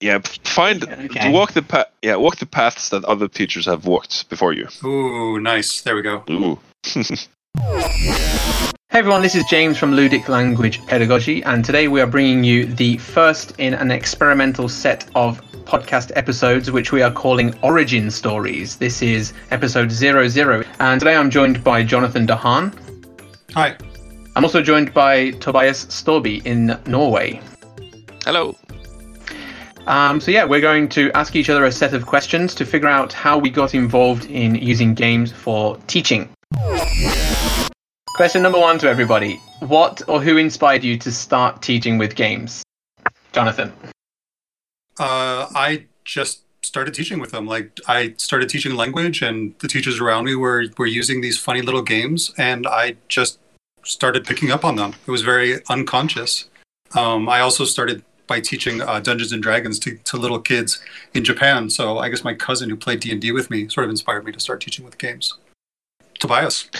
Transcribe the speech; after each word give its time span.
Yeah, 0.00 0.20
find 0.44 0.82
Okay. 0.84 1.30
walk 1.30 1.52
the 1.52 1.62
path. 1.62 1.86
Yeah, 2.02 2.16
walk 2.16 2.36
the 2.36 2.46
paths 2.46 2.88
that 2.88 3.04
other 3.04 3.28
teachers 3.28 3.66
have 3.66 3.84
walked 3.84 4.28
before 4.30 4.54
you. 4.54 4.66
Ooh, 4.82 5.38
nice. 5.40 5.82
There 5.82 5.94
we 5.94 6.02
go. 6.02 6.24
Ooh. 6.30 6.58
Hey 8.92 8.98
everyone, 8.98 9.22
this 9.22 9.36
is 9.36 9.44
James 9.44 9.78
from 9.78 9.92
Ludic 9.92 10.26
Language 10.28 10.84
Pedagogy, 10.86 11.44
and 11.44 11.64
today 11.64 11.86
we 11.86 12.00
are 12.00 12.08
bringing 12.08 12.42
you 12.42 12.66
the 12.66 12.96
first 12.96 13.52
in 13.58 13.72
an 13.74 13.92
experimental 13.92 14.68
set 14.68 15.08
of 15.14 15.40
podcast 15.64 16.10
episodes, 16.16 16.72
which 16.72 16.90
we 16.90 17.00
are 17.00 17.12
calling 17.12 17.54
Origin 17.62 18.10
Stories. 18.10 18.76
This 18.78 19.00
is 19.00 19.32
episode 19.52 19.92
00, 19.92 20.64
and 20.80 21.00
today 21.00 21.14
I'm 21.14 21.30
joined 21.30 21.62
by 21.62 21.84
Jonathan 21.84 22.26
deHaan. 22.26 22.74
Hi. 23.54 23.76
I'm 24.34 24.42
also 24.44 24.60
joined 24.60 24.92
by 24.92 25.30
Tobias 25.38 25.84
Staaby 25.86 26.44
in 26.44 26.76
Norway. 26.86 27.40
Hello. 28.24 28.56
Um, 29.86 30.20
so, 30.20 30.30
yeah, 30.30 30.44
we're 30.44 30.60
going 30.60 30.88
to 30.90 31.10
ask 31.12 31.34
each 31.34 31.50
other 31.50 31.64
a 31.64 31.72
set 31.72 31.94
of 31.94 32.06
questions 32.06 32.54
to 32.56 32.64
figure 32.64 32.88
out 32.88 33.12
how 33.12 33.38
we 33.38 33.50
got 33.50 33.74
involved 33.74 34.26
in 34.26 34.54
using 34.54 34.94
games 34.94 35.32
for 35.32 35.76
teaching. 35.86 36.28
Question 38.16 38.42
number 38.42 38.58
one 38.58 38.78
to 38.78 38.88
everybody 38.88 39.36
What 39.60 40.02
or 40.06 40.20
who 40.20 40.36
inspired 40.36 40.84
you 40.84 40.98
to 40.98 41.10
start 41.10 41.62
teaching 41.62 41.96
with 41.96 42.14
games? 42.14 42.62
Jonathan. 43.32 43.72
Uh, 44.98 45.46
I 45.54 45.86
just 46.04 46.42
started 46.62 46.92
teaching 46.92 47.18
with 47.18 47.30
them. 47.30 47.46
Like 47.46 47.78
I 47.88 48.14
started 48.18 48.48
teaching 48.48 48.74
language, 48.74 49.22
and 49.22 49.54
the 49.60 49.68
teachers 49.68 50.00
around 50.00 50.24
me 50.24 50.34
were 50.34 50.66
were 50.76 50.86
using 50.86 51.20
these 51.20 51.38
funny 51.38 51.62
little 51.62 51.82
games, 51.82 52.32
and 52.36 52.66
I 52.66 52.96
just 53.08 53.38
started 53.84 54.26
picking 54.26 54.50
up 54.50 54.64
on 54.64 54.76
them. 54.76 54.94
It 55.06 55.10
was 55.10 55.22
very 55.22 55.64
unconscious. 55.68 56.50
Um, 56.94 57.28
I 57.28 57.40
also 57.40 57.64
started 57.64 58.04
by 58.30 58.40
teaching 58.40 58.80
uh, 58.80 59.00
Dungeons 59.00 59.32
and 59.32 59.42
Dragons 59.42 59.78
to, 59.80 59.96
to 59.96 60.16
little 60.16 60.38
kids 60.38 60.80
in 61.14 61.24
Japan. 61.24 61.68
So 61.68 61.98
I 61.98 62.08
guess 62.08 62.22
my 62.22 62.32
cousin 62.32 62.70
who 62.70 62.76
played 62.76 63.00
D 63.00 63.10
and 63.10 63.20
D 63.20 63.32
with 63.32 63.50
me 63.50 63.68
sort 63.68 63.84
of 63.84 63.90
inspired 63.90 64.24
me 64.24 64.30
to 64.30 64.38
start 64.38 64.60
teaching 64.60 64.84
with 64.84 64.96
games. 64.98 65.34
Tobias. 66.20 66.70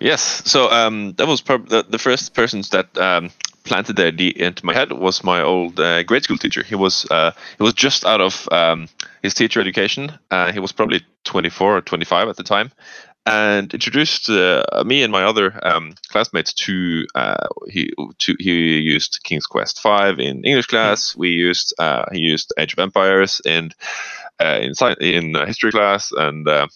Yes. 0.00 0.42
So 0.44 0.70
um, 0.70 1.14
that 1.14 1.26
was 1.26 1.40
prob- 1.40 1.68
the, 1.68 1.82
the 1.82 1.98
first 1.98 2.34
persons 2.34 2.68
that 2.70 2.96
um, 2.98 3.30
planted 3.64 3.96
the 3.96 4.06
idea 4.06 4.32
into 4.36 4.66
my 4.66 4.74
head 4.74 4.92
was 4.92 5.24
my 5.24 5.40
old 5.42 5.80
uh, 5.80 6.02
grade 6.02 6.24
school 6.24 6.36
teacher. 6.36 6.62
He 6.62 6.74
was 6.74 7.06
uh, 7.10 7.32
he 7.56 7.62
was 7.62 7.72
just 7.72 8.04
out 8.04 8.20
of 8.20 8.46
um, 8.52 8.88
his 9.22 9.32
teacher 9.32 9.60
education. 9.60 10.12
Uh, 10.30 10.52
he 10.52 10.58
was 10.58 10.72
probably 10.72 11.00
24 11.24 11.76
or 11.76 11.80
25 11.80 12.28
at 12.28 12.36
the 12.36 12.42
time, 12.42 12.70
and 13.28 13.72
introduced 13.74 14.30
uh, 14.30 14.64
me 14.86 15.02
and 15.02 15.12
my 15.12 15.24
other 15.24 15.58
um, 15.62 15.94
classmates 16.08 16.54
to 16.54 17.06
uh, 17.14 17.46
he 17.68 17.92
to 18.18 18.34
he 18.38 18.78
used 18.78 19.20
King's 19.22 19.46
Quest 19.46 19.80
Five 19.80 20.18
in 20.18 20.44
English 20.44 20.66
class. 20.66 21.14
We 21.14 21.30
used 21.30 21.74
uh, 21.78 22.06
he 22.10 22.20
used 22.20 22.54
Age 22.58 22.72
of 22.72 22.78
Empires 22.78 23.40
in 23.44 23.70
uh, 24.40 24.58
in 24.62 24.74
sci- 24.74 24.96
in 25.00 25.36
uh, 25.36 25.44
history 25.44 25.70
class, 25.70 26.10
and 26.10 26.48
uh, 26.48 26.68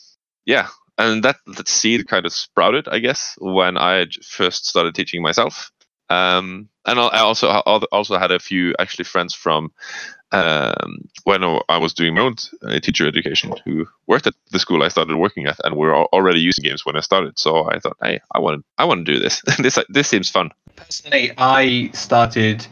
yeah, 0.45 0.69
and 0.99 1.23
that 1.23 1.37
that 1.47 1.69
seed 1.69 2.07
kind 2.07 2.27
of 2.27 2.33
sprouted, 2.33 2.87
I 2.87 2.99
guess, 2.99 3.35
when 3.39 3.79
I 3.79 4.07
first 4.23 4.67
started 4.67 4.95
teaching 4.95 5.23
myself. 5.23 5.71
Um, 6.13 6.69
and 6.85 6.99
I 6.99 7.21
also 7.21 7.49
also 7.49 8.19
had 8.19 8.33
a 8.33 8.39
few 8.39 8.75
actually 8.79 9.05
friends 9.05 9.35
from 9.35 9.71
um, 10.33 11.09
when 11.25 11.45
I 11.69 11.79
was 11.79 11.95
doing 11.95 12.15
my 12.15 12.23
own 12.23 12.37
uh, 12.63 12.81
teacher 12.81 13.07
education 13.07 13.55
who 13.65 13.87
worked 14.07 14.27
at 14.27 14.35
the 14.51 14.59
school 14.59 14.83
I 14.83 14.89
started 14.89 15.17
working 15.17 15.47
at, 15.47 15.61
and 15.65 15.77
were 15.77 15.95
already 15.95 16.41
using 16.41 16.65
games 16.65 16.85
when 16.85 16.97
I 16.97 17.01
started. 17.01 17.39
So 17.39 17.71
I 17.71 17.79
thought, 17.79 17.97
hey, 18.03 18.21
I 18.35 18.41
want 18.41 18.65
I 18.79 18.85
want 18.85 19.07
to 19.07 19.13
do 19.13 19.21
this. 19.21 19.43
this 19.59 19.79
this 19.89 20.09
seems 20.09 20.29
fun. 20.31 20.51
Personally, 20.75 21.33
I 21.39 21.91
started, 21.93 22.67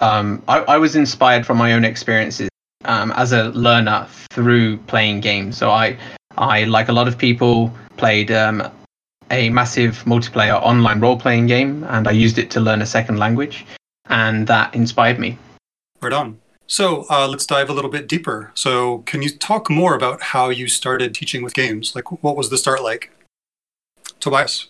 um, 0.00 0.42
I, 0.48 0.58
I 0.60 0.78
was 0.78 0.96
inspired 0.96 1.46
from 1.46 1.58
my 1.58 1.74
own 1.74 1.84
experiences 1.84 2.48
um, 2.84 3.12
as 3.12 3.32
a 3.32 3.50
learner 3.50 4.06
through 4.30 4.78
playing 4.88 5.20
games. 5.20 5.56
So 5.56 5.70
I, 5.70 5.96
I 6.36 6.64
like 6.64 6.88
a 6.88 6.92
lot 6.92 7.08
of 7.08 7.16
people, 7.18 7.72
played 7.96 8.30
um, 8.30 8.62
a 9.30 9.50
massive 9.50 10.04
multiplayer 10.04 10.60
online 10.62 11.00
role 11.00 11.18
playing 11.18 11.46
game, 11.46 11.84
and 11.84 12.06
I 12.06 12.12
used 12.12 12.38
it 12.38 12.50
to 12.52 12.60
learn 12.60 12.82
a 12.82 12.86
second 12.86 13.18
language, 13.18 13.66
and 14.08 14.46
that 14.46 14.74
inspired 14.74 15.18
me. 15.18 15.38
Right 16.00 16.12
on. 16.12 16.38
So 16.66 17.06
uh, 17.08 17.28
let's 17.28 17.46
dive 17.46 17.70
a 17.70 17.72
little 17.72 17.90
bit 17.90 18.08
deeper. 18.08 18.50
So 18.54 18.98
can 18.98 19.22
you 19.22 19.30
talk 19.30 19.70
more 19.70 19.94
about 19.94 20.20
how 20.22 20.48
you 20.48 20.68
started 20.68 21.14
teaching 21.14 21.42
with 21.42 21.54
games? 21.54 21.94
Like 21.94 22.10
what 22.22 22.36
was 22.36 22.50
the 22.50 22.58
start 22.58 22.82
like? 22.82 23.12
Tobias. 24.18 24.68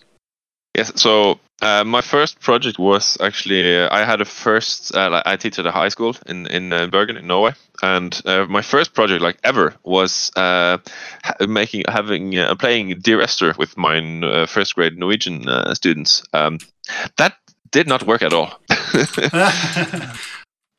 Yes. 0.77 0.91
So 0.95 1.39
uh, 1.63 1.83
my 1.83 2.01
first 2.01 2.39
project 2.39 2.77
was 2.77 3.17
actually 3.19 3.81
uh, 3.81 3.89
I 3.91 4.05
had 4.05 4.21
a 4.21 4.25
first. 4.25 4.95
Uh, 4.95 5.09
like, 5.09 5.23
I 5.25 5.35
teach 5.35 5.57
at 5.57 5.65
a 5.65 5.71
high 5.71 5.89
school 5.89 6.15
in 6.27 6.45
in 6.47 6.71
uh, 6.71 6.85
Bergen 6.85 7.17
in 7.17 7.25
Norway, 7.25 7.53
and 7.81 8.21
uh, 8.25 8.45
my 8.45 8.61
first 8.61 8.93
project 8.93 9.23
like 9.23 9.39
ever 9.43 9.73
was 9.83 10.31
uh, 10.35 10.77
making 11.47 11.83
having 11.87 12.37
uh, 12.37 12.53
playing 12.55 12.99
Dear 12.99 13.21
Esther 13.21 13.55
with 13.57 13.75
my 13.75 13.97
uh, 14.21 14.45
first 14.45 14.75
grade 14.75 14.99
Norwegian 14.99 15.49
uh, 15.49 15.73
students. 15.73 16.23
Um, 16.31 16.59
that 17.17 17.33
did 17.71 17.87
not 17.87 18.03
work 18.03 18.21
at 18.21 18.33
all. 18.33 18.53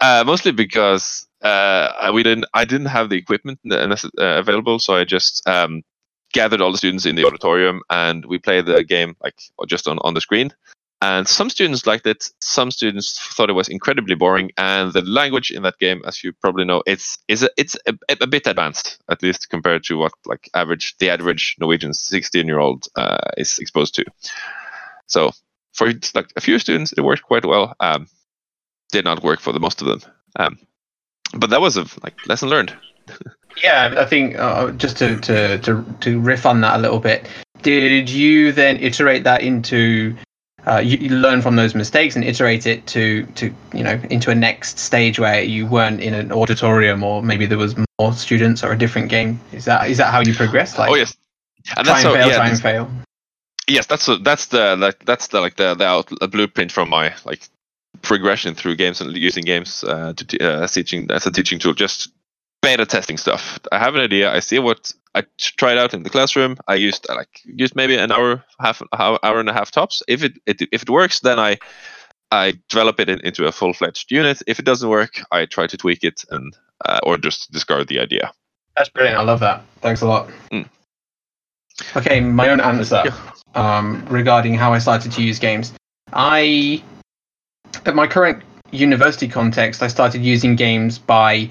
uh, 0.00 0.22
mostly 0.24 0.52
because 0.52 1.26
uh, 1.42 2.12
we 2.14 2.22
didn't. 2.22 2.46
I 2.54 2.64
didn't 2.64 2.86
have 2.86 3.08
the 3.08 3.16
equipment 3.16 3.58
available, 4.16 4.78
so 4.78 4.94
I 4.94 5.04
just 5.04 5.42
um, 5.48 5.82
gathered 6.32 6.60
all 6.60 6.72
the 6.72 6.78
students 6.78 7.06
in 7.06 7.16
the 7.16 7.24
auditorium 7.24 7.82
and 7.90 8.24
we 8.26 8.38
played 8.38 8.66
the 8.66 8.84
game 8.84 9.16
like 9.22 9.40
just 9.66 9.88
on, 9.88 9.98
on 10.00 10.14
the 10.14 10.20
screen. 10.20 10.52
And 11.00 11.28
some 11.28 11.48
students 11.48 11.86
liked 11.86 12.06
it. 12.08 12.28
Some 12.40 12.72
students 12.72 13.18
thought 13.34 13.50
it 13.50 13.52
was 13.54 13.68
incredibly 13.68 14.16
boring. 14.16 14.50
And 14.56 14.92
the 14.92 15.02
language 15.02 15.52
in 15.52 15.62
that 15.62 15.78
game, 15.78 16.02
as 16.04 16.24
you 16.24 16.32
probably 16.32 16.64
know, 16.64 16.82
it's 16.86 17.18
is 17.28 17.44
a, 17.44 17.50
it's 17.56 17.76
a, 17.86 17.94
a 18.20 18.26
bit 18.26 18.48
advanced, 18.48 18.98
at 19.08 19.22
least 19.22 19.48
compared 19.48 19.84
to 19.84 19.96
what 19.96 20.12
like 20.26 20.50
average 20.54 20.96
the 20.98 21.10
average 21.10 21.54
Norwegian 21.60 21.94
16 21.94 22.46
year 22.46 22.58
old 22.58 22.88
uh, 22.96 23.30
is 23.36 23.60
exposed 23.60 23.94
to. 23.94 24.04
So 25.06 25.30
for 25.72 25.92
like 26.14 26.32
a 26.36 26.40
few 26.40 26.58
students, 26.58 26.92
it 26.92 27.02
worked 27.02 27.22
quite 27.22 27.44
well. 27.44 27.74
Um, 27.78 28.08
did 28.90 29.04
not 29.04 29.22
work 29.22 29.40
for 29.40 29.52
the 29.52 29.60
most 29.60 29.80
of 29.80 29.86
them. 29.86 30.12
Um, 30.36 30.58
but 31.32 31.50
that 31.50 31.60
was 31.60 31.76
a 31.76 31.86
like 32.02 32.26
lesson 32.26 32.48
learned. 32.48 32.76
Yeah, 33.62 33.94
I 33.96 34.04
think 34.04 34.38
uh, 34.38 34.70
just 34.72 34.98
to, 34.98 35.18
to 35.20 35.58
to 35.58 35.84
to 36.00 36.20
riff 36.20 36.46
on 36.46 36.60
that 36.60 36.76
a 36.76 36.78
little 36.78 37.00
bit. 37.00 37.28
Did 37.62 38.08
you 38.08 38.52
then 38.52 38.76
iterate 38.76 39.24
that 39.24 39.42
into 39.42 40.16
uh, 40.66 40.78
you, 40.78 40.98
you 40.98 41.10
learn 41.10 41.40
from 41.40 41.56
those 41.56 41.74
mistakes 41.74 42.14
and 42.14 42.24
iterate 42.24 42.66
it 42.66 42.86
to 42.88 43.24
to 43.34 43.52
you 43.72 43.82
know 43.82 44.00
into 44.10 44.30
a 44.30 44.34
next 44.34 44.78
stage 44.78 45.18
where 45.18 45.42
you 45.42 45.66
weren't 45.66 46.00
in 46.00 46.14
an 46.14 46.30
auditorium 46.30 47.02
or 47.02 47.22
maybe 47.22 47.46
there 47.46 47.58
was 47.58 47.74
more 47.98 48.12
students 48.12 48.62
or 48.62 48.72
a 48.72 48.78
different 48.78 49.08
game? 49.08 49.40
Is 49.52 49.64
that 49.64 49.90
is 49.90 49.98
that 49.98 50.12
how 50.12 50.20
you 50.20 50.34
progress? 50.34 50.78
Like 50.78 50.90
oh 50.90 50.94
yes, 50.94 51.16
and 51.76 51.86
try 51.86 52.02
that's 52.02 52.04
and 52.04 52.12
so 52.12 52.14
fail, 52.14 52.28
yeah. 52.28 52.36
try 52.36 52.48
and 52.48 52.60
fail. 52.60 52.90
yes 53.68 53.86
that's 53.86 54.08
that's 54.22 54.46
the 54.46 54.76
like 54.76 55.04
that's 55.04 55.28
the 55.28 55.40
like 55.40 55.56
the 55.56 55.74
the 55.74 55.84
out, 55.84 56.10
blueprint 56.30 56.70
from 56.70 56.90
my 56.90 57.14
like 57.24 57.48
progression 58.02 58.54
through 58.54 58.76
games 58.76 59.00
and 59.00 59.16
using 59.16 59.44
games 59.44 59.84
uh, 59.84 60.12
to 60.12 60.24
t- 60.24 60.38
uh, 60.38 60.64
as 60.64 60.72
teaching 60.72 61.10
as 61.10 61.26
a 61.26 61.30
teaching 61.30 61.58
tool 61.58 61.72
just 61.72 62.10
beta 62.62 62.84
testing 62.84 63.16
stuff 63.16 63.58
i 63.72 63.78
have 63.78 63.94
an 63.94 64.00
idea 64.00 64.32
i 64.32 64.40
see 64.40 64.58
what 64.58 64.92
i 65.14 65.22
it 65.38 65.78
out 65.78 65.94
in 65.94 66.02
the 66.02 66.10
classroom 66.10 66.56
i 66.66 66.74
used 66.74 67.06
uh, 67.08 67.14
like 67.14 67.40
used 67.44 67.76
maybe 67.76 67.96
an 67.96 68.12
hour 68.12 68.44
half 68.60 68.82
hour, 68.98 69.18
hour 69.22 69.40
and 69.40 69.48
a 69.48 69.52
half 69.52 69.70
tops 69.70 70.02
if 70.08 70.22
it, 70.22 70.32
it 70.46 70.62
if 70.72 70.82
it 70.82 70.90
works 70.90 71.20
then 71.20 71.38
i 71.38 71.56
i 72.30 72.52
develop 72.68 73.00
it 73.00 73.08
in, 73.08 73.20
into 73.20 73.46
a 73.46 73.52
full-fledged 73.52 74.10
unit 74.10 74.42
if 74.46 74.58
it 74.58 74.64
doesn't 74.64 74.88
work 74.88 75.20
i 75.30 75.46
try 75.46 75.66
to 75.66 75.76
tweak 75.76 76.02
it 76.02 76.24
and 76.30 76.56
uh, 76.84 77.00
or 77.02 77.16
just 77.16 77.50
discard 77.52 77.88
the 77.88 77.98
idea 77.98 78.32
That's 78.78 78.90
brilliant. 78.90 79.18
I 79.18 79.22
love 79.22 79.40
that. 79.40 79.64
Thanks 79.80 80.02
a 80.02 80.06
lot. 80.06 80.30
Mm. 80.52 80.68
Okay, 81.96 82.20
my 82.20 82.48
own 82.48 82.60
answer 82.60 83.02
um, 83.56 84.06
regarding 84.08 84.54
how 84.54 84.72
I 84.72 84.78
started 84.78 85.10
to 85.12 85.22
use 85.22 85.40
games. 85.40 85.72
I, 86.12 86.82
at 87.86 87.96
my 87.96 88.06
current 88.06 88.42
university 88.70 89.26
context, 89.26 89.82
I 89.82 89.88
started 89.88 90.22
using 90.22 90.54
games 90.54 90.96
by 90.96 91.48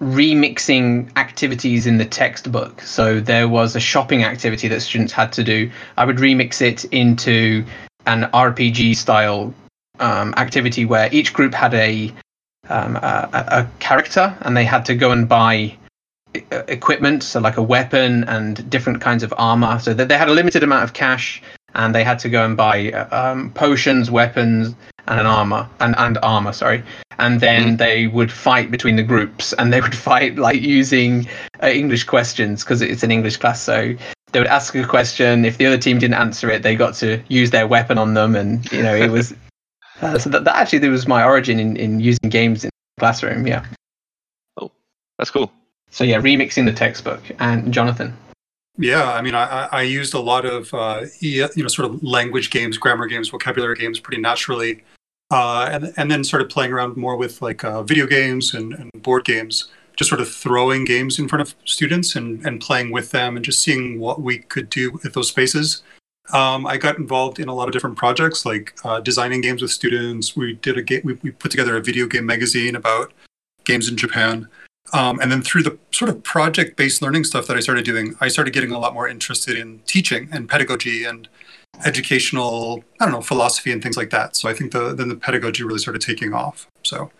remixing 0.00 1.10
activities 1.16 1.86
in 1.86 1.98
the 1.98 2.04
textbook. 2.04 2.80
So 2.82 3.20
there 3.20 3.48
was 3.48 3.74
a 3.74 3.80
shopping 3.80 4.24
activity 4.24 4.68
that 4.68 4.80
students 4.80 5.12
had 5.12 5.32
to 5.32 5.44
do. 5.44 5.70
I 5.96 6.04
would 6.04 6.16
remix 6.16 6.62
it 6.62 6.84
into 6.86 7.64
an 8.06 8.24
RPG 8.32 8.96
style 8.96 9.52
um, 9.98 10.34
activity 10.36 10.84
where 10.84 11.08
each 11.12 11.32
group 11.32 11.52
had 11.52 11.74
a, 11.74 12.12
um, 12.68 12.96
a 12.96 13.28
a 13.32 13.68
character 13.80 14.36
and 14.42 14.56
they 14.56 14.64
had 14.64 14.84
to 14.86 14.94
go 14.94 15.10
and 15.10 15.28
buy 15.28 15.76
e- 16.34 16.42
equipment, 16.50 17.22
so 17.22 17.40
like 17.40 17.56
a 17.56 17.62
weapon 17.62 18.24
and 18.24 18.68
different 18.70 19.00
kinds 19.00 19.22
of 19.24 19.34
armor. 19.36 19.78
So 19.80 19.94
that 19.94 20.08
they 20.08 20.16
had 20.16 20.28
a 20.28 20.32
limited 20.32 20.62
amount 20.62 20.84
of 20.84 20.92
cash, 20.92 21.42
and 21.78 21.94
they 21.94 22.04
had 22.04 22.18
to 22.18 22.28
go 22.28 22.44
and 22.44 22.56
buy 22.56 22.92
uh, 22.92 23.30
um, 23.32 23.50
potions, 23.52 24.10
weapons, 24.10 24.74
and 25.06 25.20
an 25.20 25.26
armor 25.26 25.68
and 25.80 25.94
and 25.96 26.18
armor. 26.22 26.52
Sorry, 26.52 26.82
and 27.18 27.40
then 27.40 27.78
they 27.78 28.08
would 28.08 28.30
fight 28.30 28.70
between 28.70 28.96
the 28.96 29.02
groups, 29.02 29.54
and 29.54 29.72
they 29.72 29.80
would 29.80 29.96
fight 30.08 30.36
like 30.36 30.60
using 30.60 31.26
uh, 31.62 31.68
English 31.68 32.04
questions 32.04 32.62
because 32.62 32.82
it's 32.82 33.02
an 33.02 33.10
English 33.10 33.38
class. 33.38 33.62
So 33.62 33.94
they 34.32 34.40
would 34.40 34.48
ask 34.48 34.74
a 34.74 34.84
question. 34.84 35.44
If 35.44 35.56
the 35.56 35.66
other 35.66 35.78
team 35.78 35.98
didn't 35.98 36.20
answer 36.20 36.50
it, 36.50 36.62
they 36.62 36.76
got 36.76 36.94
to 36.96 37.22
use 37.28 37.50
their 37.50 37.66
weapon 37.66 37.96
on 37.96 38.14
them, 38.14 38.36
and 38.36 38.70
you 38.72 38.82
know 38.82 38.94
it 38.94 39.10
was. 39.10 39.34
Uh, 40.00 40.16
so 40.16 40.30
that, 40.30 40.44
that 40.44 40.54
actually 40.54 40.78
there 40.78 40.92
was 40.92 41.08
my 41.08 41.24
origin 41.24 41.58
in, 41.58 41.76
in 41.76 41.98
using 41.98 42.28
games 42.28 42.62
in 42.62 42.70
the 42.70 43.00
classroom. 43.00 43.44
Yeah. 43.48 43.66
Oh. 44.56 44.70
That's 45.18 45.32
cool. 45.32 45.50
So 45.90 46.04
yeah, 46.04 46.20
remixing 46.20 46.66
the 46.66 46.72
textbook. 46.72 47.20
And 47.40 47.74
Jonathan. 47.74 48.16
Yeah, 48.78 49.12
I 49.12 49.22
mean, 49.22 49.34
I, 49.34 49.68
I 49.72 49.82
used 49.82 50.14
a 50.14 50.20
lot 50.20 50.46
of 50.46 50.72
uh, 50.72 51.06
you 51.18 51.48
know 51.56 51.68
sort 51.68 51.90
of 51.90 52.02
language 52.02 52.50
games, 52.50 52.78
grammar 52.78 53.06
games, 53.06 53.28
vocabulary 53.28 53.74
games 53.74 53.98
pretty 53.98 54.22
naturally, 54.22 54.84
uh, 55.32 55.68
and 55.70 55.92
and 55.96 56.08
then 56.08 56.22
started 56.22 56.48
playing 56.48 56.72
around 56.72 56.96
more 56.96 57.16
with 57.16 57.42
like 57.42 57.64
uh, 57.64 57.82
video 57.82 58.06
games 58.06 58.54
and, 58.54 58.74
and 58.74 58.90
board 59.02 59.24
games. 59.24 59.68
Just 59.96 60.08
sort 60.10 60.20
of 60.20 60.32
throwing 60.32 60.84
games 60.84 61.18
in 61.18 61.26
front 61.26 61.42
of 61.42 61.56
students 61.64 62.14
and, 62.14 62.46
and 62.46 62.60
playing 62.60 62.92
with 62.92 63.10
them 63.10 63.34
and 63.34 63.44
just 63.44 63.64
seeing 63.64 63.98
what 63.98 64.22
we 64.22 64.38
could 64.38 64.70
do 64.70 64.92
with 64.92 65.12
those 65.12 65.26
spaces. 65.26 65.82
Um, 66.32 66.64
I 66.64 66.76
got 66.76 66.98
involved 66.98 67.40
in 67.40 67.48
a 67.48 67.54
lot 67.54 67.66
of 67.66 67.72
different 67.72 67.96
projects, 67.96 68.46
like 68.46 68.78
uh, 68.84 69.00
designing 69.00 69.40
games 69.40 69.60
with 69.60 69.72
students. 69.72 70.36
We 70.36 70.52
did 70.52 70.78
a. 70.78 71.00
We, 71.02 71.14
we 71.14 71.32
put 71.32 71.50
together 71.50 71.76
a 71.76 71.80
video 71.80 72.06
game 72.06 72.26
magazine 72.26 72.76
about 72.76 73.12
games 73.64 73.88
in 73.88 73.96
Japan. 73.96 74.46
Um, 74.92 75.20
and 75.20 75.30
then 75.30 75.42
through 75.42 75.64
the 75.64 75.78
sort 75.90 76.08
of 76.08 76.22
project-based 76.22 77.02
learning 77.02 77.24
stuff 77.24 77.46
that 77.46 77.56
I 77.56 77.60
started 77.60 77.84
doing, 77.84 78.14
I 78.20 78.28
started 78.28 78.54
getting 78.54 78.72
a 78.72 78.78
lot 78.78 78.94
more 78.94 79.08
interested 79.08 79.58
in 79.58 79.80
teaching 79.80 80.28
and 80.32 80.48
pedagogy 80.48 81.04
and 81.04 81.28
educational, 81.84 82.84
I 83.00 83.04
don't 83.04 83.12
know, 83.12 83.20
philosophy 83.20 83.70
and 83.70 83.82
things 83.82 83.96
like 83.96 84.10
that. 84.10 84.36
So 84.36 84.48
I 84.48 84.54
think 84.54 84.72
the 84.72 84.94
then 84.94 85.08
the 85.08 85.16
pedagogy 85.16 85.62
really 85.62 85.78
started 85.78 86.00
taking 86.00 86.32
off. 86.32 86.66
So 86.84 87.10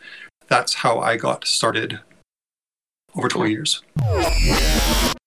that's 0.49 0.75
how 0.75 0.99
I 1.01 1.17
got 1.17 1.47
started 1.47 2.01
over 3.15 3.29
20 3.29 3.51
years. 3.51 3.83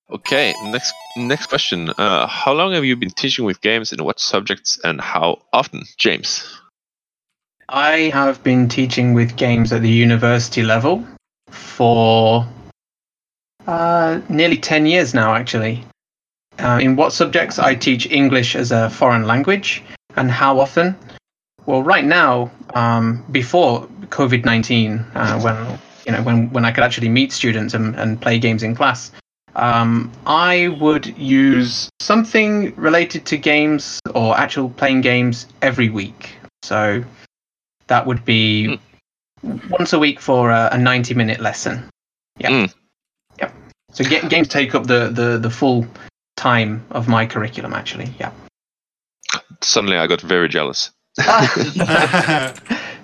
Okay, 0.09 0.53
next 0.65 0.93
next 1.15 1.47
question. 1.47 1.89
Uh, 1.97 2.27
how 2.27 2.51
long 2.53 2.73
have 2.73 2.83
you 2.83 2.95
been 2.97 3.11
teaching 3.11 3.45
with 3.45 3.61
games 3.61 3.93
in 3.93 4.03
what 4.03 4.19
subjects 4.19 4.79
and 4.83 4.99
how 4.99 5.41
often, 5.53 5.83
James? 5.97 6.59
I 7.69 8.11
have 8.13 8.43
been 8.43 8.67
teaching 8.67 9.13
with 9.13 9.37
games 9.37 9.71
at 9.71 9.81
the 9.81 9.89
university 9.89 10.63
level 10.63 11.07
for 11.51 12.47
uh, 13.67 14.21
nearly 14.29 14.57
10 14.57 14.85
years 14.85 15.13
now, 15.13 15.35
actually. 15.35 15.83
Uh, 16.59 16.79
in 16.81 16.95
what 16.95 17.13
subjects? 17.13 17.59
I 17.59 17.75
teach 17.75 18.09
English 18.09 18.55
as 18.55 18.71
a 18.71 18.89
foreign 18.89 19.25
language. 19.25 19.83
And 20.15 20.29
how 20.29 20.59
often? 20.59 20.95
Well, 21.65 21.83
right 21.83 22.03
now, 22.03 22.51
um, 22.73 23.23
before 23.31 23.87
COVID 24.09 24.45
19, 24.45 25.05
uh, 25.15 25.39
when 25.39 25.79
you 26.05 26.11
know 26.11 26.23
when, 26.23 26.49
when 26.51 26.65
I 26.65 26.71
could 26.71 26.83
actually 26.83 27.09
meet 27.09 27.31
students 27.31 27.73
and, 27.73 27.95
and 27.95 28.19
play 28.19 28.39
games 28.39 28.63
in 28.63 28.75
class, 28.75 29.11
um, 29.55 30.11
I 30.25 30.69
would 30.79 31.17
use 31.17 31.89
something 31.99 32.75
related 32.75 33.25
to 33.27 33.37
games 33.37 33.99
or 34.13 34.37
actual 34.37 34.69
playing 34.69 35.01
games 35.01 35.47
every 35.61 35.89
week. 35.89 36.35
So 36.63 37.03
that 37.87 38.05
would 38.05 38.25
be 38.25 38.67
mm. 38.69 38.79
Once 39.43 39.93
a 39.93 39.99
week 39.99 40.19
for 40.19 40.49
a, 40.49 40.69
a 40.71 40.77
90 40.77 41.13
minute 41.13 41.39
lesson. 41.39 41.89
Yeah. 42.37 42.49
Mm. 42.49 42.73
Yep. 43.39 43.53
So 43.93 44.03
get, 44.03 44.29
games 44.29 44.47
take 44.47 44.75
up 44.75 44.87
the, 44.87 45.09
the, 45.09 45.37
the 45.37 45.49
full 45.49 45.85
time 46.35 46.83
of 46.91 47.07
my 47.07 47.25
curriculum, 47.25 47.73
actually. 47.73 48.13
Yeah. 48.19 48.31
Suddenly 49.61 49.97
I 49.97 50.07
got 50.07 50.21
very 50.21 50.49
jealous. 50.49 50.91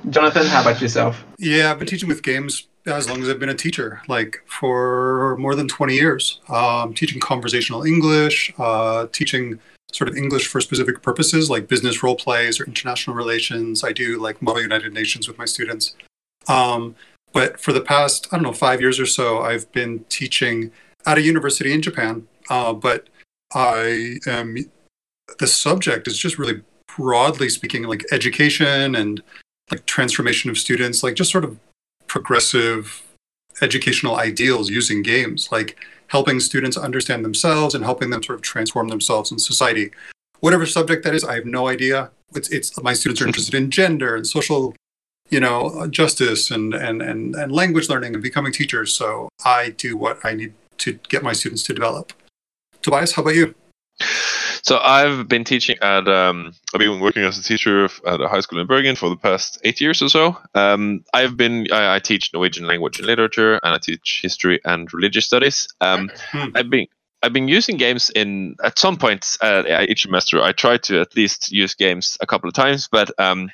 Jonathan, 0.10 0.45
how 0.48 0.62
about 0.62 0.81
yourself? 0.81 1.24
Yeah, 1.38 1.72
I've 1.72 1.80
been 1.80 1.88
teaching 1.88 2.07
with 2.07 2.24
games 2.24 2.68
as 2.86 3.10
long 3.10 3.22
as 3.22 3.30
I've 3.30 3.40
been 3.40 3.50
a 3.50 3.56
teacher, 3.56 4.01
like 4.07 4.42
for 4.45 5.36
more 5.38 5.56
than 5.56 5.68
20 5.68 5.94
years. 5.94 6.40
Um, 6.48 6.94
teaching 6.94 7.19
conversational 7.19 7.83
English, 7.83 8.54
uh, 8.57 9.07
teaching 9.12 9.60
sort 9.92 10.10
of 10.10 10.16
English 10.16 10.48
for 10.48 10.62
specific 10.62 11.01
purposes 11.01 11.50
like 11.50 11.68
business 11.68 12.04
role 12.04 12.16
plays 12.16 12.60
or 12.60 12.66
international 12.66 13.16
relations. 13.16 13.83
I 13.83 13.92
do 13.92 14.19
like 14.19 14.42
Model 14.42 14.62
United 14.62 14.94
Nations 14.94 15.28
with 15.28 15.38
my 15.38 15.45
students. 15.45 15.95
Um, 16.48 16.96
but 17.34 17.60
for 17.60 17.74
the 17.74 17.82
past, 17.82 18.28
I 18.32 18.38
don't 18.38 18.44
know, 18.44 18.54
five 18.54 18.82
years 18.82 19.00
or 19.00 19.06
so, 19.06 19.40
I've 19.40 19.72
been 19.72 20.06
teaching 20.10 20.72
at 21.06 21.18
a 21.18 21.22
university 21.22 21.74
in 21.74 21.82
Japan. 21.82 22.28
Uh, 22.50 22.74
but 22.74 23.10
I 23.54 24.18
am, 24.26 24.58
the 25.40 25.48
subject 25.48 26.08
is 26.08 26.18
just 26.18 26.40
really 26.40 26.62
broadly 26.96 27.50
speaking, 27.50 27.84
like 27.84 28.06
education 28.12 28.96
and 28.96 29.22
like 29.70 29.86
transformation 29.86 30.50
of 30.50 30.58
students, 30.58 31.04
like 31.04 31.16
just 31.16 31.32
sort 31.32 31.44
of 31.44 31.60
progressive 32.08 33.04
educational 33.62 34.16
ideals 34.16 34.70
using 34.70 35.02
games, 35.02 35.50
like 35.52 35.78
helping 36.08 36.40
students 36.40 36.78
understand 36.78 37.26
themselves 37.26 37.76
and 37.76 37.84
helping 37.84 38.10
them 38.10 38.24
sort 38.24 38.38
of 38.38 38.42
transform 38.42 38.88
themselves 38.88 39.32
in 39.32 39.38
society. 39.38 39.92
Whatever 40.40 40.66
subject 40.66 41.04
that 41.04 41.14
is, 41.14 41.24
I 41.24 41.36
have 41.36 41.46
no 41.46 41.68
idea. 41.68 42.12
It's, 42.34 42.50
it's 42.50 42.82
my 42.82 42.94
students 42.94 43.22
are 43.22 43.28
interested 43.28 43.56
in 43.56 43.70
gender 43.70 44.16
and 44.16 44.26
social, 44.26 44.74
you 45.30 45.40
know, 45.40 45.88
justice 45.88 46.52
and, 46.52 46.74
and, 46.74 47.02
and, 47.02 47.36
and 47.36 47.52
language 47.52 47.90
learning 47.90 48.14
and 48.14 48.24
becoming 48.24 48.52
teachers. 48.52 48.94
So 48.94 49.30
I 49.46 49.70
do 49.72 49.98
what 49.98 50.20
I 50.24 50.34
need 50.34 50.54
to 50.80 51.00
get 51.10 51.24
my 51.24 51.34
students 51.34 51.64
to 51.64 51.74
develop. 51.74 52.14
Tobias, 52.82 53.14
how 53.14 53.22
about 53.22 53.36
you? 53.36 53.54
So 54.68 54.80
I've 54.80 55.30
been 55.30 55.46
teaching 55.46 55.78
at 55.82 56.10
um, 56.10 56.52
I've 56.74 56.80
been 56.80 57.00
working 57.00 57.24
as 57.24 57.38
a 57.38 57.44
teacher 57.44 57.86
at 58.06 58.20
a 58.20 58.28
high 58.28 58.42
school 58.42 58.60
in 58.60 58.68
Bergen 58.68 58.98
for 58.98 59.10
the 59.10 59.16
past 59.16 59.60
eight 59.64 59.80
years 59.80 60.02
or 60.02 60.10
so. 60.10 60.38
Um, 60.56 61.06
I've 61.14 61.38
been 61.38 61.68
I, 61.72 61.96
I, 61.96 62.00
teach 62.00 62.32
Norwegian 62.34 62.68
language 62.68 63.00
and 63.00 63.08
literature, 63.08 63.62
and 63.64 63.74
I 63.74 63.78
teach 63.78 64.20
history 64.22 64.60
and 64.66 64.94
religious 64.94 65.26
studies. 65.26 65.70
Um, 65.80 66.12
hmm. 66.32 66.50
I've 66.54 66.70
been 66.70 66.88
I've 67.24 67.34
been 67.34 67.48
using 67.48 67.78
games 67.78 68.12
in 68.12 68.56
at 68.64 68.78
some 68.78 68.96
points 68.96 69.38
uh, 69.42 69.86
each 69.90 70.04
semester. 70.04 70.42
I 70.42 70.52
try 70.52 70.78
to 70.78 71.02
at 71.02 71.16
least 71.16 71.52
use 71.52 71.74
games 71.74 72.16
a 72.22 72.28
couple 72.28 72.48
of 72.48 72.54
times, 72.54 72.88
but 72.92 73.10
um, 73.19 73.50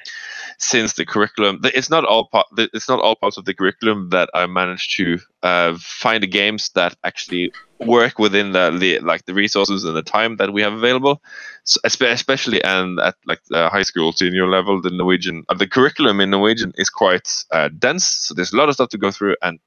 since 0.57 0.93
the 0.93 1.05
curriculum, 1.05 1.61
it's 1.63 1.89
not 1.89 2.03
all 2.03 2.27
part, 2.27 2.47
it's 2.57 2.89
not 2.89 2.99
all 2.99 3.15
parts 3.15 3.37
of 3.37 3.45
the 3.45 3.53
curriculum 3.53 4.09
that 4.09 4.29
I 4.33 4.47
managed 4.47 4.97
to 4.97 5.17
uh, 5.43 5.77
find 5.79 6.21
the 6.21 6.27
games 6.27 6.69
that 6.75 6.95
actually 7.05 7.53
work 7.79 8.19
within 8.19 8.51
the, 8.51 8.71
the 8.77 8.99
like 8.99 9.25
the 9.25 9.33
resources 9.33 9.85
and 9.85 9.95
the 9.95 10.03
time 10.03 10.37
that 10.37 10.51
we 10.51 10.61
have 10.61 10.73
available. 10.73 11.21
So 11.63 11.79
especially 11.85 12.61
and 12.63 12.99
at 12.99 13.15
like 13.25 13.43
the 13.49 13.69
high 13.69 13.83
school 13.83 14.11
senior 14.11 14.47
level, 14.47 14.81
the 14.81 14.91
Norwegian 14.91 15.43
uh, 15.47 15.53
the 15.53 15.67
curriculum 15.67 16.19
in 16.19 16.31
Norwegian 16.31 16.73
is 16.75 16.89
quite 16.89 17.29
uh, 17.51 17.69
dense. 17.79 18.05
So 18.05 18.33
there's 18.33 18.51
a 18.51 18.57
lot 18.57 18.67
of 18.67 18.75
stuff 18.75 18.89
to 18.89 18.97
go 18.97 19.11
through, 19.11 19.37
and 19.41 19.59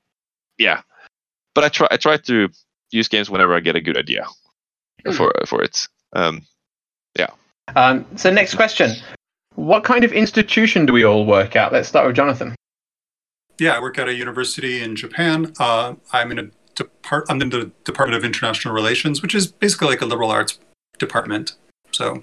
yeah. 0.59 0.83
But 1.55 1.65
I 1.65 1.69
try 1.71 1.89
I 1.91 1.97
try 1.97 2.19
to 2.19 2.51
use 2.91 3.09
games 3.09 3.31
whenever 3.31 3.55
I 3.55 3.61
get 3.61 3.77
a 3.77 3.81
good 3.81 3.97
idea 3.97 4.27
mm. 5.05 5.15
for 5.15 5.33
for 5.47 5.63
it. 5.63 5.87
Um, 6.13 6.43
yeah. 7.19 7.31
Um, 7.75 8.07
so 8.17 8.31
next 8.31 8.55
question: 8.55 8.93
What 9.55 9.85
kind 9.85 10.05
of 10.05 10.13
institution 10.13 10.87
do 10.87 10.93
we 10.93 11.05
all 11.05 11.27
work 11.27 11.57
at? 11.57 11.73
Let's 11.73 11.89
start 11.89 12.07
with 12.07 12.17
Jonathan. 12.17 12.55
Yeah, 13.59 13.73
I 13.73 13.81
work 13.81 13.99
at 13.99 14.09
a 14.09 14.15
university 14.15 14.83
in 14.83 14.97
Japan. 14.97 15.53
Uh, 15.59 15.95
I'm 16.13 16.31
in 16.31 16.39
a 16.39 16.51
depart. 16.75 17.27
I'm 17.29 17.41
in 17.41 17.51
the 17.51 17.71
Department 17.85 18.19
of 18.19 18.25
International 18.25 18.75
Relations, 18.75 19.23
which 19.23 19.35
is 19.35 19.47
basically 19.47 19.89
like 19.89 20.03
a 20.03 20.07
liberal 20.07 20.31
arts 20.31 20.59
department. 20.99 21.55
So 21.91 22.23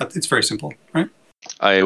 it's 0.00 0.26
very 0.26 0.42
simple, 0.42 0.74
right? 0.92 1.08
I 1.60 1.82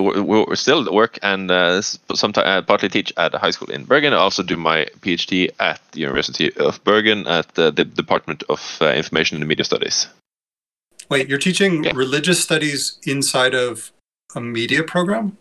still 0.54 0.92
work 0.92 1.18
and 1.22 1.50
uh, 1.50 1.82
sometimes 1.82 2.46
uh, 2.46 2.62
partly 2.62 2.88
teach 2.88 3.12
at 3.16 3.34
a 3.34 3.38
high 3.38 3.50
school 3.50 3.70
in 3.70 3.84
Bergen. 3.84 4.12
I 4.12 4.16
also 4.16 4.42
do 4.42 4.56
my 4.56 4.86
PhD 5.00 5.50
at 5.60 5.80
the 5.92 6.00
University 6.00 6.52
of 6.56 6.82
Bergen 6.84 7.26
at 7.26 7.54
the, 7.54 7.70
the 7.70 7.84
Department 7.84 8.42
of 8.48 8.78
uh, 8.80 8.92
Information 8.92 9.38
and 9.38 9.46
Media 9.46 9.64
Studies. 9.64 10.08
Wait, 11.08 11.28
you're 11.28 11.38
teaching 11.38 11.84
yeah. 11.84 11.92
religious 11.94 12.42
studies 12.42 12.98
inside 13.04 13.54
of 13.54 13.92
a 14.34 14.40
media 14.40 14.82
program? 14.82 15.36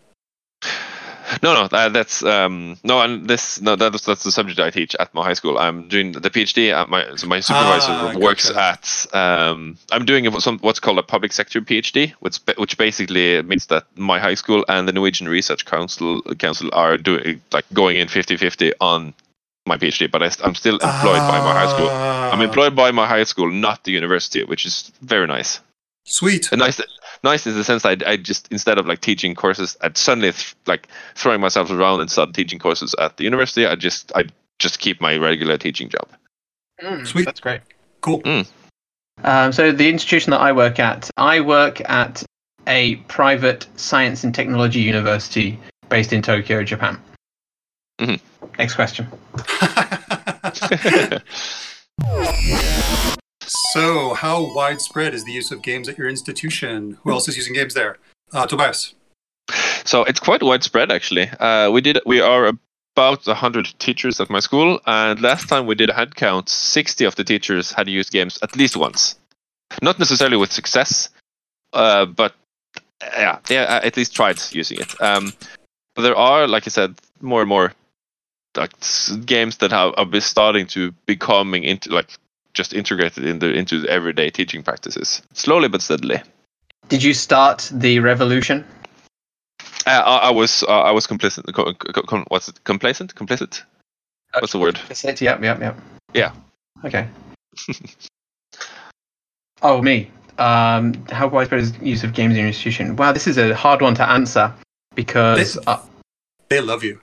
No, 1.42 1.54
no, 1.54 1.68
uh, 1.70 1.88
that's 1.88 2.22
um, 2.24 2.76
no, 2.84 3.00
and 3.00 3.28
this 3.28 3.60
no, 3.60 3.76
that's 3.76 4.04
that's 4.04 4.24
the 4.24 4.32
subject 4.32 4.58
I 4.60 4.70
teach 4.70 4.94
at 4.98 5.14
my 5.14 5.24
high 5.24 5.34
school. 5.34 5.58
I'm 5.58 5.88
doing 5.88 6.12
the 6.12 6.30
PhD. 6.30 6.72
At 6.72 6.88
my 6.88 7.16
so 7.16 7.26
my 7.26 7.40
supervisor 7.40 7.92
ah, 7.92 8.14
works 8.18 8.50
gotcha. 8.50 9.06
at. 9.14 9.14
Um, 9.14 9.78
I'm 9.90 10.04
doing 10.04 10.30
some 10.40 10.58
what's 10.58 10.80
called 10.80 10.98
a 10.98 11.02
public 11.02 11.32
sector 11.32 11.60
PhD, 11.60 12.12
which 12.20 12.38
which 12.56 12.76
basically 12.76 13.40
means 13.42 13.66
that 13.66 13.84
my 13.96 14.18
high 14.18 14.34
school 14.34 14.64
and 14.68 14.88
the 14.88 14.92
Norwegian 14.92 15.28
Research 15.28 15.64
Council 15.64 16.22
Council 16.38 16.70
are 16.72 16.96
doing 16.96 17.40
like 17.52 17.64
going 17.72 17.96
in 17.96 18.08
50-50 18.08 18.72
on 18.80 19.14
my 19.66 19.76
PhD, 19.76 20.10
but 20.10 20.22
I, 20.22 20.26
am 20.44 20.54
still 20.54 20.74
employed 20.74 21.20
by 21.20 21.38
my 21.38 21.52
high 21.52 21.72
school. 21.72 21.88
I'm 21.88 22.40
ah. 22.40 22.44
employed 22.44 22.74
by 22.74 22.90
my 22.90 23.06
high 23.06 23.24
school, 23.24 23.50
not 23.50 23.84
the 23.84 23.92
university, 23.92 24.42
which 24.44 24.66
is 24.66 24.90
very 25.02 25.26
nice. 25.26 25.60
Sweet. 26.04 26.50
A 26.50 26.56
nice 26.56 26.80
nice 27.22 27.46
in 27.46 27.54
the 27.54 27.64
sense 27.64 27.82
that 27.82 28.02
I, 28.04 28.12
I 28.12 28.16
just 28.16 28.48
instead 28.50 28.78
of 28.78 28.86
like 28.86 29.00
teaching 29.00 29.34
courses, 29.34 29.76
I'd 29.80 29.96
suddenly 29.96 30.32
th- 30.32 30.54
like 30.66 30.88
throwing 31.14 31.40
myself 31.40 31.70
around 31.70 32.00
and 32.00 32.10
start 32.10 32.34
teaching 32.34 32.58
courses 32.58 32.94
at 32.98 33.16
the 33.16 33.24
university. 33.24 33.66
I 33.66 33.74
just 33.74 34.12
I 34.14 34.24
just 34.58 34.78
keep 34.78 35.00
my 35.00 35.16
regular 35.16 35.58
teaching 35.58 35.88
job. 35.88 36.08
Mm, 36.82 37.06
Sweet, 37.06 37.24
that's 37.24 37.40
great. 37.40 37.60
Cool. 38.00 38.20
Mm. 38.22 38.46
Um, 39.24 39.52
so 39.52 39.72
the 39.72 39.88
institution 39.88 40.30
that 40.30 40.40
I 40.40 40.52
work 40.52 40.78
at, 40.80 41.10
I 41.16 41.40
work 41.40 41.80
at 41.88 42.24
a 42.66 42.96
private 43.08 43.66
science 43.76 44.24
and 44.24 44.34
technology 44.34 44.80
university 44.80 45.58
based 45.88 46.12
in 46.12 46.22
Tokyo, 46.22 46.64
Japan. 46.64 47.00
Mm-hmm. 48.00 48.46
Next 48.58 48.74
question. 48.74 49.06
So, 53.72 54.12
how 54.12 54.54
widespread 54.54 55.14
is 55.14 55.24
the 55.24 55.32
use 55.32 55.50
of 55.50 55.62
games 55.62 55.88
at 55.88 55.96
your 55.96 56.06
institution? 56.06 56.98
Who 57.02 57.10
else 57.10 57.26
is 57.26 57.38
using 57.38 57.54
games 57.54 57.72
there? 57.72 57.96
Uh, 58.30 58.46
Tobias. 58.46 58.94
So 59.86 60.04
it's 60.04 60.20
quite 60.20 60.42
widespread, 60.42 60.92
actually. 60.92 61.30
Uh, 61.40 61.70
we 61.70 61.80
did 61.80 61.98
we 62.04 62.20
are 62.20 62.52
about 62.94 63.26
100 63.26 63.72
teachers 63.78 64.20
at 64.20 64.28
my 64.28 64.40
school, 64.40 64.78
and 64.86 65.22
last 65.22 65.48
time 65.48 65.66
we 65.66 65.74
did 65.74 65.88
a 65.88 65.94
head 65.94 66.16
count, 66.16 66.50
60 66.50 67.06
of 67.06 67.14
the 67.16 67.24
teachers 67.24 67.72
had 67.72 67.88
used 67.88 68.12
games 68.12 68.38
at 68.42 68.54
least 68.56 68.76
once. 68.76 69.16
Not 69.80 69.98
necessarily 69.98 70.36
with 70.36 70.52
success, 70.52 71.08
uh, 71.72 72.04
but 72.04 72.34
yeah, 73.00 73.38
they 73.46 73.56
uh, 73.56 73.80
at 73.82 73.96
least 73.96 74.14
tried 74.14 74.38
using 74.50 74.80
it. 74.80 75.00
Um, 75.00 75.32
there 75.96 76.14
are, 76.14 76.46
like 76.46 76.66
I 76.66 76.70
said, 76.70 76.94
more 77.22 77.40
and 77.40 77.48
more 77.48 77.72
like 78.54 78.72
games 79.24 79.56
that 79.56 79.70
have 79.70 79.94
are 79.96 80.20
starting 80.20 80.66
to 80.66 80.92
becoming 81.06 81.64
into 81.64 81.88
like 81.88 82.10
just 82.54 82.72
integrated 82.72 83.24
into 83.24 83.52
into 83.52 83.86
everyday 83.88 84.30
teaching 84.30 84.62
practices, 84.62 85.22
slowly 85.32 85.68
but 85.68 85.82
steadily. 85.82 86.22
Did 86.88 87.02
you 87.02 87.14
start 87.14 87.70
the 87.72 88.00
revolution? 88.00 88.64
Uh, 89.86 90.02
I, 90.04 90.16
I, 90.28 90.30
was 90.30 90.62
uh, 90.62 90.82
I 90.82 90.92
was 90.92 91.06
complacent. 91.06 91.46
what's 92.28 92.48
it? 92.48 92.62
Complacent? 92.64 93.14
Complicit? 93.14 93.62
What's 94.34 94.52
the 94.52 94.58
word? 94.58 94.76
Complicit. 94.76 95.20
Yep. 95.20 95.42
Yep. 95.42 95.60
Yep. 95.60 95.80
Yeah. 96.14 96.32
Okay. 96.84 97.08
oh 99.62 99.82
me. 99.82 100.10
Um, 100.38 100.94
how 101.10 101.28
widespread 101.28 101.60
is 101.60 101.78
use 101.78 102.04
of 102.04 102.14
games 102.14 102.32
in 102.32 102.38
your 102.38 102.48
institution? 102.48 102.96
Wow, 102.96 103.12
this 103.12 103.26
is 103.26 103.38
a 103.38 103.54
hard 103.54 103.82
one 103.82 103.94
to 103.96 104.08
answer 104.08 104.52
because 104.94 105.54
they, 105.54 105.62
uh, 105.66 105.80
they 106.48 106.60
love 106.60 106.82
you. 106.82 107.00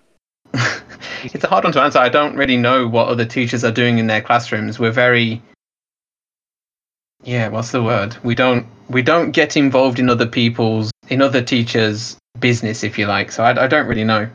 it's 1.23 1.43
a 1.43 1.47
hard 1.47 1.63
one 1.63 1.73
to 1.73 1.81
answer. 1.81 1.99
I 1.99 2.09
don't 2.09 2.35
really 2.35 2.57
know 2.57 2.87
what 2.87 3.07
other 3.07 3.25
teachers 3.25 3.63
are 3.63 3.71
doing 3.71 3.97
in 3.97 4.07
their 4.07 4.21
classrooms. 4.21 4.79
We're 4.79 4.91
very 4.91 5.41
yeah, 7.23 7.49
what's 7.49 7.71
the 7.71 7.83
word? 7.83 8.15
We 8.23 8.35
don't 8.35 8.65
we 8.89 9.01
don't 9.01 9.31
get 9.31 9.57
involved 9.57 9.99
in 9.99 10.09
other 10.09 10.25
people's 10.25 10.91
in 11.09 11.21
other 11.21 11.41
teachers' 11.41 12.17
business, 12.39 12.83
if 12.83 12.97
you 12.97 13.07
like. 13.07 13.31
So 13.31 13.43
I, 13.43 13.65
I 13.65 13.67
don't 13.67 13.87
really 13.87 14.03
know. 14.03 14.29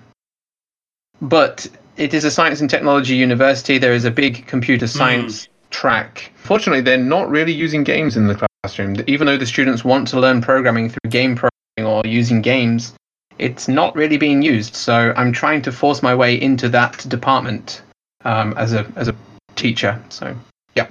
But 1.23 1.66
it 1.97 2.12
is 2.12 2.25
a 2.25 2.30
science 2.30 2.61
and 2.61 2.68
technology 2.68 3.14
university. 3.14 3.78
There 3.78 3.94
is 3.94 4.04
a 4.04 4.11
big 4.11 4.47
computer 4.47 4.87
hmm. 4.87 4.99
science 4.99 5.47
mm. 5.47 5.49
track. 5.71 6.33
Fortunately, 6.37 6.83
they're 6.83 6.99
not 6.99 7.30
really 7.30 7.52
using 7.52 7.85
games 7.85 8.16
in 8.16 8.26
the 8.26 8.47
classroom. 8.62 8.97
Even 9.06 9.26
though 9.26 9.38
the 9.38 9.47
students 9.47 9.85
want 9.85 10.09
to 10.09 10.21
learn 10.21 10.42
programming 10.42 10.90
through 10.90 11.11
game 11.11 11.37
programming 11.37 11.92
or 11.92 12.02
using 12.04 12.42
games, 12.42 12.92
it's 13.38 13.68
not 13.68 13.94
really 13.94 14.16
being 14.16 14.42
used. 14.42 14.74
So 14.74 15.12
I'm 15.16 15.32
trying 15.32 15.62
to 15.62 15.72
force 15.72 16.02
my 16.02 16.14
way 16.14 16.40
into 16.40 16.68
that 16.70 16.98
department 17.08 17.82
um, 18.24 18.54
as 18.56 18.72
a 18.72 18.90
as 18.96 19.08
a 19.08 19.16
teacher. 19.56 20.02
So 20.08 20.36
yeah, 20.74 20.88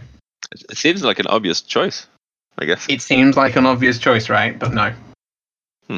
it 0.69 0.77
seems 0.77 1.03
like 1.03 1.19
an 1.19 1.27
obvious 1.27 1.61
choice. 1.61 2.07
I 2.57 2.65
guess 2.65 2.85
it 2.89 3.01
seems 3.01 3.35
like 3.35 3.55
an 3.55 3.65
obvious 3.65 3.97
choice, 3.97 4.29
right? 4.29 4.57
But 4.57 4.73
no. 4.73 4.93
Hmm. 5.87 5.97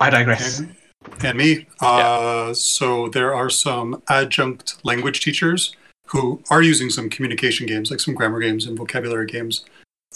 I 0.00 0.10
digress. 0.10 0.58
And, 0.58 0.76
and 1.22 1.38
me. 1.38 1.66
Uh, 1.80 2.46
yeah. 2.48 2.52
So 2.52 3.08
there 3.08 3.34
are 3.34 3.50
some 3.50 4.02
adjunct 4.08 4.84
language 4.84 5.20
teachers 5.20 5.74
who 6.06 6.42
are 6.50 6.62
using 6.62 6.90
some 6.90 7.10
communication 7.10 7.66
games, 7.66 7.90
like 7.90 8.00
some 8.00 8.14
grammar 8.14 8.40
games 8.40 8.66
and 8.66 8.76
vocabulary 8.76 9.26
games. 9.26 9.64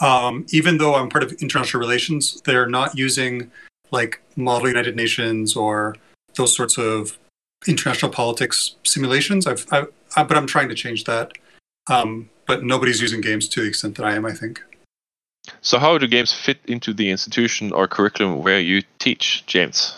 Um, 0.01 0.47
even 0.51 0.79
though 0.79 0.95
I'm 0.95 1.09
part 1.09 1.25
of 1.25 1.33
international 1.33 1.81
relations, 1.81 2.41
they're 2.45 2.69
not 2.69 2.97
using 2.97 3.51
like 3.91 4.21
Model 4.37 4.69
United 4.69 4.97
Nations 4.97 5.57
or 5.57 5.97
those 6.37 6.55
sorts 6.55 6.79
of 6.79 7.19
international 7.67 8.11
politics 8.11 8.77
simulations. 8.85 9.47
I've, 9.47 9.67
I've 9.71 9.89
I, 10.17 10.25
but 10.25 10.37
I'm 10.37 10.47
trying 10.47 10.69
to 10.69 10.75
change 10.75 11.05
that. 11.05 11.33
Um, 11.89 12.31
but 12.47 12.63
nobody's 12.65 13.01
using 13.01 13.21
games 13.21 13.49
to 13.49 13.61
the 13.61 13.69
extent 13.69 13.97
that 13.97 14.05
I 14.05 14.15
am. 14.15 14.27
I 14.27 14.33
think. 14.33 14.63
So, 15.61 15.79
how 15.79 15.99
do 15.99 16.07
games 16.07 16.33
fit 16.33 16.59
into 16.67 16.93
the 16.93 17.11
institution 17.11 17.73
or 17.73 17.89
curriculum 17.89 18.43
where 18.43 18.61
you 18.61 18.83
teach, 18.99 19.45
James? 19.47 19.95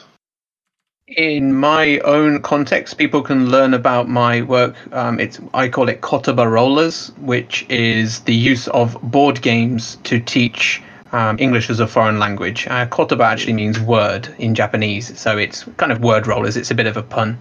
In 1.09 1.55
my 1.55 1.99
own 2.01 2.41
context, 2.43 2.97
people 2.97 3.23
can 3.23 3.51
learn 3.51 3.75
about 3.75 4.09
my 4.09 4.43
work. 4.43 4.77
Um, 4.95 5.19
it's 5.21 5.41
I 5.53 5.69
call 5.69 5.89
it 5.89 6.01
Kotoba 6.01 6.51
Rollers, 6.51 7.09
which 7.19 7.67
is 7.69 8.21
the 8.21 8.35
use 8.35 8.69
of 8.69 8.97
board 9.03 9.43
games 9.43 9.97
to 10.05 10.21
teach 10.21 10.81
um, 11.13 11.37
English 11.39 11.71
as 11.71 11.81
a 11.81 11.87
foreign 11.87 12.19
language. 12.19 12.67
Uh, 12.67 12.87
kotoba 12.87 13.25
actually 13.25 13.53
means 13.53 13.79
word 13.79 14.35
in 14.39 14.55
Japanese, 14.55 15.19
so 15.19 15.39
it's 15.39 15.65
kind 15.77 15.93
of 15.93 16.01
word 16.01 16.27
rollers. 16.27 16.57
It's 16.57 16.71
a 16.71 16.75
bit 16.75 16.87
of 16.87 16.97
a 16.97 17.03
pun. 17.03 17.39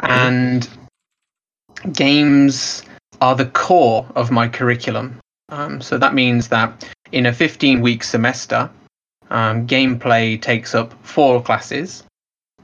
And 0.00 0.68
games 1.92 2.82
are 3.20 3.34
the 3.34 3.46
core 3.46 4.06
of 4.16 4.30
my 4.30 4.48
curriculum. 4.48 5.20
Um, 5.50 5.80
so 5.80 5.98
that 5.98 6.14
means 6.14 6.48
that 6.48 6.88
in 7.12 7.26
a 7.26 7.32
15 7.32 7.80
week 7.80 8.02
semester, 8.02 8.70
um, 9.30 9.66
gameplay 9.66 10.40
takes 10.40 10.74
up 10.74 10.94
four 11.06 11.42
classes. 11.42 12.02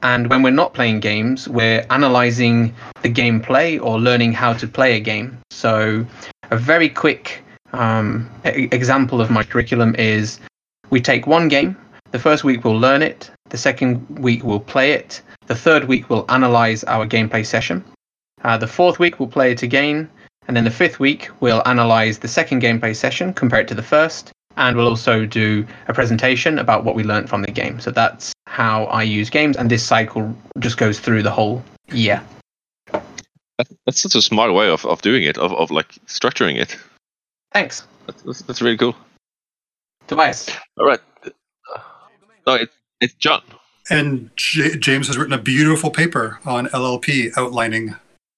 And 0.03 0.31
when 0.31 0.43
we're 0.43 0.51
not 0.51 0.73
playing 0.73 1.01
games, 1.01 1.47
we're 1.47 1.85
analyzing 1.91 2.75
the 3.03 3.13
gameplay 3.13 3.83
or 3.83 4.01
learning 4.01 4.33
how 4.33 4.55
to 4.55 4.67
play 4.67 4.97
a 4.97 5.01
game. 5.01 5.39
So, 5.51 6.07
a 6.51 6.57
very 6.57 6.89
quick 6.89 7.43
um, 7.73 8.29
example 8.45 9.21
of 9.21 9.31
my 9.31 9.43
curriculum 9.43 9.95
is 9.97 10.41
we 10.91 11.01
take 11.01 11.27
one 11.27 11.49
game. 11.49 11.77
The 12.11 12.19
first 12.19 12.45
week 12.45 12.65
we'll 12.65 12.79
learn 12.79 13.03
it. 13.03 13.31
The 13.51 13.59
second 13.59 14.19
week 14.19 14.43
we'll 14.45 14.61
play 14.61 14.93
it. 14.93 15.23
The 15.47 15.55
third 15.55 15.85
week 15.85 16.11
we'll 16.11 16.25
analyze 16.29 16.85
our 16.85 17.07
gameplay 17.07 17.47
session. 17.47 17.85
Uh, 18.43 18.57
the 18.57 18.67
fourth 18.67 18.99
week 18.99 19.19
we'll 19.19 19.29
play 19.29 19.53
it 19.53 19.63
again. 19.63 20.09
And 20.49 20.57
then 20.57 20.65
the 20.65 20.71
fifth 20.71 20.99
week 20.99 21.29
we'll 21.41 21.63
analyze 21.67 22.19
the 22.19 22.29
second 22.29 22.63
gameplay 22.63 22.97
session, 22.97 23.33
compare 23.33 23.61
it 23.61 23.69
to 23.69 23.75
the 23.75 23.83
first. 23.83 24.33
And 24.57 24.77
we'll 24.77 24.89
also 24.89 25.25
do 25.27 25.65
a 25.87 25.95
presentation 25.95 26.59
about 26.59 26.85
what 26.85 26.97
we 26.97 27.05
learned 27.05 27.29
from 27.29 27.43
the 27.43 27.53
game. 27.53 27.79
So 27.79 27.91
that's 27.93 28.33
how 28.47 28.85
I 28.87 29.05
use 29.05 29.31
games. 29.31 29.57
And 29.57 29.71
this 29.71 29.87
cycle 29.87 30.35
just 30.59 30.77
goes 30.77 30.99
through 30.99 31.23
the 31.23 31.31
whole 31.31 31.63
year. 31.93 32.21
That's 33.87 34.03
such 34.03 34.15
a 34.15 34.23
smart 34.23 34.53
way 34.53 34.69
of, 34.69 34.85
of 34.87 35.03
doing 35.03 35.23
it, 35.23 35.39
of, 35.39 35.53
of 35.53 35.71
like 35.71 35.93
structuring 36.07 36.57
it. 36.57 36.77
Thanks. 37.53 37.87
That's, 38.07 38.43
that's, 38.43 38.63
really 38.63 38.77
cool. 38.77 38.97
Tobias. 40.07 40.51
All 40.79 40.87
right. 40.87 41.01
No, 42.47 42.55
it, 42.55 42.71
it's 43.01 43.15
John. 43.15 43.43
And 43.91 44.31
J- 44.37 44.77
James 44.77 45.09
has 45.09 45.19
written 45.19 45.33
a 45.33 45.39
beautiful 45.39 45.91
paper 45.91 46.39
on 46.45 46.67
LLP 46.69 47.33
outlining 47.37 47.97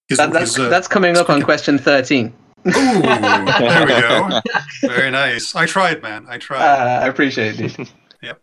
his. 0.09 0.19
That, 0.19 0.33
that's, 0.33 0.57
his, 0.57 0.66
uh, 0.66 0.69
that's 0.69 0.88
coming 0.88 1.16
up 1.16 1.31
on 1.31 1.42
question 1.42 1.78
13. 1.78 2.33
Ooh, 2.66 2.71
there 2.71 3.87
we 3.87 4.00
go. 4.00 4.40
Very 4.83 5.11
nice. 5.11 5.54
I 5.54 5.66
tried, 5.66 6.02
man. 6.02 6.26
I 6.28 6.38
tried. 6.38 6.62
Uh, 6.62 7.00
I 7.02 7.09
appreciate 7.09 7.61
it. 7.61 7.92
yep. 8.23 8.40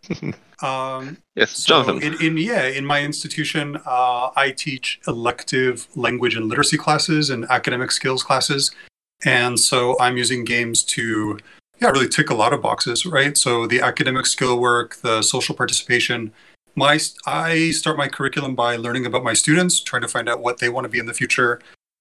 Um, 0.62 1.16
yes, 1.34 1.52
so 1.52 1.82
Jonathan. 1.82 2.02
In, 2.02 2.22
in, 2.22 2.36
yeah, 2.36 2.64
in 2.66 2.84
my 2.84 3.02
institution, 3.02 3.78
uh, 3.86 4.30
I 4.36 4.52
teach 4.56 5.00
elective 5.06 5.88
language 5.96 6.36
and 6.36 6.48
literacy 6.48 6.76
classes 6.76 7.30
and 7.30 7.44
academic 7.46 7.90
skills 7.90 8.22
classes 8.22 8.70
and 9.24 9.58
so 9.58 9.96
I'm 10.00 10.16
using 10.16 10.44
games 10.44 10.82
to, 10.84 11.38
yeah, 11.80 11.90
really 11.90 12.08
tick 12.08 12.30
a 12.30 12.34
lot 12.34 12.52
of 12.52 12.62
boxes, 12.62 13.04
right? 13.04 13.36
So 13.36 13.66
the 13.66 13.80
academic 13.80 14.26
skill 14.26 14.58
work, 14.58 14.96
the 14.96 15.22
social 15.22 15.54
participation. 15.54 16.32
My 16.74 16.98
I 17.26 17.70
start 17.72 17.98
my 17.98 18.08
curriculum 18.08 18.54
by 18.54 18.76
learning 18.76 19.04
about 19.04 19.24
my 19.24 19.34
students, 19.34 19.80
trying 19.80 20.02
to 20.02 20.08
find 20.08 20.28
out 20.28 20.40
what 20.40 20.58
they 20.58 20.68
want 20.68 20.84
to 20.84 20.88
be 20.88 20.98
in 20.98 21.06
the 21.06 21.14
future, 21.14 21.60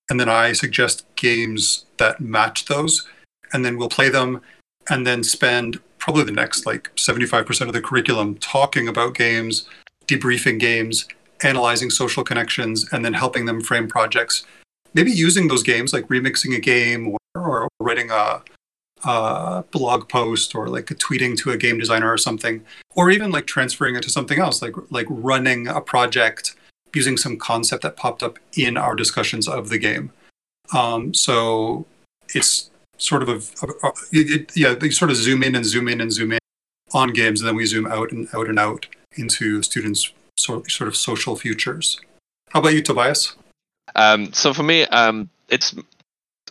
and 0.09 0.19
then 0.19 0.29
I 0.29 0.53
suggest 0.53 1.05
games 1.15 1.85
that 1.97 2.21
match 2.21 2.65
those, 2.65 3.07
and 3.51 3.65
then 3.65 3.77
we'll 3.77 3.89
play 3.89 4.09
them, 4.09 4.41
and 4.89 5.05
then 5.05 5.23
spend 5.23 5.79
probably 5.97 6.23
the 6.23 6.31
next 6.31 6.65
like 6.65 6.91
75% 6.95 7.67
of 7.67 7.73
the 7.73 7.81
curriculum 7.81 8.35
talking 8.35 8.87
about 8.87 9.15
games, 9.15 9.67
debriefing 10.07 10.59
games, 10.59 11.07
analyzing 11.43 11.89
social 11.89 12.23
connections, 12.23 12.87
and 12.93 13.03
then 13.03 13.13
helping 13.13 13.45
them 13.45 13.61
frame 13.61 13.87
projects 13.87 14.45
maybe 14.93 15.11
using 15.11 15.47
those 15.47 15.63
games 15.63 15.93
like 15.93 16.07
remixing 16.07 16.55
a 16.55 16.59
game 16.59 17.09
or, 17.09 17.17
or 17.35 17.67
writing 17.79 18.09
a, 18.11 18.41
a, 19.03 19.63
blog 19.71 20.09
post 20.09 20.55
or 20.55 20.67
like 20.67 20.85
tweeting 20.85 21.37
to 21.37 21.51
a 21.51 21.57
game 21.57 21.77
designer 21.77 22.11
or 22.11 22.17
something 22.17 22.63
or 22.95 23.09
even 23.09 23.31
like 23.31 23.45
transferring 23.45 23.95
it 23.95 24.03
to 24.03 24.09
something 24.09 24.39
else 24.39 24.61
like 24.61 24.75
like 24.89 25.07
running 25.09 25.67
a 25.67 25.81
project 25.81 26.55
using 26.95 27.17
some 27.17 27.37
concept 27.37 27.83
that 27.83 27.95
popped 27.95 28.23
up 28.23 28.39
in 28.57 28.75
our 28.75 28.95
discussions 28.95 29.47
of 29.47 29.69
the 29.69 29.77
game. 29.77 30.11
Um, 30.73 31.13
so 31.13 31.85
it's 32.33 32.71
sort 32.97 33.23
of 33.23 33.29
a, 33.29 33.87
a, 33.87 33.91
it, 34.11 34.51
yeah 34.55 34.73
they 34.73 34.89
sort 34.89 35.09
of 35.09 35.17
zoom 35.17 35.43
in 35.43 35.55
and 35.55 35.65
zoom 35.65 35.87
in 35.87 36.01
and 36.01 36.11
zoom 36.11 36.33
in 36.33 36.39
on 36.93 37.13
games 37.13 37.39
and 37.39 37.47
then 37.47 37.55
we 37.55 37.65
zoom 37.65 37.87
out 37.87 38.11
and 38.11 38.27
out 38.33 38.49
and 38.49 38.59
out 38.59 38.87
into 39.15 39.61
students 39.61 40.11
sort, 40.37 40.69
sort 40.69 40.87
of 40.87 40.95
social 40.95 41.35
futures. 41.35 41.99
How 42.49 42.59
about 42.59 42.73
you 42.73 42.81
tobias 42.81 43.35
um, 43.95 44.33
so 44.33 44.53
for 44.53 44.63
me, 44.63 44.83
um, 44.83 45.29
it's 45.49 45.75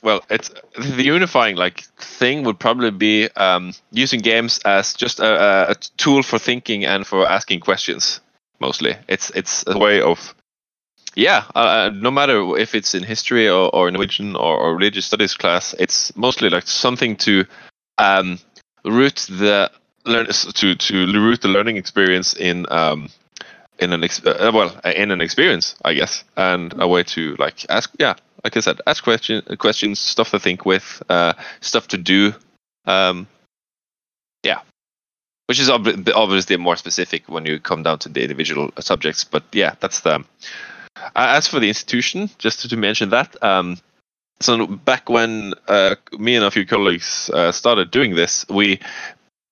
well, 0.03 0.23
it's 0.31 0.51
the 0.79 1.03
unifying 1.03 1.57
like 1.57 1.81
thing 1.99 2.45
would 2.45 2.59
probably 2.59 2.91
be 2.91 3.29
um, 3.37 3.73
using 3.91 4.21
games 4.21 4.59
as 4.65 4.95
just 4.95 5.21
a, 5.21 5.71
a, 5.71 5.75
tool 5.97 6.23
for 6.23 6.39
thinking 6.39 6.85
and 6.85 7.07
for 7.07 7.29
asking 7.29 7.61
questions. 7.61 8.21
Mostly, 8.61 8.97
it's 9.09 9.31
it's 9.31 9.65
a 9.67 9.79
way 9.79 10.01
of 10.01 10.35
yeah. 11.15 11.45
Uh, 11.55 11.59
uh, 11.59 11.91
no 11.95 12.11
matter 12.11 12.57
if 12.57 12.75
it's 12.75 12.95
in 12.95 13.03
history 13.03 13.49
or, 13.49 13.75
or 13.75 13.91
Norwegian 13.91 14.37
or, 14.37 14.57
or 14.57 14.77
religious 14.77 15.07
studies 15.07 15.35
class, 15.35 15.75
it's 15.79 16.15
mostly 16.17 16.51
like 16.51 16.67
something 16.67 17.17
to 17.17 17.45
um, 17.99 18.39
root 18.85 19.27
the 19.29 19.71
learn 20.05 20.27
to 20.27 20.75
to 20.75 21.07
root 21.13 21.43
the 21.43 21.49
learning 21.49 21.77
experience 21.77 22.35
in 22.35 22.67
um, 22.71 23.09
in 23.79 23.93
an 23.93 24.05
ex- 24.05 24.25
uh, 24.25 24.51
well 24.53 24.79
uh, 24.85 24.93
in 24.95 25.11
an 25.11 25.21
experience, 25.21 25.75
I 25.85 25.95
guess, 25.95 26.25
and 26.37 26.75
a 26.79 26.89
way 26.89 27.03
to 27.05 27.37
like 27.39 27.67
ask 27.69 27.93
yeah, 27.99 28.15
like 28.45 28.57
I 28.57 28.61
said, 28.61 28.81
ask 28.87 29.03
question 29.03 29.43
questions, 29.59 30.01
stuff 30.01 30.31
to 30.31 30.39
think 30.39 30.65
with, 30.65 31.03
uh, 31.09 31.35
stuff 31.61 31.89
to 31.89 31.99
do. 31.99 32.35
Um, 32.87 33.27
yeah, 34.43 34.61
which 35.47 35.61
is 35.61 35.71
ob- 35.71 36.09
obviously 36.15 36.57
more 36.57 36.77
specific 36.77 37.29
when 37.29 37.47
you 37.47 37.59
come 37.61 37.83
down 37.83 37.99
to 38.01 38.09
the 38.09 38.23
individual 38.23 38.71
subjects. 38.79 39.25
But 39.25 39.45
yeah, 39.53 39.75
that's 39.81 40.01
the. 40.01 40.25
As 41.15 41.47
for 41.47 41.61
the 41.61 41.69
institution, 41.69 42.29
just 42.39 42.69
to 42.69 42.77
mention 42.77 43.11
that, 43.11 43.41
um, 43.43 43.79
so 44.41 44.67
back 44.67 45.09
when 45.09 45.55
uh, 45.67 45.97
me 46.19 46.37
and 46.37 46.45
a 46.45 46.51
few 46.51 46.67
colleagues 46.67 47.31
uh, 47.33 47.53
started 47.53 47.91
doing 47.91 48.15
this, 48.15 48.47
we 48.49 48.81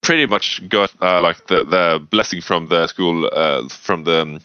pretty 0.06 0.26
much 0.26 0.66
got 0.68 0.90
uh, 1.02 1.20
like 1.20 1.46
the, 1.48 1.64
the 1.64 2.06
blessing 2.10 2.40
from 2.40 2.68
the 2.68 2.86
school, 2.86 3.28
uh, 3.32 3.68
from 3.68 4.04
the 4.04 4.22
um, 4.22 4.40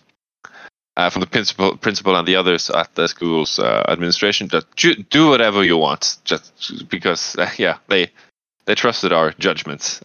uh, 0.97 1.09
from 1.09 1.21
the 1.21 1.27
principal, 1.27 1.77
principal 1.77 2.15
and 2.15 2.27
the 2.27 2.35
others 2.35 2.69
at 2.69 2.93
the 2.95 3.07
school's 3.07 3.59
uh, 3.59 3.85
administration. 3.87 4.47
That 4.47 4.65
do 5.09 5.29
whatever 5.29 5.63
you 5.63 5.77
want, 5.77 6.17
just 6.25 6.89
because 6.89 7.35
yeah 7.57 7.77
they 7.87 8.11
they 8.65 8.75
trusted 8.75 9.13
our 9.13 9.31
judgments 9.39 10.01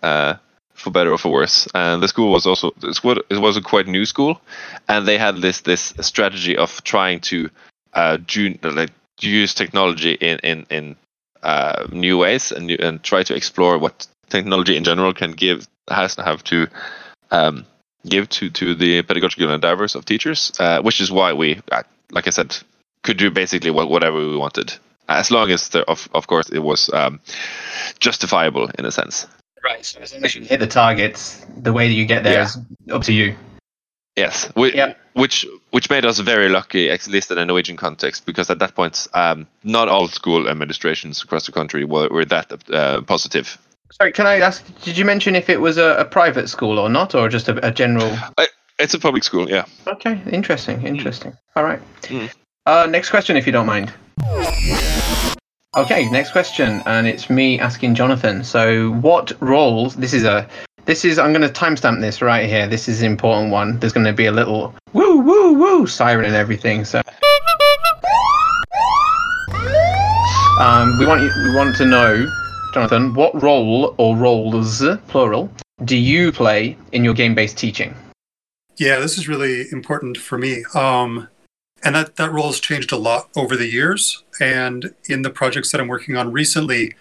for 0.77 0.91
better 0.91 1.11
or 1.11 1.19
for 1.19 1.33
worse. 1.33 1.67
And 1.75 2.03
the 2.03 2.09
school 2.09 2.31
was 2.31 2.47
also 2.47 2.73
it 2.79 3.41
was 3.41 3.57
a 3.57 3.63
quite 3.63 3.87
new 3.87 4.05
school, 4.05 4.41
and 4.89 5.07
they 5.07 5.19
had 5.19 5.37
this 5.37 5.61
this 5.63 5.95
strategy 6.01 6.57
of 6.57 6.85
trying 6.85 7.21
to 7.21 7.51
uh, 7.95 8.19
jun- 8.19 8.59
like 8.63 8.93
use 9.21 9.55
technology 9.55 10.13
in 10.13 10.39
in 10.41 10.67
in 10.71 10.97
uh, 11.43 11.87
new 11.91 12.19
ways 12.19 12.53
and 12.53 12.71
and 12.71 13.03
try 13.03 13.23
to 13.23 13.35
explore 13.35 13.79
what 13.79 14.07
technology 14.29 14.77
in 14.77 14.85
general 14.85 15.15
can 15.15 15.33
give 15.33 15.67
has 15.89 16.17
to 16.17 16.23
have 16.23 16.43
to 16.45 16.67
um, 17.31 17.67
give 18.09 18.29
to 18.29 18.51
to 18.51 18.75
the 18.75 19.03
pedagogical 19.03 19.53
endeavors 19.53 19.95
of 19.95 20.05
teachers, 20.05 20.53
uh, 20.59 20.83
which 20.83 21.01
is 21.01 21.11
why 21.11 21.33
we, 21.33 21.61
uh, 21.73 21.83
like 22.11 22.27
I 22.27 22.31
said, 22.31 22.57
could 23.03 23.17
do 23.17 23.31
basically 23.31 23.71
whatever 23.71 24.19
we 24.19 24.37
wanted, 24.37 24.75
as 25.09 25.31
long 25.31 25.51
as 25.51 25.69
the, 25.69 25.85
of 25.89 26.09
of 26.13 26.27
course 26.27 26.49
it 26.51 26.61
was 26.61 26.91
um, 26.93 27.21
justifiable 27.99 28.71
in 28.79 28.85
a 28.85 28.91
sense. 28.91 29.27
Right. 29.65 29.85
So 29.85 30.01
as 30.01 30.13
long 30.13 30.25
as 30.25 30.35
you 30.35 30.43
hit 30.43 30.61
the 30.61 30.67
targets, 30.67 31.45
the 31.57 31.73
way 31.73 31.89
that 31.89 31.95
you 31.95 32.07
get 32.07 32.23
there 32.23 32.35
yeah. 32.35 32.45
is 32.45 32.59
up 32.91 33.03
to 33.05 33.13
you. 33.13 33.35
Yes, 34.17 34.51
we, 34.57 34.75
yeah. 34.75 34.95
which 35.13 35.47
which 35.71 35.91
made 35.91 36.07
us 36.07 36.19
very 36.21 36.49
lucky, 36.49 36.89
at 36.89 37.07
least 37.07 37.31
in 37.31 37.37
a 37.37 37.45
Norwegian 37.45 37.77
context, 37.77 38.25
because 38.25 38.49
at 38.49 38.59
that 38.61 38.75
point, 38.75 39.07
um, 39.13 39.47
not 39.63 39.89
all 39.89 40.09
school 40.09 40.49
administrations 40.49 41.23
across 41.23 41.45
the 41.45 41.53
country 41.53 41.85
were, 41.85 42.09
were 42.09 42.25
that 42.25 42.51
uh, 42.73 43.03
positive. 43.03 43.59
Sorry, 43.93 44.13
can 44.13 44.27
I 44.27 44.41
ask? 44.41 44.65
Did 44.83 44.99
you 44.99 45.05
mention 45.05 45.35
if 45.35 45.49
it 45.49 45.61
was 45.61 45.79
a, 45.79 45.97
a 45.97 46.05
private 46.05 46.49
school 46.49 46.79
or 46.79 46.89
not, 46.89 47.15
or 47.15 47.29
just 47.29 47.49
a, 47.49 47.67
a 47.67 47.71
general? 47.71 48.17
I, 48.39 48.49
it's 48.79 48.95
a 48.95 48.99
public 48.99 49.25
school, 49.25 49.49
yeah. 49.49 49.65
Okay, 49.87 50.21
interesting, 50.31 50.87
interesting. 50.87 51.33
Mm. 51.33 51.39
All 51.57 51.65
right. 51.65 51.81
Mm. 52.03 52.31
Uh, 52.67 52.87
next 52.91 53.11
question, 53.11 53.37
if 53.37 53.47
you 53.47 53.53
don't 53.53 53.67
mind. 53.67 53.93
Okay, 55.77 56.09
next 56.11 56.33
question, 56.33 56.83
and 56.87 57.07
it's 57.07 57.31
me 57.31 57.59
asking 57.61 57.95
Jonathan. 57.95 58.43
So, 58.45 58.93
what 58.93 59.33
roles? 59.41 59.97
This 59.97 60.13
is 60.13 60.25
a 60.25 60.49
this 60.87 61.05
is 61.05 61.19
I'm 61.19 61.33
going 61.33 61.43
to 61.43 61.49
timestamp 61.49 62.01
this 62.01 62.23
right 62.23 62.49
here. 62.49 62.69
This 62.69 62.89
is 62.89 63.03
an 63.03 63.11
important 63.11 63.51
one. 63.51 63.79
There's 63.81 63.93
going 63.93 64.07
to 64.07 64.13
be 64.13 64.27
a 64.27 64.33
little 64.33 64.73
woo 64.93 65.19
woo 65.19 65.53
woo 65.55 65.87
siren 65.87 66.25
and 66.25 66.35
everything. 66.35 66.85
So 66.85 67.03
um, 70.61 70.97
we 70.99 71.07
want 71.07 71.23
you, 71.23 71.31
we 71.45 71.55
want 71.57 71.77
to 71.77 71.85
know, 71.85 72.27
Jonathan, 72.77 73.15
what 73.15 73.43
role 73.43 73.95
or 73.97 74.15
roles 74.15 74.85
plural 75.09 75.51
do 75.87 75.97
you 75.97 76.31
play 76.31 76.77
in 76.93 77.03
your 77.03 77.15
game-based 77.15 77.57
teaching? 77.57 77.95
Yeah, 78.77 78.99
this 78.99 79.17
is 79.17 79.27
really 79.27 79.65
important 79.73 80.19
for 80.19 80.37
me. 80.37 80.63
Um, 80.75 81.27
and 81.83 81.95
that, 81.95 82.17
that 82.17 82.33
role 82.33 82.49
has 82.49 82.61
changed 82.61 82.93
a 82.93 82.99
lot 82.99 83.31
over 83.35 83.57
the 83.57 83.67
years. 83.67 84.23
And 84.43 84.95
in 85.09 85.23
the 85.23 85.31
projects 85.31 85.73
that 85.73 85.81
I'm 85.81 85.89
working 85.89 86.19
on 86.19 86.33
recently, 86.33 86.93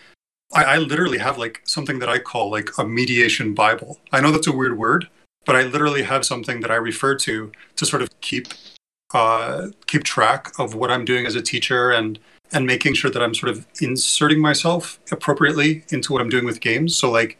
I, 0.53 0.63
I 0.63 0.77
literally 0.77 1.17
have 1.17 1.38
like 1.38 1.62
something 1.65 2.00
that 2.00 2.08
I 2.08 2.20
call 2.20 2.50
like 2.50 2.70
a 2.77 2.86
mediation 2.86 3.54
Bible. 3.54 4.00
I 4.13 4.21
know 4.21 4.32
that's 4.32 4.47
a 4.47 4.56
weird 4.56 4.78
word, 4.78 5.10
but 5.45 5.58
I 5.58 5.63
literally 5.63 6.04
have 6.04 6.23
something 6.23 6.62
that 6.62 6.71
I 6.71 6.76
refer 6.76 7.15
to 7.15 7.52
to 7.76 7.86
sort 7.86 8.02
of 8.02 8.17
keep 8.21 8.47
uh, 9.13 9.67
keep 9.88 10.06
track 10.06 10.54
of 10.58 10.73
what 10.73 10.89
I'm 10.89 11.04
doing 11.04 11.26
as 11.26 11.36
a 11.36 11.41
teacher 11.41 11.91
and 11.91 12.17
and 12.56 12.65
making 12.65 12.94
sure 12.94 13.12
that 13.12 13.22
I'm 13.22 13.36
sort 13.36 13.52
of 13.52 13.68
inserting 13.82 14.39
myself 14.39 15.00
appropriately 15.12 15.84
into 15.89 16.13
what 16.13 16.22
I'm 16.22 16.30
doing 16.30 16.46
with 16.46 16.62
games. 16.62 16.96
So 16.96 17.12
like 17.12 17.38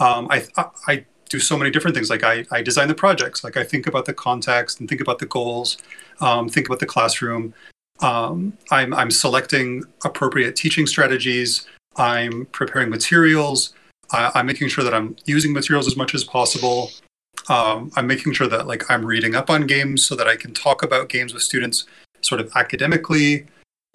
um, 0.00 0.26
I, 0.30 0.44
I 0.88 1.04
do 1.28 1.38
so 1.38 1.56
many 1.56 1.70
different 1.70 1.94
things. 1.94 2.08
Like 2.08 2.24
I, 2.24 2.46
I 2.50 2.62
design 2.62 2.88
the 2.88 2.94
projects. 2.94 3.44
Like 3.44 3.58
I 3.58 3.62
think 3.62 3.86
about 3.86 4.06
the 4.06 4.14
context 4.14 4.80
and 4.80 4.88
think 4.88 5.02
about 5.02 5.18
the 5.18 5.26
goals, 5.26 5.76
um, 6.20 6.48
think 6.48 6.66
about 6.66 6.80
the 6.80 6.86
classroom. 6.86 7.54
Um, 8.00 8.56
I'm 8.70 8.92
I'm 8.94 9.10
selecting 9.10 9.84
appropriate 10.04 10.56
teaching 10.56 10.86
strategies. 10.86 11.66
I'm 11.96 12.46
preparing 12.46 12.88
materials. 12.90 13.74
I, 14.12 14.40
am 14.40 14.46
making 14.46 14.68
sure 14.68 14.82
that 14.82 14.94
I'm 14.94 15.16
using 15.26 15.52
materials 15.52 15.86
as 15.86 15.96
much 15.96 16.14
as 16.14 16.24
possible. 16.24 16.90
Um, 17.48 17.92
I'm 17.96 18.06
making 18.06 18.32
sure 18.32 18.48
that 18.48 18.66
like 18.66 18.90
I'm 18.90 19.04
reading 19.04 19.34
up 19.34 19.50
on 19.50 19.66
games 19.66 20.04
so 20.04 20.16
that 20.16 20.26
I 20.26 20.36
can 20.36 20.54
talk 20.54 20.82
about 20.82 21.08
games 21.08 21.34
with 21.34 21.42
students 21.42 21.84
sort 22.22 22.40
of 22.40 22.50
academically, 22.56 23.46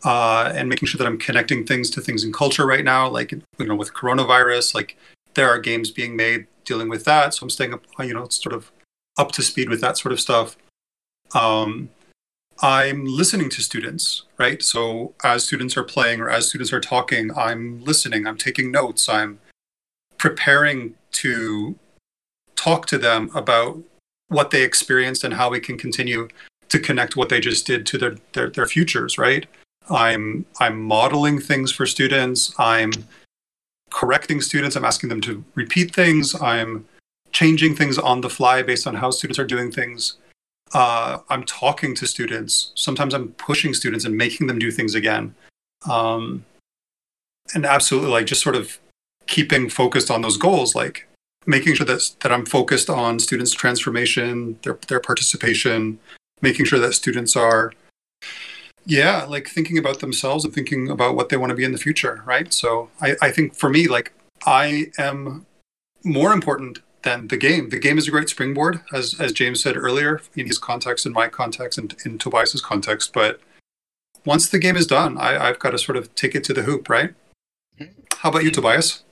uh, 0.04 0.52
and 0.56 0.70
making 0.70 0.88
sure 0.88 0.98
that 0.98 1.08
I'm 1.08 1.18
connecting 1.18 1.66
things 1.66 1.90
to 1.92 2.02
things 2.02 2.24
in 2.24 2.32
culture 2.32 2.66
right 2.66 2.84
now, 2.84 3.10
like 3.10 3.32
you 3.32 3.42
know 3.60 3.76
with 3.76 3.94
coronavirus, 3.94 4.76
like 4.76 4.98
there 5.34 5.50
are 5.50 5.60
games 5.60 5.92
being 5.92 6.16
made 6.16 6.48
dealing 6.66 6.90
with 6.90 7.06
that. 7.06 7.34
So 7.34 7.44
I'm 7.44 7.50
staying 7.50 7.74
up, 7.74 7.84
you 8.00 8.14
know, 8.14 8.28
sort 8.30 8.54
of 8.54 8.72
up 9.18 9.32
to 9.34 9.42
speed 9.42 9.70
with 9.70 9.82
that 9.82 9.98
sort 9.98 10.12
of 10.12 10.20
stuff. 10.20 10.58
Um, 11.34 11.90
I'm 12.62 13.06
listening 13.06 13.50
to 13.52 13.62
students, 13.62 14.24
right? 14.38 14.62
So 14.62 15.14
as 15.24 15.46
students 15.46 15.78
are 15.78 15.84
playing 15.84 16.20
or 16.20 16.30
as 16.30 16.50
students 16.50 16.74
are 16.74 16.82
talking, 16.82 17.32
I'm 17.38 17.84
listening, 17.84 18.28
I'm 18.28 18.38
taking 18.38 18.72
notes, 18.72 19.08
I'm 19.08 19.40
preparing 20.18 20.96
to 21.14 21.78
talk 22.56 22.86
to 22.88 22.98
them 22.98 23.32
about 23.34 23.82
what 24.28 24.52
they 24.52 24.64
experienced 24.64 25.24
and 25.24 25.36
how 25.36 25.50
we 25.50 25.60
can 25.60 25.78
continue 25.78 26.28
to 26.68 26.80
connect 26.80 27.16
what 27.16 27.30
they 27.30 27.40
just 27.40 27.66
did 27.66 27.86
to 27.88 27.98
their, 27.98 28.16
their, 28.34 28.50
their 28.50 28.66
futures, 28.66 29.18
right? 29.18 29.48
I'm 29.90 30.46
I'm 30.60 30.82
modeling 30.82 31.40
things 31.40 31.72
for 31.72 31.86
students. 31.86 32.54
I'm 32.60 32.92
correcting 33.90 34.42
students. 34.42 34.76
I'm 34.76 34.86
asking 34.86 35.10
them 35.10 35.22
to 35.22 35.44
repeat 35.56 35.94
things. 35.94 36.40
I'm 36.42 36.86
changing 37.32 37.76
things 37.76 37.98
on 37.98 38.22
the 38.22 38.30
fly 38.30 38.62
based 38.64 38.88
on 38.88 38.96
how 38.96 39.12
students 39.12 39.40
are 39.40 39.46
doing 39.46 39.72
things 39.72 40.18
uh, 40.74 41.20
I'm 41.30 41.44
talking 41.44 41.96
to 41.96 42.08
students. 42.08 42.72
Sometimes 42.76 43.14
I'm 43.14 43.30
pushing 43.34 43.74
students 43.74 44.06
and 44.06 44.16
making 44.16 44.48
them 44.48 44.60
do 44.60 44.72
things 44.72 44.96
again. 44.96 45.36
Um, 45.90 46.46
and 47.54 47.66
absolutely, 47.66 48.12
like 48.12 48.28
just 48.28 48.42
sort 48.44 48.56
of 48.56 48.80
keeping 49.28 49.70
focused 49.70 50.12
on 50.12 50.22
those 50.22 50.38
goals, 50.38 50.76
like 50.76 51.08
making 51.46 51.76
sure 51.76 51.86
that 51.86 52.12
that 52.22 52.32
I'm 52.32 52.46
focused 52.46 52.90
on 52.90 53.20
students' 53.20 53.54
transformation, 53.54 54.60
their 54.64 54.78
their 54.88 55.00
participation, 55.00 56.00
making 56.42 56.66
sure 56.66 56.80
that 56.80 56.94
students 56.94 57.36
are, 57.36 57.74
yeah, 58.86 59.26
like 59.26 59.48
thinking 59.48 59.78
about 59.78 60.00
themselves 60.00 60.46
and 60.46 60.54
thinking 60.54 60.90
about 60.90 61.16
what 61.16 61.30
they 61.30 61.38
want 61.38 61.52
to 61.52 61.56
be 61.56 61.64
in 61.64 61.72
the 61.72 61.78
future, 61.78 62.24
right? 62.26 62.52
So 62.54 62.90
I, 63.02 63.16
I 63.22 63.32
think 63.32 63.56
for 63.56 63.70
me, 63.70 63.88
like 63.88 64.14
I 64.46 64.92
am 64.98 65.46
more 66.04 66.34
important 66.34 66.80
than 67.04 67.28
the 67.28 67.38
game. 67.38 67.70
The 67.70 67.80
game 67.80 67.98
is 67.98 68.08
a 68.08 68.12
great 68.12 68.30
springboard, 68.30 68.82
as 68.94 69.20
as 69.20 69.32
James 69.32 69.62
said 69.62 69.78
earlier, 69.78 70.22
in 70.36 70.48
his 70.48 70.58
context, 70.58 71.06
in 71.06 71.14
my 71.14 71.28
context, 71.28 71.78
and 71.78 71.96
in 72.06 72.18
Tobias's 72.18 72.62
context. 72.62 73.14
But 73.14 73.40
once 74.26 74.50
the 74.50 74.60
game 74.60 74.76
is 74.76 74.88
done, 74.88 75.18
I, 75.18 75.48
i've 75.48 75.60
got 75.60 75.72
to 75.72 75.78
sort 75.78 75.98
of 75.98 76.14
take 76.16 76.36
it 76.36 76.44
to 76.46 76.54
the 76.54 76.64
hoop, 76.64 76.90
right? 76.90 77.14
How 78.18 78.30
about 78.30 78.44
you, 78.44 78.52
Tobias? 78.52 79.04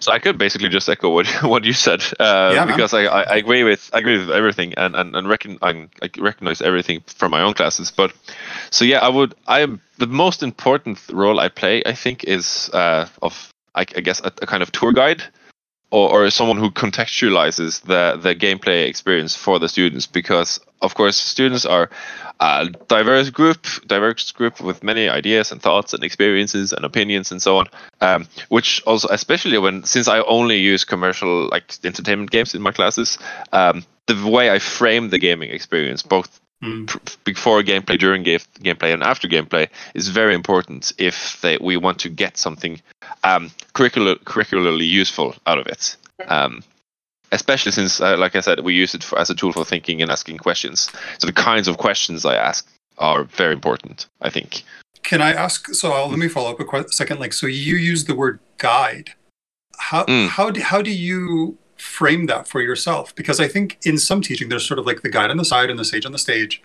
So 0.00 0.12
I 0.12 0.18
could 0.18 0.38
basically 0.38 0.68
just 0.68 0.88
echo 0.88 1.10
what 1.10 1.26
what 1.42 1.64
you 1.64 1.72
said, 1.72 2.02
uh, 2.20 2.52
yeah, 2.54 2.66
because 2.66 2.94
I, 2.94 3.04
I, 3.04 3.22
I, 3.22 3.36
agree 3.36 3.64
with 3.64 3.90
I 3.92 3.98
agree 3.98 4.18
with 4.18 4.30
everything 4.30 4.74
and 4.74 4.94
and, 4.94 5.16
and 5.16 5.28
reckon, 5.28 5.58
I, 5.62 5.88
I 6.02 6.10
recognize 6.18 6.60
everything 6.62 7.00
from 7.06 7.32
my 7.32 7.40
own 7.40 7.54
classes. 7.54 7.90
But 7.90 8.12
so 8.70 8.84
yeah, 8.84 8.98
I 8.98 9.08
would 9.08 9.34
I 9.46 9.60
am 9.60 9.80
the 9.98 10.06
most 10.06 10.42
important 10.42 10.98
role 11.10 11.40
I 11.40 11.48
play 11.48 11.82
I 11.84 11.94
think 11.94 12.24
is 12.24 12.70
uh, 12.72 13.08
of 13.22 13.52
I, 13.74 13.80
I 13.80 14.00
guess 14.00 14.20
a, 14.20 14.32
a 14.42 14.46
kind 14.46 14.62
of 14.62 14.72
tour 14.72 14.92
guide 14.92 15.22
or, 15.90 16.10
or 16.10 16.30
someone 16.30 16.56
who 16.56 16.70
contextualizes 16.70 17.82
the 17.82 18.18
the 18.20 18.34
gameplay 18.34 18.88
experience 18.88 19.36
for 19.36 19.58
the 19.58 19.68
students 19.68 20.06
because 20.06 20.60
of 20.82 20.94
course 20.94 21.16
students 21.16 21.64
are 21.64 21.90
a 22.40 22.68
diverse 22.88 23.30
group 23.30 23.66
diverse 23.86 24.32
group 24.32 24.60
with 24.60 24.82
many 24.82 25.08
ideas 25.08 25.52
and 25.52 25.62
thoughts 25.62 25.94
and 25.94 26.02
experiences 26.04 26.72
and 26.72 26.84
opinions 26.84 27.30
and 27.30 27.40
so 27.40 27.58
on 27.58 27.66
um, 28.00 28.26
which 28.48 28.82
also 28.86 29.08
especially 29.08 29.58
when 29.58 29.84
since 29.84 30.08
i 30.08 30.20
only 30.22 30.58
use 30.58 30.84
commercial 30.84 31.48
like 31.48 31.72
entertainment 31.84 32.30
games 32.30 32.54
in 32.54 32.62
my 32.62 32.72
classes 32.72 33.18
um, 33.52 33.84
the 34.06 34.28
way 34.28 34.50
i 34.50 34.58
frame 34.58 35.10
the 35.10 35.18
gaming 35.18 35.50
experience 35.50 36.02
both 36.02 36.40
Mm. 36.64 36.88
before 37.24 37.62
gameplay, 37.62 37.98
during 37.98 38.22
game, 38.22 38.40
gameplay, 38.60 38.94
and 38.94 39.02
after 39.02 39.28
gameplay 39.28 39.68
is 39.94 40.08
very 40.08 40.34
important 40.34 40.90
if 40.96 41.38
they, 41.42 41.58
we 41.58 41.76
want 41.76 41.98
to 41.98 42.08
get 42.08 42.38
something 42.38 42.80
um, 43.24 43.50
curricular, 43.74 44.16
curricularly 44.24 44.88
useful 44.88 45.34
out 45.46 45.58
of 45.58 45.66
it. 45.66 45.96
Um, 46.28 46.62
especially 47.30 47.72
since, 47.72 48.00
uh, 48.00 48.16
like 48.16 48.34
I 48.36 48.40
said, 48.40 48.60
we 48.60 48.72
use 48.72 48.94
it 48.94 49.04
for, 49.04 49.18
as 49.18 49.28
a 49.28 49.34
tool 49.34 49.52
for 49.52 49.66
thinking 49.66 50.00
and 50.00 50.10
asking 50.10 50.38
questions. 50.38 50.90
So 51.18 51.26
the 51.26 51.32
kinds 51.34 51.68
of 51.68 51.76
questions 51.76 52.24
I 52.24 52.36
ask 52.36 52.66
are 52.96 53.24
very 53.24 53.52
important, 53.52 54.06
I 54.22 54.30
think. 54.30 54.62
Can 55.02 55.20
I 55.20 55.32
ask? 55.32 55.74
So 55.74 55.92
I'll, 55.92 56.08
let 56.08 56.18
me 56.18 56.26
follow 56.28 56.50
up 56.52 56.60
a 56.60 56.64
que- 56.64 56.88
second. 56.88 57.20
Like, 57.20 57.34
so 57.34 57.46
you 57.46 57.76
use 57.76 58.06
the 58.06 58.14
word 58.14 58.40
guide. 58.56 59.10
How 59.78 60.04
Mm. 60.04 60.28
how 60.28 60.48
do, 60.50 60.60
how 60.62 60.80
do 60.80 60.90
you 60.90 61.58
frame 61.76 62.26
that 62.26 62.48
for 62.48 62.60
yourself? 62.60 63.14
Because 63.14 63.40
I 63.40 63.48
think 63.48 63.78
in 63.84 63.98
some 63.98 64.20
teaching, 64.22 64.48
there's 64.48 64.66
sort 64.66 64.78
of 64.78 64.86
like 64.86 65.02
the 65.02 65.08
guide 65.10 65.30
on 65.30 65.36
the 65.36 65.44
side 65.44 65.70
and 65.70 65.78
the 65.78 65.84
sage 65.84 66.06
on 66.06 66.12
the 66.12 66.18
stage, 66.18 66.62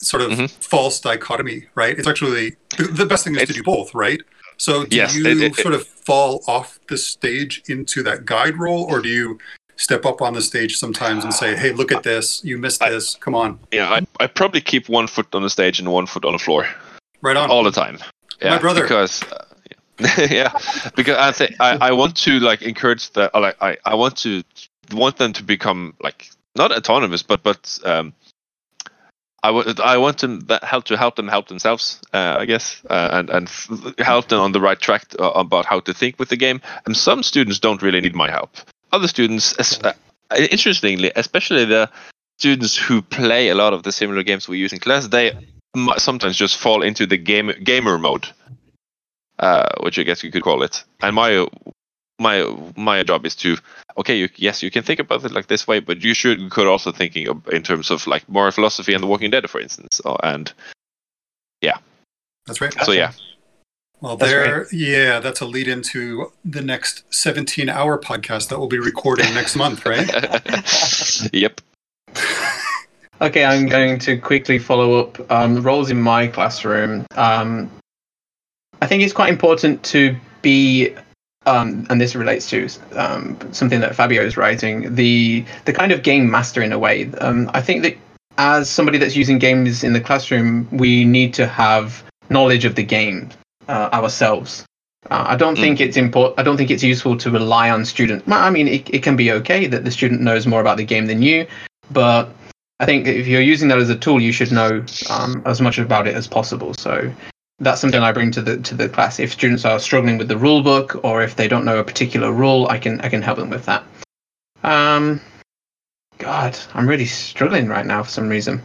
sort 0.00 0.22
of 0.22 0.30
Mhm. 0.32 0.50
false 0.64 1.00
dichotomy, 1.00 1.66
right? 1.74 1.98
It's 1.98 2.08
actually 2.08 2.56
the, 2.78 3.06
best 3.06 3.24
thing 3.24 3.34
is 3.36 3.48
to 3.48 3.54
do 3.54 3.62
both, 3.62 3.94
right? 3.94 4.20
So 4.58 4.84
do 4.84 4.96
Yes, 4.96 5.14
you 5.14 5.26
it- 5.26 5.40
it- 5.42 5.54
sort 5.56 5.74
of 5.74 5.86
fall 5.86 6.42
off 6.46 6.78
the 6.88 6.96
stage 6.96 7.62
into 7.68 8.02
that 8.04 8.24
guide 8.26 8.58
role, 8.58 8.84
or 8.84 9.00
do 9.00 9.08
you 9.08 9.38
step 9.76 10.06
up 10.06 10.22
on 10.22 10.32
the 10.32 10.40
stage 10.40 10.76
sometimes 10.78 11.22
and 11.24 11.34
say, 11.34 11.54
"Hey, 11.54 11.72
look 11.72 11.92
at 11.92 12.02
this! 12.02 12.40
You 12.42 12.56
missed 12.56 12.82
I- 12.82 12.90
this. 12.90 13.16
Come 13.20 13.34
on, 13.34 13.58
Yeah, 13.72 13.90
I, 13.92 14.06
I 14.18 14.26
probably 14.26 14.62
keep 14.62 14.88
one 14.88 15.06
foot 15.06 15.26
on 15.34 15.42
the 15.42 15.50
stage 15.50 15.78
and 15.78 15.92
one 15.92 16.06
foot 16.06 16.24
on 16.24 16.32
the 16.32 16.38
floor 16.38 16.66
right 17.20 17.36
on." 17.36 17.50
all 17.50 17.62
the 17.62 17.70
time. 17.70 17.98
Yeah, 18.40 18.50
my 18.50 18.58
brother. 18.58 18.82
Because, 18.82 19.22
uh, 19.24 19.44
yeah. 20.18 20.52
because 20.94 21.16
I 21.16 21.32
think 21.32 21.56
I, 21.60 21.88
I 21.88 21.92
want 21.92 22.16
to 22.18 22.38
like 22.40 22.62
encourage 22.62 23.10
the 23.10 23.34
uh, 23.34 23.40
like 23.40 23.56
I, 23.60 23.78
I 23.84 23.94
want 23.94 24.16
to 24.18 24.42
want 24.92 25.16
them 25.16 25.32
to 25.34 25.42
become 25.42 25.94
like 26.02 26.30
not 26.54 26.72
autonomous, 26.72 27.22
but 27.22 27.42
but 27.42 27.78
um, 27.84 28.12
I 29.42 29.50
would 29.50 29.80
I 29.80 29.96
want 29.98 30.18
them 30.18 30.40
that 30.46 30.64
help 30.64 30.84
to 30.84 30.96
help 30.96 31.16
them 31.16 31.28
help 31.28 31.48
themselves, 31.48 32.00
uh, 32.12 32.36
I 32.40 32.46
guess, 32.46 32.82
uh, 32.90 33.08
and 33.12 33.30
and 33.30 33.50
help 33.98 34.28
them 34.28 34.40
on 34.40 34.52
the 34.52 34.60
right 34.60 34.78
track 34.78 35.04
uh, 35.18 35.30
about 35.30 35.66
how 35.66 35.80
to 35.80 35.94
think 35.94 36.18
with 36.18 36.28
the 36.28 36.36
game. 36.36 36.60
And 36.84 36.96
some 36.96 37.22
students 37.22 37.60
don't 37.60 37.82
really 37.82 38.00
need 38.00 38.14
my 38.14 38.30
help. 38.30 38.50
Other 38.92 39.08
students, 39.08 39.54
es- 39.58 39.80
uh, 39.82 39.92
interestingly, 40.50 41.12
especially 41.14 41.64
the 41.64 41.90
students 42.38 42.76
who 42.76 43.02
play 43.02 43.48
a 43.48 43.54
lot 43.54 43.72
of 43.72 43.82
the 43.82 43.92
similar 43.92 44.22
games 44.22 44.48
we 44.48 44.58
use 44.58 44.72
in 44.72 44.78
class, 44.80 45.08
they 45.08 45.32
sometimes 45.96 46.36
just 46.36 46.56
fall 46.56 46.82
into 46.82 47.06
the 47.06 47.16
game 47.16 47.52
gamer 47.62 47.98
mode, 47.98 48.26
uh, 49.38 49.68
which 49.80 49.98
I 49.98 50.02
guess 50.02 50.22
you 50.22 50.30
could 50.30 50.42
call 50.42 50.62
it. 50.62 50.84
And 51.00 51.14
my 51.14 51.46
my 52.18 52.46
my 52.76 53.02
job 53.02 53.26
is 53.26 53.36
to 53.36 53.56
okay, 53.98 54.16
you, 54.16 54.28
yes, 54.36 54.62
you 54.62 54.70
can 54.70 54.82
think 54.82 55.00
about 55.00 55.24
it 55.24 55.32
like 55.32 55.46
this 55.48 55.66
way, 55.66 55.80
but 55.80 56.02
you 56.02 56.14
should 56.14 56.40
you 56.40 56.50
could 56.50 56.66
also 56.66 56.92
thinking 56.92 57.28
of, 57.28 57.46
in 57.48 57.62
terms 57.62 57.90
of 57.90 58.06
like 58.06 58.28
more 58.28 58.50
philosophy 58.50 58.94
and 58.94 59.02
The 59.02 59.06
Walking 59.06 59.30
Dead, 59.30 59.48
for 59.48 59.60
instance, 59.60 60.00
or, 60.04 60.18
and 60.24 60.52
yeah 61.62 61.78
That's 62.46 62.60
right. 62.60 62.72
so 62.84 62.92
yeah, 62.92 63.12
Well, 64.00 64.16
That's 64.16 64.30
there, 64.30 64.66
yeah, 64.72 65.20
that's 65.20 65.40
a 65.40 65.46
lead 65.46 65.68
into 65.68 66.32
the 66.44 66.62
next 66.62 67.04
17 67.14 67.68
hour 67.68 67.98
podcast 67.98 68.48
that 68.48 68.58
we'll 68.58 68.68
be 68.68 68.78
recording 68.78 69.32
next 69.34 69.56
month, 69.56 69.86
right? 69.86 70.08
yep. 71.32 71.60
Okay, 73.22 73.46
I'm 73.46 73.66
going 73.66 73.98
to 74.00 74.18
quickly 74.18 74.58
follow 74.58 75.00
up 75.00 75.30
um, 75.32 75.62
roles 75.62 75.90
in 75.90 76.00
my 76.00 76.26
classroom. 76.26 77.06
Um, 77.12 77.70
I 78.82 78.86
think 78.86 79.02
it's 79.02 79.12
quite 79.12 79.30
important 79.30 79.82
to 79.84 80.16
be, 80.42 80.94
um, 81.46 81.86
and 81.90 82.00
this 82.00 82.14
relates 82.14 82.48
to 82.50 82.68
um, 82.92 83.38
something 83.52 83.80
that 83.80 83.94
Fabio 83.94 84.22
is 84.22 84.36
writing, 84.36 84.94
the 84.94 85.44
the 85.64 85.72
kind 85.72 85.92
of 85.92 86.02
game 86.02 86.30
master 86.30 86.62
in 86.62 86.72
a 86.72 86.78
way. 86.78 87.10
Um, 87.20 87.50
I 87.54 87.62
think 87.62 87.82
that 87.82 87.96
as 88.38 88.68
somebody 88.68 88.98
that's 88.98 89.16
using 89.16 89.38
games 89.38 89.82
in 89.82 89.92
the 89.92 90.00
classroom, 90.00 90.68
we 90.70 91.04
need 91.04 91.34
to 91.34 91.46
have 91.46 92.04
knowledge 92.28 92.64
of 92.64 92.74
the 92.74 92.82
game 92.82 93.30
uh, 93.68 93.88
ourselves. 93.92 94.64
Uh, 95.10 95.24
I 95.28 95.36
don't 95.36 95.56
think 95.56 95.80
it's 95.80 95.96
important. 95.96 96.38
I 96.38 96.42
don't 96.42 96.56
think 96.56 96.70
it's 96.70 96.82
useful 96.82 97.16
to 97.18 97.30
rely 97.30 97.70
on 97.70 97.84
students. 97.84 98.26
Well, 98.26 98.40
I 98.40 98.50
mean, 98.50 98.66
it, 98.66 98.92
it 98.92 99.02
can 99.02 99.16
be 99.16 99.30
okay 99.32 99.66
that 99.68 99.84
the 99.84 99.90
student 99.90 100.20
knows 100.20 100.46
more 100.46 100.60
about 100.60 100.76
the 100.76 100.84
game 100.84 101.06
than 101.06 101.22
you, 101.22 101.46
but 101.90 102.30
I 102.80 102.86
think 102.86 103.06
if 103.06 103.26
you're 103.26 103.40
using 103.40 103.68
that 103.68 103.78
as 103.78 103.88
a 103.88 103.96
tool, 103.96 104.20
you 104.20 104.32
should 104.32 104.52
know 104.52 104.84
um, 105.08 105.42
as 105.46 105.60
much 105.60 105.78
about 105.78 106.06
it 106.06 106.14
as 106.14 106.26
possible. 106.26 106.74
So 106.74 107.12
that's 107.58 107.80
something 107.80 108.00
I 108.00 108.12
bring 108.12 108.30
to 108.32 108.42
the 108.42 108.58
to 108.58 108.74
the 108.74 108.88
class. 108.88 109.18
If 109.18 109.32
students 109.32 109.64
are 109.64 109.78
struggling 109.78 110.18
with 110.18 110.28
the 110.28 110.36
rule 110.36 110.62
book, 110.62 111.00
or 111.02 111.22
if 111.22 111.36
they 111.36 111.48
don't 111.48 111.64
know 111.64 111.78
a 111.78 111.84
particular 111.84 112.32
rule, 112.32 112.66
I 112.68 112.78
can 112.78 113.00
I 113.00 113.08
can 113.08 113.22
help 113.22 113.38
them 113.38 113.50
with 113.50 113.64
that. 113.66 113.84
Um, 114.62 115.20
God, 116.18 116.58
I'm 116.74 116.88
really 116.88 117.06
struggling 117.06 117.68
right 117.68 117.86
now 117.86 118.02
for 118.02 118.10
some 118.10 118.28
reason. 118.28 118.62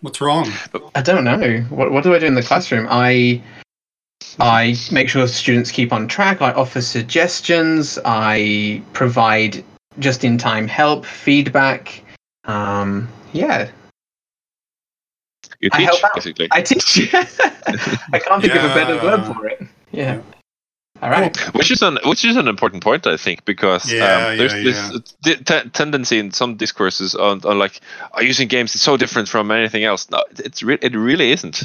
What's 0.00 0.20
wrong? 0.20 0.50
I 0.94 1.02
don't 1.02 1.24
know. 1.24 1.60
What 1.70 1.90
what 1.90 2.04
do 2.04 2.14
I 2.14 2.18
do 2.18 2.26
in 2.26 2.34
the 2.34 2.42
classroom? 2.42 2.86
I 2.90 3.42
I 4.38 4.76
make 4.90 5.08
sure 5.08 5.26
students 5.26 5.70
keep 5.70 5.92
on 5.92 6.08
track. 6.08 6.42
I 6.42 6.52
offer 6.52 6.80
suggestions. 6.80 7.98
I 8.04 8.82
provide 8.92 9.64
just 9.98 10.24
in 10.24 10.38
time 10.38 10.68
help, 10.68 11.06
feedback. 11.06 12.02
Um, 12.44 13.08
yeah, 13.32 13.70
You 15.60 15.70
I 15.72 15.78
teach 15.78 15.86
help 15.86 16.04
out. 16.04 16.14
basically. 16.14 16.48
I 16.50 16.62
teach. 16.62 17.14
I 17.14 18.18
can't 18.18 18.40
think 18.42 18.54
of 18.54 18.64
a 18.64 18.74
better 18.74 18.94
Yeah. 18.94 19.04
word 19.04 19.34
for 19.34 19.46
it. 19.46 19.62
Yeah. 19.92 20.20
All 21.02 21.10
right. 21.10 21.36
which 21.54 21.70
is 21.70 21.82
an 21.82 21.98
which 22.04 22.24
is 22.24 22.36
an 22.36 22.48
important 22.48 22.82
point 22.82 23.06
I 23.06 23.16
think 23.16 23.44
because 23.44 23.92
Yeah, 23.92 24.28
um, 24.28 24.38
there's 24.38 24.54
yeah, 24.54 24.62
this 24.62 25.12
t- 25.24 25.36
t- 25.44 25.68
tendency 25.70 26.18
in 26.18 26.30
some 26.32 26.56
discourses 26.56 27.14
on, 27.14 27.40
on 27.44 27.58
like 27.58 27.80
are 28.12 28.22
using 28.22 28.48
games 28.48 28.74
is 28.74 28.80
so 28.82 28.96
different 28.96 29.28
from 29.28 29.50
anything 29.50 29.84
else. 29.84 30.08
No, 30.10 30.24
it's 30.38 30.62
re- 30.62 30.78
it 30.80 30.94
really 30.94 31.32
isn't 31.32 31.64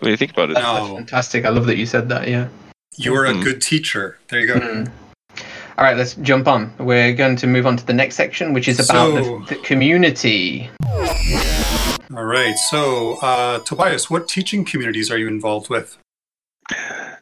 when 0.00 0.10
you 0.10 0.16
think 0.16 0.32
about 0.32 0.50
it. 0.50 0.54
That's, 0.54 0.66
that's 0.66 0.88
No. 0.88 0.96
fantastic. 0.96 1.44
I 1.44 1.48
love 1.48 1.66
that 1.66 1.76
you 1.76 1.86
said 1.86 2.08
that. 2.10 2.28
Yeah. 2.28 2.48
You're 2.96 3.24
a 3.26 3.32
Mhm. 3.32 3.42
good 3.44 3.62
teacher. 3.62 4.18
There 4.28 4.40
you 4.40 4.46
go. 4.46 4.54
Mm. 4.60 4.90
All 5.78 5.84
right, 5.84 5.96
let's 5.96 6.14
jump 6.16 6.48
on. 6.48 6.74
We're 6.80 7.12
going 7.12 7.36
to 7.36 7.46
move 7.46 7.64
on 7.64 7.76
to 7.76 7.86
the 7.86 7.92
next 7.92 8.16
section, 8.16 8.52
which 8.52 8.66
is 8.66 8.80
about 8.80 9.14
So- 9.24 9.38
the, 9.46 9.54
the 9.54 9.60
community. 9.62 10.68
All 12.16 12.24
right. 12.24 12.56
So, 12.68 13.16
uh, 13.22 13.60
Tobias, 13.60 14.10
what 14.10 14.26
teaching 14.26 14.64
communities 14.64 15.08
are 15.08 15.16
you 15.16 15.28
involved 15.28 15.70
with? 15.70 15.96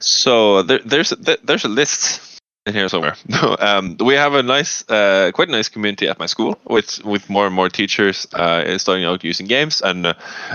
So 0.00 0.62
there, 0.62 0.78
there's 0.86 1.12
a, 1.12 1.16
there- 1.16 1.36
there's 1.44 1.64
a 1.66 1.68
list 1.68 2.40
in 2.64 2.72
here 2.72 2.88
somewhere. 2.88 3.16
um, 3.58 3.98
we 4.02 4.14
have 4.14 4.32
a 4.32 4.42
nice, 4.42 4.88
uh, 4.88 5.32
quite 5.34 5.48
a 5.48 5.52
nice 5.52 5.68
community 5.68 6.08
at 6.08 6.18
my 6.18 6.24
school 6.26 6.58
with 6.64 7.04
with 7.04 7.28
more 7.28 7.44
and 7.46 7.54
more 7.54 7.68
teachers 7.68 8.26
uh, 8.32 8.78
starting 8.78 9.04
out 9.04 9.22
using 9.22 9.46
games 9.46 9.82
and 9.82 10.06
uh, 10.06 10.14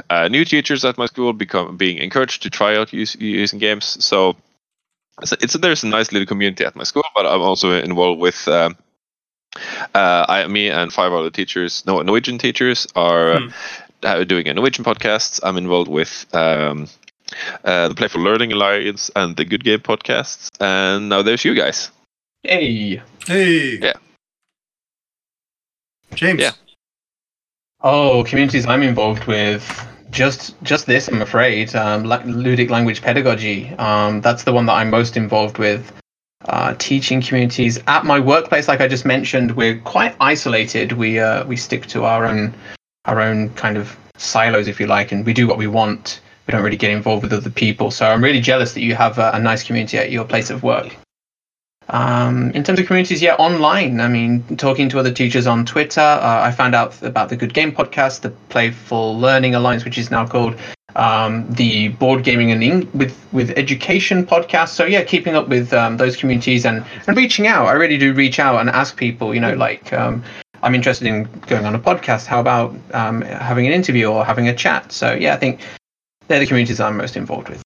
uh, 0.09 0.27
new 0.27 0.43
teachers 0.43 0.83
at 0.85 0.97
my 0.97 1.05
school 1.05 1.33
become 1.33 1.77
being 1.77 1.99
encouraged 1.99 2.41
to 2.41 2.49
try 2.49 2.75
out 2.75 2.91
use, 2.93 3.15
using 3.19 3.59
games. 3.59 4.03
So 4.03 4.35
it's, 5.21 5.31
it's 5.33 5.53
there's 5.53 5.83
a 5.83 5.87
nice 5.87 6.11
little 6.11 6.25
community 6.25 6.65
at 6.65 6.75
my 6.75 6.83
school, 6.83 7.03
but 7.15 7.25
I'm 7.25 7.41
also 7.41 7.71
involved 7.73 8.19
with. 8.21 8.47
Um, 8.47 8.75
uh, 9.93 10.25
I, 10.29 10.47
me 10.47 10.69
and 10.69 10.93
five 10.93 11.11
other 11.11 11.29
teachers, 11.29 11.85
no 11.85 12.01
Norwegian 12.01 12.37
teachers, 12.37 12.87
are 12.95 13.37
Hmm. 13.39 13.47
uh, 14.03 14.23
doing 14.23 14.47
a 14.47 14.53
Norwegian 14.53 14.85
podcast. 14.85 15.41
I'm 15.43 15.57
involved 15.57 15.89
with 15.89 16.25
um, 16.33 16.87
uh, 17.65 17.89
the 17.89 17.95
Playful 17.95 18.21
Learning 18.21 18.53
Alliance 18.53 19.11
and 19.13 19.35
the 19.35 19.43
Good 19.43 19.63
Game 19.65 19.79
podcasts, 19.79 20.49
and 20.61 21.09
now 21.09 21.21
there's 21.21 21.43
you 21.43 21.53
guys. 21.53 21.91
Hey. 22.43 23.01
Hey. 23.27 23.77
Yeah. 23.77 23.93
James. 26.15 26.39
Yeah. 26.41 26.51
Oh, 27.81 28.23
communities 28.23 28.65
I'm 28.65 28.83
involved 28.83 29.25
with. 29.25 29.63
Just 30.11 30.61
just 30.61 30.85
this, 30.85 31.07
I'm 31.07 31.21
afraid. 31.21 31.73
Um, 31.75 32.03
ludic 32.03 32.69
language 32.69 33.01
pedagogy. 33.01 33.69
Um, 33.77 34.21
that's 34.21 34.43
the 34.43 34.53
one 34.53 34.65
that 34.67 34.73
I'm 34.73 34.89
most 34.89 35.17
involved 35.17 35.57
with. 35.57 35.91
Uh, 36.45 36.73
teaching 36.79 37.21
communities 37.21 37.79
at 37.87 38.03
my 38.03 38.19
workplace, 38.19 38.67
like 38.67 38.81
I 38.81 38.87
just 38.87 39.05
mentioned, 39.05 39.55
we're 39.55 39.79
quite 39.79 40.15
isolated. 40.19 40.93
We 40.93 41.19
uh, 41.19 41.45
we 41.45 41.55
stick 41.55 41.85
to 41.87 42.03
our 42.05 42.25
own 42.25 42.53
our 43.05 43.21
own 43.21 43.49
kind 43.51 43.77
of 43.77 43.97
silos, 44.17 44.67
if 44.67 44.79
you 44.79 44.87
like, 44.87 45.11
and 45.11 45.25
we 45.25 45.33
do 45.33 45.47
what 45.47 45.57
we 45.57 45.67
want. 45.67 46.21
We 46.47 46.51
don't 46.51 46.63
really 46.63 46.77
get 46.77 46.91
involved 46.91 47.23
with 47.23 47.33
other 47.33 47.49
people. 47.49 47.91
So 47.91 48.05
I'm 48.07 48.23
really 48.23 48.41
jealous 48.41 48.73
that 48.73 48.81
you 48.81 48.95
have 48.95 49.17
a, 49.17 49.31
a 49.33 49.39
nice 49.39 49.63
community 49.63 49.97
at 49.97 50.11
your 50.11 50.25
place 50.25 50.49
of 50.49 50.63
work. 50.63 50.95
Um, 51.91 52.51
in 52.51 52.63
terms 52.63 52.79
of 52.79 52.87
communities, 52.87 53.21
yeah, 53.21 53.35
online. 53.35 53.99
I 53.99 54.07
mean, 54.07 54.43
talking 54.55 54.87
to 54.89 54.99
other 54.99 55.11
teachers 55.11 55.45
on 55.45 55.65
Twitter. 55.65 55.99
Uh, 55.99 56.41
I 56.41 56.51
found 56.51 56.73
out 56.73 57.01
about 57.01 57.27
the 57.27 57.35
Good 57.35 57.53
Game 57.53 57.73
podcast, 57.73 58.21
the 58.21 58.29
Playful 58.49 59.19
Learning 59.19 59.55
Alliance, 59.55 59.83
which 59.83 59.97
is 59.97 60.09
now 60.09 60.25
called 60.25 60.55
um, 60.95 61.45
the 61.53 61.89
Board 61.89 62.23
Gaming 62.23 62.51
and 62.51 62.93
with 62.93 63.17
with 63.33 63.51
Education 63.57 64.25
podcast. 64.25 64.69
So 64.69 64.85
yeah, 64.85 65.03
keeping 65.03 65.35
up 65.35 65.49
with 65.49 65.73
um, 65.73 65.97
those 65.97 66.15
communities 66.15 66.65
and 66.65 66.85
and 67.07 67.17
reaching 67.17 67.45
out. 67.45 67.67
I 67.67 67.73
really 67.73 67.97
do 67.97 68.13
reach 68.13 68.39
out 68.39 68.61
and 68.61 68.69
ask 68.69 68.95
people. 68.95 69.35
You 69.35 69.41
know, 69.41 69.53
like 69.53 69.91
um, 69.91 70.23
I'm 70.63 70.75
interested 70.75 71.07
in 71.07 71.23
going 71.47 71.65
on 71.65 71.75
a 71.75 71.79
podcast. 71.79 72.25
How 72.25 72.39
about 72.39 72.73
um, 72.93 73.21
having 73.21 73.67
an 73.67 73.73
interview 73.73 74.05
or 74.05 74.23
having 74.23 74.47
a 74.47 74.55
chat? 74.55 74.93
So 74.93 75.13
yeah, 75.13 75.33
I 75.33 75.37
think 75.37 75.59
they're 76.29 76.39
the 76.39 76.47
communities 76.47 76.79
I'm 76.79 76.95
most 76.95 77.17
involved 77.17 77.49
with. 77.49 77.61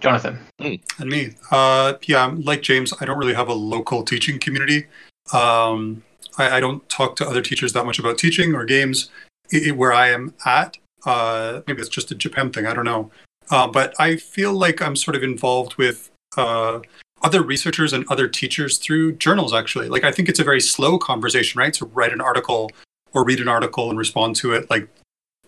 Jonathan. 0.00 0.38
And 0.58 0.80
me. 1.00 1.32
Uh, 1.50 1.94
yeah, 2.02 2.32
like 2.38 2.62
James, 2.62 2.92
I 3.00 3.04
don't 3.04 3.18
really 3.18 3.34
have 3.34 3.48
a 3.48 3.54
local 3.54 4.02
teaching 4.02 4.38
community. 4.38 4.86
Um, 5.32 6.02
I, 6.38 6.56
I 6.56 6.60
don't 6.60 6.86
talk 6.88 7.16
to 7.16 7.26
other 7.28 7.42
teachers 7.42 7.72
that 7.72 7.84
much 7.86 7.98
about 7.98 8.18
teaching 8.18 8.54
or 8.54 8.64
games 8.64 9.10
I- 9.52 9.68
I- 9.68 9.72
where 9.72 9.92
I 9.92 10.08
am 10.08 10.34
at. 10.44 10.78
Uh, 11.04 11.62
maybe 11.66 11.80
it's 11.80 11.88
just 11.88 12.10
a 12.10 12.14
Japan 12.14 12.50
thing. 12.50 12.66
I 12.66 12.74
don't 12.74 12.84
know. 12.84 13.10
Uh, 13.50 13.68
but 13.68 13.94
I 13.98 14.16
feel 14.16 14.52
like 14.52 14.82
I'm 14.82 14.96
sort 14.96 15.16
of 15.16 15.22
involved 15.22 15.76
with 15.76 16.10
uh, 16.36 16.80
other 17.22 17.42
researchers 17.42 17.92
and 17.92 18.04
other 18.10 18.26
teachers 18.28 18.78
through 18.78 19.12
journals. 19.16 19.54
Actually, 19.54 19.88
like 19.88 20.04
I 20.04 20.10
think 20.12 20.28
it's 20.28 20.40
a 20.40 20.44
very 20.44 20.60
slow 20.60 20.98
conversation, 20.98 21.58
right? 21.58 21.72
To 21.74 21.86
write 21.86 22.12
an 22.12 22.20
article 22.20 22.70
or 23.14 23.24
read 23.24 23.40
an 23.40 23.48
article 23.48 23.88
and 23.88 23.98
respond 23.98 24.36
to 24.36 24.52
it, 24.52 24.68
like. 24.68 24.88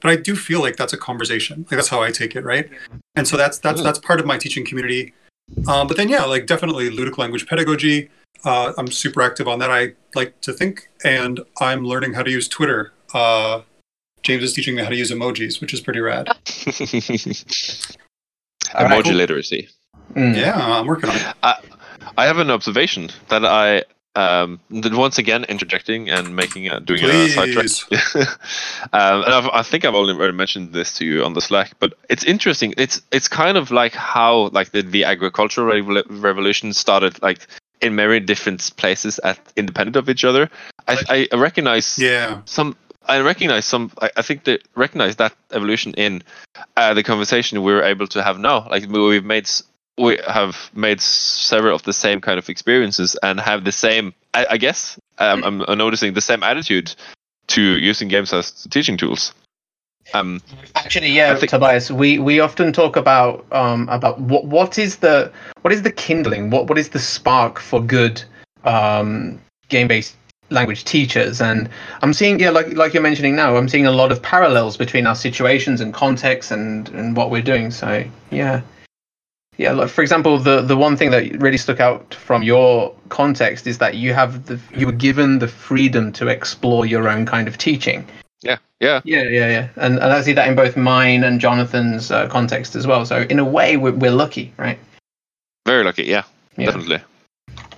But 0.01 0.11
I 0.11 0.17
do 0.17 0.37
feel 0.37 0.61
like 0.61 0.77
that's 0.77 0.93
a 0.93 0.97
conversation. 0.97 1.67
Like 1.71 1.77
that's 1.79 1.89
how 1.89 2.03
I 2.03 2.11
take 2.11 2.37
it, 2.37 2.45
right? 2.45 2.71
And 3.17 3.27
so 3.27 3.37
that's 3.37 3.59
that's 3.59 3.83
that's 3.83 3.99
part 3.99 4.21
of 4.21 4.27
my 4.27 4.39
teaching 4.39 4.65
community. 4.65 5.15
Um, 5.67 5.87
but 5.87 5.97
then 5.97 6.09
yeah, 6.09 6.25
like 6.25 6.47
definitely 6.47 6.91
ludic 6.91 7.19
language 7.19 7.47
pedagogy. 7.47 8.11
Uh, 8.45 8.73
I'm 8.79 8.89
super 8.89 9.23
active 9.23 9.49
on 9.49 9.59
that. 9.59 9.71
I 9.71 9.95
like 10.15 10.41
to 10.43 10.53
think, 10.53 10.89
and 11.05 11.41
I'm 11.61 11.85
learning 11.85 12.13
how 12.13 12.23
to 12.23 12.31
use 12.31 12.49
Twitter. 12.49 12.93
Uh, 13.13 13.63
James 14.23 14.43
is 14.43 14.53
teaching 14.53 14.77
me 14.77 14.83
how 14.83 14.91
to 14.91 14.97
use 14.97 15.11
emojis, 15.11 15.61
which 15.61 15.75
is 15.75 15.81
pretty 15.81 16.01
rad. 16.01 16.29
Emoji 18.75 19.05
cool. 19.05 19.13
literacy. 19.15 19.69
Mm. 20.13 20.37
Yeah, 20.37 20.55
I'm 20.57 20.87
working 20.87 21.11
on 21.11 21.17
it. 21.17 21.35
I 22.17 22.27
have 22.27 22.39
an 22.39 22.51
observation 22.51 23.11
that 23.29 23.45
I 23.45 23.85
um, 24.19 24.59
that 24.71 24.93
once 24.95 25.17
again 25.19 25.45
interjecting 25.45 26.11
and 26.11 26.35
making 26.35 26.67
a, 26.69 26.81
doing 26.81 27.05
a 27.05 27.29
sidetrack. 27.29 27.67
Please. 27.67 27.87
um, 28.93 29.23
and 29.25 29.33
I've, 29.39 29.49
I 29.61 29.63
think 29.63 29.85
I've 29.85 29.95
already 29.95 30.33
mentioned 30.33 30.73
this 30.73 30.93
to 30.95 31.05
you 31.05 31.25
on 31.25 31.35
the 31.35 31.41
Slack, 31.41 31.75
but 31.79 31.95
it's 32.09 32.25
interesting. 32.25 32.75
It's 32.77 33.01
it's 33.13 33.29
kind 33.29 33.57
of 33.57 33.71
like 33.71 33.95
how 33.95 34.49
like 34.49 34.73
the, 34.73 34.83
the 34.83 35.05
agricultural 35.05 35.73
revol- 35.73 36.05
revolution 36.09 36.73
started 36.73 37.23
like 37.23 37.39
in 37.81 37.95
many 37.95 38.19
different 38.19 38.61
places 38.77 39.21
at 39.21 39.39
independent 39.55 39.95
of 39.95 40.09
each 40.09 40.25
other. 40.25 40.51
I, 40.89 41.29
I 41.33 41.37
recognize 41.37 41.97
Yeah. 41.99 42.41
some 42.45 42.75
I 43.07 43.21
recognize 43.21 43.67
some 43.67 43.93
I, 44.03 44.11
I 44.17 44.23
think 44.23 44.45
they 44.45 44.59
recognize 44.75 45.15
that 45.17 45.33
evolution 45.53 45.95
in 45.95 46.23
uh, 46.77 46.93
the 46.95 47.05
conversation 47.05 47.63
we're 47.63 47.85
able 47.85 48.09
to 48.09 48.23
have 48.23 48.39
now 48.41 48.67
like 48.69 48.89
we- 48.89 49.09
we've 49.09 49.25
made 49.25 49.47
we 49.99 50.19
have 50.27 50.71
made 50.75 51.01
several 51.01 51.75
of 51.75 51.83
the 51.83 51.93
same 51.93 52.21
kind 52.21 52.39
of 52.39 52.49
experiences 52.49 53.17
and 53.23 53.41
have 53.41 53.65
the 53.65 53.73
same 53.73 54.15
I, 54.35 54.47
I 54.51 54.57
guess 54.57 54.99
um, 55.19 55.43
I'm, 55.45 55.79
noticing 55.79 56.15
the 56.15 56.21
same 56.21 56.43
attitude 56.43 56.95
to 57.49 57.63
using 57.63 58.09
games 58.09 58.33
as 58.33 58.53
teaching 58.67 58.97
tools 58.97 59.35
um 60.15 60.41
Actually, 60.75 61.11
yeah, 61.11 61.35
think- 61.35 61.51
Tobias. 61.51 61.91
We 61.91 62.19
we 62.19 62.41
often 62.41 62.73
talk 62.73 62.97
about 62.97 63.45
um 63.53 63.89
about 63.89 64.21
what 64.21 64.45
what 64.47 64.79
is 64.79 64.97
the 64.97 65.31
what 65.63 65.73
is 65.73 65.83
the 65.83 65.93
kindling? 65.93 66.51
What 66.51 66.69
what 66.69 66.79
is 66.79 66.91
the 66.91 66.99
spark 66.99 67.59
for 67.59 67.83
good 67.83 68.23
um 68.65 69.39
game 69.69 69.89
based 69.89 70.17
language 70.51 70.85
teachers? 70.85 71.41
And 71.41 71.69
I'm 72.03 72.13
seeing 72.13 72.41
yeah, 72.41 72.51
like 72.51 72.73
like 72.73 72.95
you're 72.95 73.03
mentioning 73.03 73.37
now, 73.37 73.57
I'm 73.57 73.69
seeing 73.69 73.87
a 73.87 73.91
lot 73.91 74.13
of 74.13 74.23
parallels 74.23 74.77
between 74.77 75.07
our 75.07 75.15
situations 75.15 75.81
and 75.81 75.93
contexts 75.93 76.51
and 76.53 76.89
and 76.91 77.17
what 77.17 77.31
we're 77.31 77.43
doing. 77.43 77.71
So 77.71 78.05
yeah. 78.31 78.63
Yeah, 79.59 79.73
like 79.73 79.91
for 79.91 80.03
example, 80.03 80.39
the 80.39 80.63
the 80.63 80.77
one 80.77 80.97
thing 80.97 81.11
that 81.11 81.41
really 81.43 81.59
stuck 81.59 81.81
out 81.81 82.15
from 82.15 82.43
your 82.45 82.95
context 83.09 83.67
is 83.67 83.79
that 83.79 83.97
you 83.97 84.15
have 84.15 84.47
the 84.47 84.59
you 84.75 84.87
were 84.87 84.93
given 84.93 85.41
the 85.41 85.49
freedom 85.49 86.13
to 86.13 86.29
explore 86.29 86.87
your 86.87 87.09
own 87.09 87.27
kind 87.27 87.49
of 87.49 87.59
teaching. 87.59 88.07
yeah 88.43 88.59
yeah 88.81 89.01
Yeah, 89.05 89.25
yeah, 89.25 89.49
yeah, 89.51 89.69
and, 89.77 89.95
and 89.99 90.13
I 90.13 90.23
see 90.23 90.33
that 90.35 90.47
in 90.49 90.55
both 90.55 90.77
mine 90.77 91.25
and 91.25 91.41
Jonathan's 91.41 92.13
uh, 92.13 92.29
context 92.29 92.77
as 92.77 92.87
well. 92.87 93.05
So 93.05 93.23
in 93.29 93.39
a 93.41 93.45
way, 93.45 93.77
we're, 93.77 93.93
we're 94.03 94.13
lucky, 94.25 94.53
right? 94.57 94.79
very 95.67 95.85
lucky 95.85 96.05
yeah, 96.05 96.23
Yeah. 96.57 96.67
definitely 96.67 97.01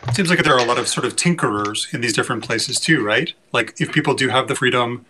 It 0.08 0.14
seems 0.14 0.28
like 0.30 0.42
there 0.44 0.54
are 0.54 0.64
a 0.66 0.68
lot 0.72 0.78
of 0.78 0.86
sort 0.86 1.06
of 1.06 1.16
tinkerers 1.16 1.92
in 1.94 2.02
these 2.02 2.12
different 2.12 2.44
places 2.44 2.78
too, 2.78 3.02
right? 3.02 3.32
Like 3.52 3.74
if 3.80 3.90
people 3.90 4.14
do 4.14 4.28
have 4.28 4.46
the 4.48 4.54
freedom 4.54 5.06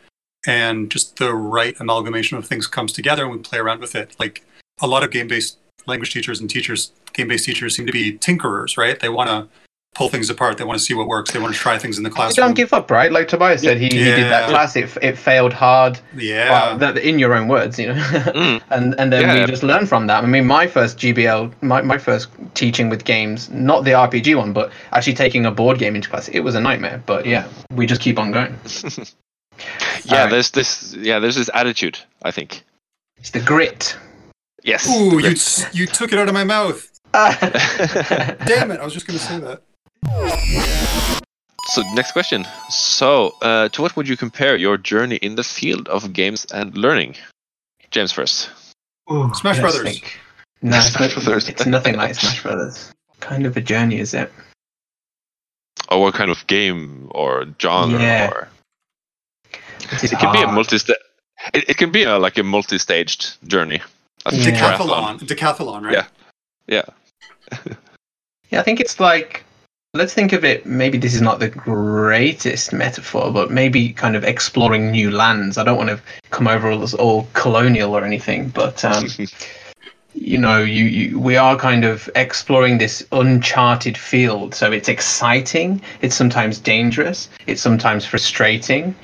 and 0.47 0.89
just 0.91 1.17
the 1.17 1.35
right 1.35 1.75
amalgamation 1.81 2.39
of 2.39 2.47
things 2.47 2.67
comes 2.69 2.93
together 2.93 3.25
and 3.25 3.33
we 3.33 3.39
play 3.39 3.59
around 3.59 3.81
with 3.81 3.95
it, 3.97 4.15
like 4.21 4.45
a 4.81 4.87
lot 4.87 5.03
of 5.03 5.11
game-based 5.11 5.59
language 5.87 6.13
teachers 6.13 6.41
and 6.41 6.49
teachers, 6.51 6.93
game-based 7.13 7.45
teachers 7.45 7.75
seem 7.77 7.87
to 7.87 7.93
be 7.93 8.17
tinkerers, 8.19 8.77
right? 8.77 8.99
They 8.99 9.09
want 9.09 9.29
to 9.31 9.49
pull 9.95 10.09
things 10.09 10.31
apart. 10.31 10.57
They 10.57 10.63
want 10.63 10.79
to 10.79 10.85
see 10.85 10.95
what 10.95 11.09
works. 11.09 11.33
They 11.33 11.41
want 11.41 11.53
to 11.53 11.59
try 11.59 11.77
things 11.77 11.99
in 11.99 12.05
the 12.05 12.11
You 12.11 12.15
classroom. 12.15 12.47
don't 12.49 12.55
give 12.55 12.73
up, 12.73 12.93
right? 12.93 13.11
Like 13.11 13.27
Tobias 13.27 13.63
said, 13.63 13.79
he, 13.79 13.85
he 13.87 13.91
did 13.91 14.31
that 14.31 14.49
class. 14.49 14.77
It, 14.77 14.97
it 15.03 15.19
failed 15.19 15.53
hard. 15.53 15.99
yeah. 16.17 16.77
Well, 16.77 16.97
in 16.97 17.19
your 17.19 17.35
own 17.35 17.49
words, 17.49 17.77
you 17.79 17.89
know. 17.89 17.95
Mm. 18.41 18.63
and 18.71 18.95
and 19.01 19.13
then 19.13 19.23
Yeah. 19.23 19.41
we 19.41 19.47
just 19.51 19.65
learn 19.65 19.87
from 19.87 20.07
that. 20.07 20.23
I 20.23 20.27
mean, 20.29 20.47
my 20.47 20.69
first 20.69 20.97
GBL, 20.99 21.53
my, 21.63 21.83
my 21.83 21.99
first 21.99 22.29
teaching 22.55 22.89
with 22.89 23.05
games, 23.05 23.51
not 23.51 23.83
the 23.85 23.91
RPG 23.91 24.37
one, 24.37 24.53
but 24.53 24.71
actually 24.93 25.15
taking 25.15 25.45
a 25.45 25.51
board 25.51 25.79
game 25.79 25.97
into 25.97 26.09
class, 26.09 26.29
it 26.29 26.41
was 26.41 26.55
a 26.55 26.61
nightmare. 26.61 27.03
But 27.05 27.27
yeah, 27.27 27.49
we 27.75 27.87
just 27.87 28.01
keep 28.01 28.19
on 28.19 28.31
going. 28.31 28.57
yeah 30.05 30.13
Alright. 30.15 30.31
there's 30.31 30.51
this 30.53 30.95
yeah 30.95 31.19
there's 31.19 31.37
this 31.37 31.51
attitude 31.53 31.99
I 32.23 32.31
think 32.31 32.63
It's 33.19 33.31
the 33.31 33.41
grit. 33.41 33.97
Yes 34.63 34.89
Ooh, 34.89 35.15
you 35.15 35.21
Great. 35.21 35.69
you 35.73 35.87
took 35.87 36.13
it 36.13 36.19
out 36.19 36.29
of 36.29 36.35
my 36.35 36.45
mouth. 36.45 36.87
Damn 37.13 38.71
it! 38.71 38.81
I 38.81 38.85
was 38.85 38.95
just 38.95 39.07
going 39.07 39.19
to 39.19 39.25
say 39.25 39.39
that. 39.41 39.63
So 41.69 41.83
next 41.95 42.13
question. 42.13 42.47
So, 42.69 43.35
uh, 43.43 43.69
to 43.71 43.83
what 43.83 43.97
would 43.97 44.09
you 44.09 44.17
compare 44.17 44.57
your 44.57 44.77
journey 44.77 45.17
in 45.17 45.35
the 45.37 45.43
field 45.45 45.89
of 45.89 46.13
games 46.13 46.45
and 46.53 46.77
learning? 46.77 47.17
James 47.91 48.13
first. 48.13 48.51
Smash 49.35 49.59
Brothers. 49.61 49.83
think. 49.83 50.19
No, 50.63 50.77
it's, 50.77 50.89
Smash 50.93 51.17
not- 51.17 51.25
Brothers. 51.25 51.49
it's 51.49 51.65
nothing 51.65 51.97
like 51.97 52.15
Smash 52.15 52.43
Brothers. 52.43 52.93
Kind 53.21 53.47
of 53.47 53.57
a 53.57 53.63
journey, 53.63 53.99
is 53.99 54.13
it? 54.13 54.31
Or 55.91 56.03
what 56.03 56.13
kind 56.15 56.31
of 56.31 56.47
game 56.49 57.09
or 57.15 57.47
genre? 57.59 57.99
Yeah. 57.99 58.29
Or 58.31 58.49
It, 59.93 60.05
is 60.05 60.13
it 60.13 60.19
can 60.19 60.31
be 60.33 60.43
a 60.43 60.45
hard. 60.45 60.55
multi. 60.55 60.77
It, 61.55 61.65
it 61.71 61.77
can 61.79 61.91
be 61.91 62.03
a, 62.03 62.19
like 62.19 62.37
a 62.37 62.43
multi-staged 62.43 63.39
journey. 63.49 63.81
A 64.27 64.35
Yeah. 64.35 64.45
Decathlon. 64.45 65.21
Decathlon, 65.21 65.83
right? 65.83 65.95
Yeah. 65.95 66.07
Yeah. 66.67 67.59
Yeah, 68.51 68.59
I 68.59 68.63
think 68.65 68.81
it's 68.81 68.99
like 68.99 69.45
let's 69.95 70.15
think 70.15 70.33
of 70.33 70.45
it. 70.45 70.67
Maybe 70.67 70.99
this 70.99 71.15
is 71.15 71.23
not 71.23 71.39
the 71.41 71.49
greatest 71.49 72.73
metaphor, 72.73 73.33
but 73.33 73.51
maybe 73.51 73.93
kind 73.93 74.17
of 74.17 74.25
exploring 74.25 74.91
new 74.91 75.11
lands. 75.11 75.59
I 75.59 75.65
don't 75.65 75.79
want 75.79 75.91
to 75.91 76.01
come 76.31 76.47
over 76.47 76.71
as 76.71 76.95
all 76.95 77.29
colonial 77.33 77.97
or 77.97 78.05
anything, 78.05 78.49
but 78.49 78.85
um, 78.85 79.09
you 80.15 80.39
know, 80.39 80.63
you, 80.63 80.85
you 80.85 81.19
we 81.19 81.37
are 81.37 81.57
kind 81.57 81.85
of 81.85 82.09
exploring 82.15 82.79
this 82.79 83.07
uncharted 83.13 83.97
field. 83.97 84.55
So 84.55 84.71
it's 84.73 84.89
exciting. 84.89 85.81
It's 86.03 86.17
sometimes 86.17 86.59
dangerous. 86.59 87.29
It's 87.47 87.63
sometimes 87.63 88.05
frustrating. 88.05 88.95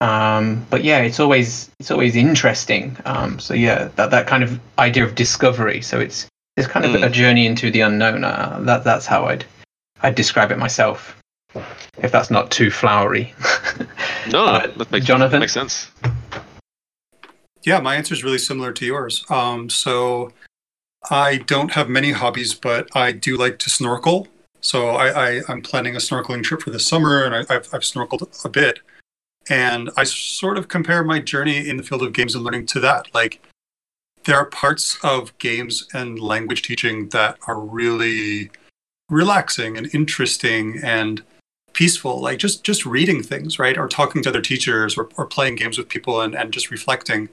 Um, 0.00 0.66
but 0.68 0.84
yeah, 0.84 0.98
it's 1.00 1.20
always 1.20 1.70
it's 1.80 1.90
always 1.90 2.16
interesting. 2.16 2.96
Um, 3.04 3.38
so 3.38 3.54
yeah, 3.54 3.88
that 3.96 4.10
that 4.10 4.26
kind 4.26 4.42
of 4.42 4.60
idea 4.78 5.04
of 5.04 5.14
discovery. 5.14 5.80
So 5.80 5.98
it's 6.00 6.26
it's 6.56 6.66
kind 6.68 6.84
of 6.86 6.92
Mm. 6.92 7.06
a 7.06 7.10
journey 7.10 7.46
into 7.46 7.70
the 7.70 7.80
unknown. 7.80 8.24
Uh, 8.24 8.58
that 8.62 8.84
that's 8.84 9.06
how 9.06 9.24
I'd 9.26 9.44
I'd 10.02 10.14
describe 10.14 10.50
it 10.52 10.58
myself. 10.58 11.16
If 12.02 12.12
that's 12.12 12.30
not 12.30 12.50
too 12.50 12.70
flowery. 12.70 13.34
No, 14.28 14.44
no, 14.44 14.52
Uh, 14.54 14.66
that 14.78 14.90
makes, 14.90 15.06
Jonathan? 15.06 15.38
makes 15.38 15.52
sense. 15.52 15.88
Yeah, 17.62 17.78
my 17.78 17.94
answer 17.94 18.12
is 18.12 18.24
really 18.24 18.38
similar 18.38 18.72
to 18.72 18.84
yours. 18.84 19.24
Um, 19.30 19.70
so 19.70 20.32
I 21.10 21.36
don't 21.36 21.70
have 21.72 21.88
many 21.88 22.10
hobbies, 22.10 22.52
but 22.52 22.88
I 22.96 23.12
do 23.12 23.36
like 23.36 23.58
to 23.60 23.70
snorkel. 23.70 24.26
So 24.62 24.90
I, 24.90 25.06
I, 25.36 25.42
I'm 25.48 25.62
planning 25.62 25.94
a 25.94 25.98
snorkeling 26.00 26.42
trip 26.42 26.60
for 26.62 26.70
this 26.70 26.84
summer, 26.84 27.22
and 27.24 27.36
I, 27.36 27.40
I've, 27.54 27.68
I've 27.72 27.82
snorkeled 27.82 28.44
a 28.44 28.48
bit. 28.48 28.80
And 29.48 29.90
I 29.96 30.04
sort 30.04 30.58
of 30.58 30.68
compare 30.68 31.04
my 31.04 31.20
journey 31.20 31.68
in 31.68 31.76
the 31.76 31.82
field 31.82 32.02
of 32.02 32.12
games 32.12 32.34
and 32.34 32.44
learning 32.44 32.66
to 32.66 32.80
that. 32.80 33.14
Like, 33.14 33.46
there 34.26 34.36
are 34.36 34.46
parts 34.46 34.98
of 35.04 35.36
games 35.38 35.86
and 35.94 36.18
language 36.18 36.62
teaching 36.62 37.08
that 37.10 37.38
are 37.46 37.60
really 37.60 38.50
relaxing 39.08 39.76
and 39.76 39.92
interesting 39.94 40.80
and 40.82 41.22
peaceful. 41.72 42.20
Like 42.20 42.38
just 42.38 42.64
just 42.64 42.84
reading 42.84 43.22
things 43.22 43.58
right? 43.58 43.78
Or 43.78 43.88
talking 43.88 44.22
to 44.22 44.28
other 44.28 44.40
teachers 44.40 44.98
or, 44.98 45.08
or 45.16 45.26
playing 45.26 45.54
games 45.54 45.78
with 45.78 45.88
people 45.88 46.20
and, 46.20 46.34
and 46.34 46.52
just 46.52 46.70
reflecting. 46.70 47.28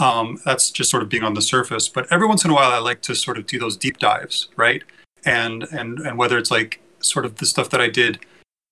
Um, 0.00 0.40
that's 0.46 0.70
just 0.70 0.90
sort 0.90 1.02
of 1.02 1.10
being 1.10 1.22
on 1.22 1.34
the 1.34 1.42
surface. 1.42 1.86
But 1.86 2.10
every 2.10 2.26
once 2.26 2.44
in 2.44 2.50
a 2.50 2.54
while 2.54 2.72
i 2.72 2.78
like 2.78 3.02
to 3.02 3.14
sort 3.14 3.36
of 3.36 3.46
do 3.46 3.58
those 3.58 3.76
deep 3.76 3.98
dives 3.98 4.48
right? 4.56 4.82
And 5.24 5.64
and 5.64 6.00
and 6.00 6.16
whether 6.16 6.38
it's 6.38 6.50
like 6.50 6.80
sort 7.00 7.26
of 7.26 7.36
the 7.36 7.46
stuff 7.46 7.68
that 7.70 7.80
i 7.80 7.88
did 7.88 8.20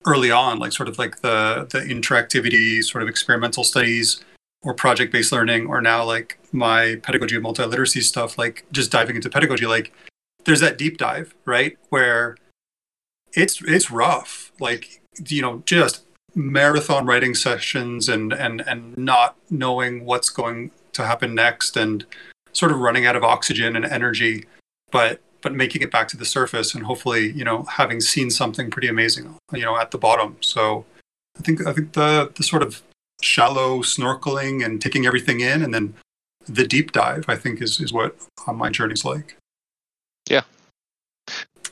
early 0.07 0.31
on 0.31 0.59
like 0.59 0.73
sort 0.73 0.89
of 0.89 0.99
like 0.99 1.21
the 1.21 1.67
the 1.71 1.81
interactivity 1.81 2.83
sort 2.83 3.03
of 3.03 3.09
experimental 3.09 3.65
studies 3.65 4.25
or 4.63 4.75
project 4.75 5.13
based 5.13 5.33
learning 5.33 5.67
or 5.67 5.81
now 5.81 6.05
like 6.05 6.39
my 6.53 6.97
pedagogy 7.03 7.37
of 7.37 7.43
multiliteracy 7.43 8.03
stuff 8.03 8.39
like 8.39 8.65
just 8.73 8.91
diving 8.91 9.17
into 9.17 9.29
pedagogy 9.29 9.67
like 9.67 9.93
there's 10.45 10.61
that 10.61 10.79
deep 10.79 10.97
dive 10.97 11.35
right 11.45 11.79
where 11.91 12.37
it's 13.33 13.63
it's 13.63 13.91
rough. 13.91 14.53
Like 14.61 15.03
you 15.29 15.43
know 15.43 15.63
just 15.67 16.05
marathon 16.35 17.07
writing 17.07 17.35
sessions 17.35 18.09
and 18.09 18.33
and 18.33 18.61
and 18.63 18.97
not 18.97 19.37
knowing 19.51 20.05
what's 20.05 20.31
going 20.31 20.71
to 20.93 21.07
happen 21.07 21.35
next 21.35 21.77
and 21.77 22.05
sort 22.53 22.73
of 22.73 22.79
running 22.79 23.07
out 23.07 23.17
of 23.17 23.25
oxygen 23.25 23.77
and 23.77 23.85
energy. 23.85 24.47
But 24.91 25.21
but 25.43 25.55
making 25.55 25.83
it 25.83 25.91
back 25.91 26.09
to 26.09 26.17
the 26.17 26.25
surface 26.25 26.75
and 26.75 26.85
hopefully 26.85 27.31
you 27.33 27.45
know 27.45 27.63
having 27.65 28.01
seen 28.01 28.31
something 28.31 28.71
pretty 28.71 28.89
amazing 28.89 29.37
you 29.53 29.63
know 29.63 29.77
at 29.77 29.91
the 29.91 29.99
bottom. 29.99 30.37
So 30.41 30.85
i 31.39 31.43
think 31.43 31.67
i 31.67 31.73
think 31.73 31.93
the 31.93 32.31
the 32.35 32.43
sort 32.43 32.63
of 32.63 32.83
shallow 33.23 33.81
snorkeling 33.81 34.65
and 34.65 34.81
taking 34.81 35.07
everything 35.07 35.41
in 35.41 35.63
and 35.63 35.75
then 35.75 35.95
the 36.47 36.67
deep 36.67 36.91
dive 36.93 37.27
i 37.29 37.37
think 37.37 37.61
is 37.61 37.81
is 37.81 37.93
what 37.93 38.17
uh, 38.47 38.53
my 38.53 38.71
journey's 38.71 39.05
like. 39.05 39.37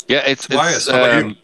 Yeah, 0.08 0.22
it's, 0.26 0.46
Tobias, 0.46 0.76
it's 0.76 0.88
about 0.88 1.18
you? 1.18 1.26
um, 1.30 1.36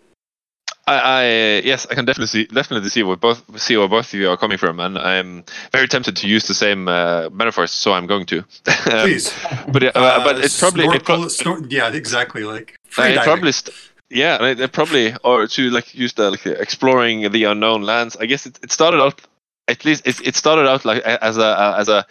I, 0.87 0.99
I 0.99 1.25
yes, 1.65 1.87
I 1.91 1.95
can 1.95 2.05
definitely 2.05 2.27
see 2.27 2.45
definitely 2.47 2.91
see 2.91 3.03
what 3.03 3.21
both 3.21 3.43
see 3.61 3.77
where 3.77 3.89
both 3.89 4.13
of 4.13 4.21
you 4.21 4.29
are 4.31 4.37
coming 4.37 4.59
from, 4.59 4.81
and 4.81 4.99
I'm 4.99 5.45
very 5.73 5.89
tempted 5.89 6.17
to 6.17 6.29
use 6.29 6.47
the 6.47 6.55
same 6.55 6.89
uh, 6.89 7.31
metaphors, 7.33 7.71
so 7.71 7.93
I'm 7.95 8.07
going 8.07 8.27
to. 8.27 8.43
Please. 8.65 9.33
but 9.73 9.83
uh, 9.83 9.93
Uh, 9.95 10.25
but 10.25 10.45
it's 10.45 10.59
probably 10.61 10.85
it 10.87 11.05
pro- 11.05 11.29
snorkel- 11.29 11.63
snor- 11.65 11.73
yeah, 11.73 11.89
exactly. 11.93 12.45
Like 12.45 12.79
Uh, 12.99 13.03
it 13.03 13.23
probably 13.23 13.53
st- 13.53 13.75
yeah, 14.11 14.43
it, 14.45 14.61
it 14.61 14.73
probably 14.73 15.15
or 15.25 15.47
to 15.47 15.71
like 15.71 15.95
use 15.95 16.13
the 16.15 16.31
like 16.31 16.45
exploring 16.47 17.31
the 17.33 17.45
unknown 17.45 17.83
lands. 17.83 18.17
I 18.21 18.27
guess 18.27 18.45
it, 18.47 18.59
it 18.63 18.71
started 18.71 19.01
out 19.01 19.21
at 19.69 19.85
least 19.85 20.07
it, 20.07 20.21
it 20.27 20.37
started 20.37 20.69
out 20.69 20.85
like 20.85 21.03
as 21.03 21.39
a 21.39 21.75
as 21.79 21.89
a 21.89 22.05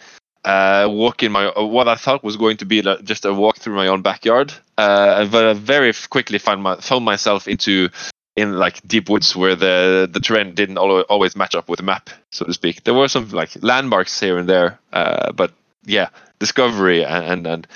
uh, 0.44 0.88
walk 0.90 1.22
in 1.22 1.32
my 1.32 1.46
what 1.56 1.86
I 1.88 1.94
thought 1.94 2.24
was 2.24 2.36
going 2.36 2.56
to 2.58 2.66
be 2.66 2.82
like 2.82 3.04
just 3.04 3.24
a 3.24 3.32
walk 3.32 3.56
through 3.58 3.76
my 3.76 3.86
own 3.86 4.02
backyard. 4.02 4.52
Uh, 4.76 5.24
but 5.26 5.44
I 5.44 5.52
very 5.54 5.92
quickly 6.10 6.38
found 6.38 6.62
my 6.62 6.76
found 6.76 7.04
myself 7.04 7.46
into 7.48 7.88
in 8.36 8.58
like 8.58 8.86
deep 8.86 9.08
woods 9.08 9.36
where 9.36 9.54
the 9.54 10.08
the 10.10 10.20
terrain 10.20 10.54
didn't 10.54 10.78
always 10.78 11.36
match 11.36 11.54
up 11.54 11.68
with 11.68 11.78
the 11.78 11.84
map, 11.84 12.10
so 12.30 12.44
to 12.44 12.52
speak. 12.52 12.84
There 12.84 12.94
were 12.94 13.08
some 13.08 13.30
like 13.30 13.50
landmarks 13.62 14.18
here 14.18 14.38
and 14.38 14.48
there, 14.48 14.78
uh, 14.92 15.32
but 15.32 15.52
yeah, 15.84 16.08
discovery 16.38 17.04
and 17.04 17.24
and, 17.24 17.46
and 17.46 17.66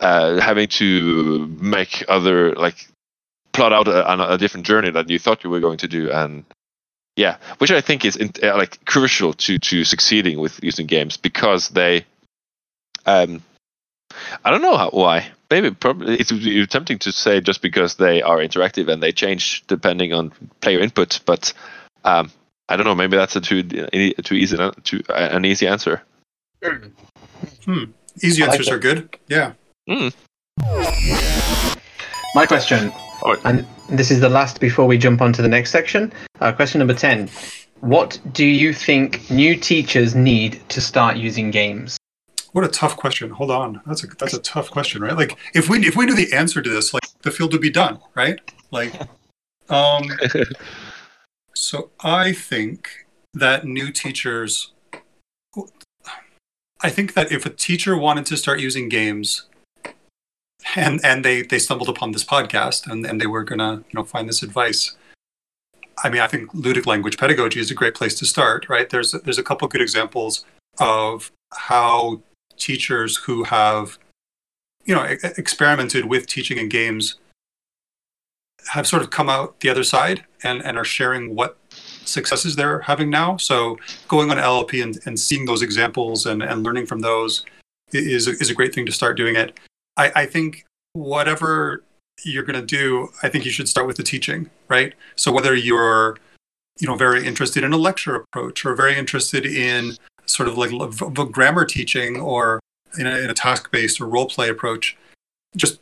uh, 0.00 0.40
having 0.40 0.68
to 0.68 1.46
make 1.60 2.04
other 2.08 2.54
like 2.54 2.86
plot 3.52 3.72
out 3.72 3.88
a, 3.88 4.32
a- 4.34 4.38
different 4.38 4.66
journey 4.66 4.90
that 4.90 5.08
you 5.08 5.18
thought 5.18 5.42
you 5.42 5.50
were 5.50 5.60
going 5.60 5.78
to 5.78 5.88
do 5.88 6.10
and 6.10 6.44
yeah 7.16 7.38
which 7.56 7.70
i 7.70 7.80
think 7.80 8.04
is 8.04 8.14
in, 8.16 8.30
uh, 8.42 8.54
like 8.54 8.84
crucial 8.84 9.32
to 9.32 9.58
to 9.58 9.82
succeeding 9.82 10.38
with 10.38 10.62
using 10.62 10.86
games 10.86 11.16
because 11.16 11.70
they 11.70 12.04
um 13.06 13.42
i 14.44 14.50
don't 14.50 14.60
know 14.60 14.76
how, 14.76 14.90
why 14.90 15.26
maybe 15.50 15.70
probably 15.70 16.16
it's 16.18 16.30
it's 16.32 16.72
tempting 16.72 16.98
to 17.00 17.12
say 17.12 17.40
just 17.40 17.62
because 17.62 17.96
they 17.96 18.22
are 18.22 18.38
interactive 18.38 18.88
and 18.90 19.02
they 19.02 19.12
change 19.12 19.64
depending 19.66 20.12
on 20.12 20.32
player 20.60 20.80
input 20.80 21.20
but 21.26 21.52
um 22.04 22.30
i 22.68 22.76
don't 22.76 22.84
know 22.86 22.94
maybe 22.94 23.16
that's 23.16 23.36
a 23.36 23.40
too 23.40 23.62
too 23.62 24.34
easy 24.34 24.56
an- 24.56 24.72
too 24.82 25.02
an 25.08 25.44
easy 25.44 25.66
answer 25.66 26.02
Hmm. 27.64 27.84
Easy 28.22 28.42
I 28.42 28.46
like 28.46 28.54
answers 28.58 28.66
that. 28.66 28.74
are 28.74 28.78
good. 28.78 29.18
Yeah. 29.28 29.52
My 32.34 32.46
question, 32.46 32.90
Alright. 33.22 33.40
and 33.44 33.66
this 33.90 34.10
is 34.10 34.20
the 34.20 34.28
last 34.28 34.58
before 34.60 34.86
we 34.86 34.98
jump 34.98 35.20
on 35.20 35.32
to 35.34 35.42
the 35.42 35.48
next 35.48 35.70
section. 35.70 36.12
Uh, 36.40 36.52
question 36.52 36.78
number 36.78 36.94
10. 36.94 37.28
What 37.80 38.18
do 38.32 38.44
you 38.44 38.72
think 38.72 39.30
new 39.30 39.54
teachers 39.56 40.14
need 40.14 40.60
to 40.70 40.80
start 40.80 41.16
using 41.16 41.50
games? 41.50 41.98
What 42.52 42.64
a 42.64 42.68
tough 42.68 42.96
question. 42.96 43.30
Hold 43.30 43.50
on. 43.50 43.80
That's 43.86 44.04
a 44.04 44.06
that's 44.06 44.34
a 44.34 44.40
tough 44.40 44.70
question, 44.70 45.02
right? 45.02 45.16
Like 45.16 45.36
if 45.54 45.68
we 45.68 45.86
if 45.86 45.96
we 45.96 46.06
knew 46.06 46.14
the 46.14 46.32
answer 46.32 46.62
to 46.62 46.70
this, 46.70 46.94
like 46.94 47.02
the 47.22 47.30
field 47.30 47.52
would 47.52 47.62
be 47.62 47.70
done, 47.70 47.98
right? 48.14 48.40
Like 48.70 48.94
um 49.68 50.04
so 51.54 51.90
I 52.00 52.32
think 52.32 53.06
that 53.34 53.64
new 53.64 53.90
teachers 53.90 54.72
I 56.82 56.90
think 56.90 57.14
that 57.14 57.32
if 57.32 57.46
a 57.46 57.50
teacher 57.50 57.96
wanted 57.96 58.26
to 58.26 58.36
start 58.36 58.60
using 58.60 58.88
games 58.88 59.46
and 60.74 61.04
and 61.04 61.24
they 61.24 61.42
they 61.42 61.58
stumbled 61.58 61.88
upon 61.88 62.12
this 62.12 62.24
podcast 62.24 62.86
and 62.86 63.04
and 63.06 63.20
they 63.20 63.26
were 63.26 63.44
going 63.44 63.58
to, 63.58 63.84
you 63.88 63.94
know, 63.94 64.04
find 64.04 64.28
this 64.28 64.42
advice 64.42 64.96
I 66.04 66.10
mean, 66.10 66.20
I 66.20 66.26
think 66.26 66.52
ludic 66.52 66.86
language 66.86 67.16
pedagogy 67.16 67.60
is 67.60 67.70
a 67.70 67.74
great 67.74 67.94
place 67.94 68.14
to 68.16 68.26
start, 68.26 68.68
right? 68.68 68.88
There's 68.88 69.12
there's 69.12 69.38
a 69.38 69.42
couple 69.42 69.66
good 69.68 69.80
examples 69.80 70.44
of 70.78 71.32
how 71.54 72.20
teachers 72.56 73.16
who 73.16 73.44
have 73.44 73.98
you 74.84 74.94
know 74.94 75.04
experimented 75.36 76.04
with 76.04 76.26
teaching 76.26 76.58
in 76.58 76.68
games 76.68 77.16
have 78.72 78.86
sort 78.86 79.02
of 79.02 79.10
come 79.10 79.28
out 79.28 79.60
the 79.60 79.68
other 79.68 79.84
side 79.84 80.24
and, 80.42 80.60
and 80.64 80.76
are 80.76 80.84
sharing 80.84 81.36
what 81.36 81.56
successes 81.70 82.56
they're 82.56 82.80
having 82.80 83.08
now. 83.08 83.36
So 83.36 83.78
going 84.08 84.30
on 84.30 84.38
llp 84.38 84.82
and, 84.82 84.98
and 85.06 85.18
seeing 85.18 85.44
those 85.44 85.62
examples 85.62 86.26
and, 86.26 86.42
and 86.42 86.64
learning 86.64 86.86
from 86.86 87.00
those 87.00 87.44
is, 87.92 88.26
is 88.26 88.50
a 88.50 88.54
great 88.54 88.74
thing 88.74 88.84
to 88.86 88.92
start 88.92 89.16
doing 89.16 89.36
it. 89.36 89.58
I, 89.96 90.12
I 90.16 90.26
think 90.26 90.64
whatever 90.94 91.84
you're 92.24 92.42
going 92.42 92.58
to 92.58 92.64
do 92.64 93.10
i 93.22 93.28
think 93.28 93.44
you 93.44 93.50
should 93.50 93.68
start 93.68 93.86
with 93.86 93.98
the 93.98 94.02
teaching 94.02 94.48
right? 94.68 94.94
So 95.16 95.32
whether 95.32 95.54
you're 95.54 96.16
you 96.78 96.86
know 96.86 96.94
very 96.94 97.26
interested 97.26 97.64
in 97.64 97.72
a 97.72 97.76
lecture 97.76 98.14
approach 98.14 98.64
or 98.64 98.74
very 98.74 98.98
interested 98.98 99.46
in 99.46 99.96
sort 100.26 100.48
of 100.48 100.58
like 100.58 100.72
l- 100.72 100.86
v- 100.88 101.06
v- 101.10 101.24
grammar 101.30 101.64
teaching 101.64 102.18
or 102.20 102.60
in 102.98 103.06
a, 103.06 103.16
in 103.18 103.30
a 103.30 103.34
task-based 103.34 104.00
or 104.00 104.06
role-play 104.06 104.48
approach 104.48 104.96
just 105.56 105.80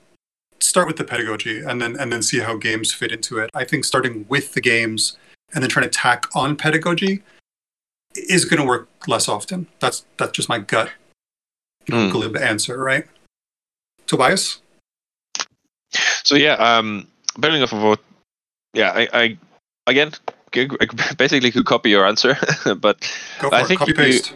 start 0.60 0.86
with 0.86 0.96
the 0.96 1.04
pedagogy 1.04 1.60
and 1.60 1.80
then 1.80 1.96
and 1.98 2.12
then 2.12 2.22
see 2.22 2.38
how 2.40 2.56
games 2.56 2.92
fit 2.92 3.12
into 3.12 3.38
it. 3.38 3.50
I 3.54 3.64
think 3.64 3.84
starting 3.84 4.24
with 4.28 4.54
the 4.54 4.60
games 4.60 5.16
and 5.52 5.62
then 5.62 5.70
trying 5.70 5.84
to 5.84 5.90
tack 5.90 6.26
on 6.34 6.56
pedagogy 6.56 7.22
is 8.14 8.44
going 8.44 8.60
to 8.60 8.66
work 8.66 8.88
less 9.08 9.28
often. 9.28 9.66
That's 9.80 10.04
that's 10.16 10.32
just 10.32 10.48
my 10.48 10.58
gut 10.58 10.90
Hmm. 11.90 12.08
glib 12.08 12.36
answer 12.36 12.78
right? 12.78 13.06
Tobias? 14.06 14.60
So 16.24 16.34
yeah, 16.34 16.54
um, 16.54 17.06
building 17.38 17.62
off 17.62 17.72
of 17.72 17.82
what, 17.82 18.00
yeah, 18.72 18.90
I, 18.94 19.08
I 19.12 19.38
again 19.86 20.12
basically 21.18 21.50
could 21.50 21.66
copy 21.66 21.90
your 21.90 22.06
answer, 22.06 22.36
but 22.76 23.10
I 23.42 23.62
it 23.62 23.68
think 23.68 23.80
copy 23.80 23.92
you- 23.92 23.96
paste 23.96 24.34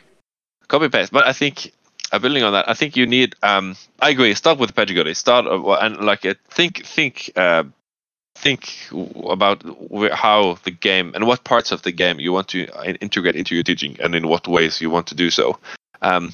copy 0.68 0.88
paste. 0.88 1.12
But 1.12 1.26
I 1.26 1.33
think 1.33 1.72
uh, 2.12 2.18
building 2.18 2.42
on 2.42 2.52
that, 2.52 2.68
I 2.68 2.74
think 2.74 2.96
you 2.96 3.07
need. 3.07 3.35
Um, 3.42 3.76
I 4.00 4.11
agree. 4.11 4.35
Start 4.35 4.59
with 4.59 4.74
pedagogy. 4.74 5.14
Start 5.14 5.46
of, 5.46 5.66
and 5.83 6.04
like 6.04 6.24
uh, 6.24 6.35
think 6.50 6.87
think 6.87 7.33
uh, 7.37 7.64
think 8.37 8.70
about 9.28 9.64
how 10.12 10.59
the 10.64 10.70
game 10.70 11.12
and 11.14 11.26
what 11.26 11.42
parts 11.44 11.72
of 11.72 11.83
the 11.83 11.92
game 11.92 12.20
you 12.20 12.33
want 12.33 12.48
to 12.48 12.68
uh, 12.68 12.85
integrate 13.00 13.35
into 13.35 13.54
your 13.54 13.64
teaching, 13.64 13.96
and 14.00 14.14
in 14.14 14.28
what 14.28 14.46
ways 14.46 14.81
you 14.81 14.90
want 14.90 15.09
to 15.09 15.14
do 15.14 15.31
so. 15.31 15.59
Um, 16.00 16.33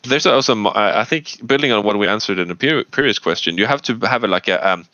but 0.00 0.08
there's 0.08 0.24
also, 0.24 0.54
I 0.74 1.04
think, 1.04 1.46
building 1.46 1.70
on 1.70 1.84
what 1.84 1.98
we 1.98 2.08
answered 2.08 2.38
in 2.38 2.48
the 2.48 2.54
pre- 2.54 2.84
previous 2.84 3.18
question, 3.18 3.58
you 3.58 3.66
have 3.66 3.82
to 3.82 3.98
have 4.06 4.24
a, 4.24 4.26
like 4.26 4.48
a 4.48 4.66
um, 4.66 4.86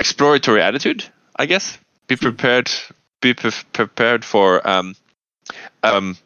exploratory 0.00 0.60
attitude. 0.60 1.04
I 1.36 1.46
guess 1.46 1.78
be 2.08 2.16
prepared. 2.16 2.68
Be 3.20 3.34
pre- 3.34 3.50
prepared 3.72 4.24
for. 4.24 4.66
Um, 4.66 4.94
um, 5.82 6.16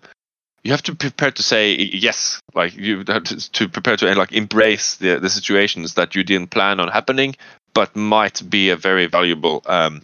you 0.63 0.71
have 0.73 0.83
to 0.83 0.93
be 0.93 0.97
prepared 1.11 1.37
to 1.37 1.43
say 1.43 1.75
yes. 1.75 2.41
Like 2.55 2.75
you 2.77 3.05
have 3.09 3.25
to, 3.31 3.51
to 3.53 3.69
prepare 3.69 3.97
to 3.97 4.15
like 4.15 4.33
embrace 4.33 4.97
the 4.97 5.19
the 5.19 5.31
situations 5.31 5.95
that 5.95 6.15
you 6.15 6.23
didn't 6.25 6.51
plan 6.51 6.81
on 6.81 6.89
happening, 6.89 7.35
but 7.75 7.95
might 7.97 8.43
be 8.49 8.71
a 8.71 8.77
very 8.77 9.07
valuable 9.07 9.63
um, 9.67 10.03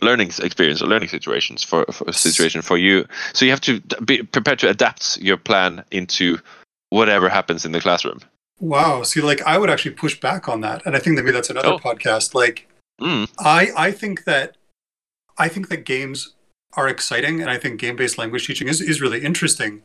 learning 0.00 0.28
experience 0.28 0.82
or 0.82 0.86
learning 0.86 1.08
situations 1.08 1.62
for, 1.62 1.84
for 1.92 2.08
a 2.08 2.12
situation 2.12 2.62
for 2.62 2.76
you. 2.78 3.06
So 3.32 3.44
you 3.44 3.50
have 3.50 3.60
to 3.62 3.80
be 4.04 4.22
prepared 4.22 4.58
to 4.60 4.68
adapt 4.70 5.18
your 5.18 5.36
plan 5.36 5.84
into 5.90 6.38
whatever 6.90 7.28
happens 7.28 7.64
in 7.64 7.72
the 7.72 7.80
classroom. 7.80 8.20
wow 8.60 9.02
see 9.02 9.20
like 9.20 9.42
i 9.42 9.58
would 9.58 9.68
actually 9.68 9.90
push 9.94 10.18
back 10.18 10.48
on 10.48 10.60
that 10.62 10.80
and 10.86 10.96
i 10.96 10.98
think 10.98 11.16
maybe 11.16 11.30
that's 11.30 11.50
another 11.50 11.74
Oh. 11.74 11.78
podcast 11.78 12.32
like 12.34 12.66
Mm, 12.98 13.28
I 13.38 13.68
I 13.76 13.90
think 13.92 14.24
that 14.24 14.55
I 15.38 15.48
think 15.48 15.68
that 15.68 15.84
games 15.84 16.34
are 16.74 16.88
exciting, 16.88 17.40
and 17.40 17.50
I 17.50 17.58
think 17.58 17.80
game-based 17.80 18.18
language 18.18 18.46
teaching 18.46 18.68
is 18.68 18.80
is 18.80 19.00
really 19.00 19.22
interesting. 19.24 19.82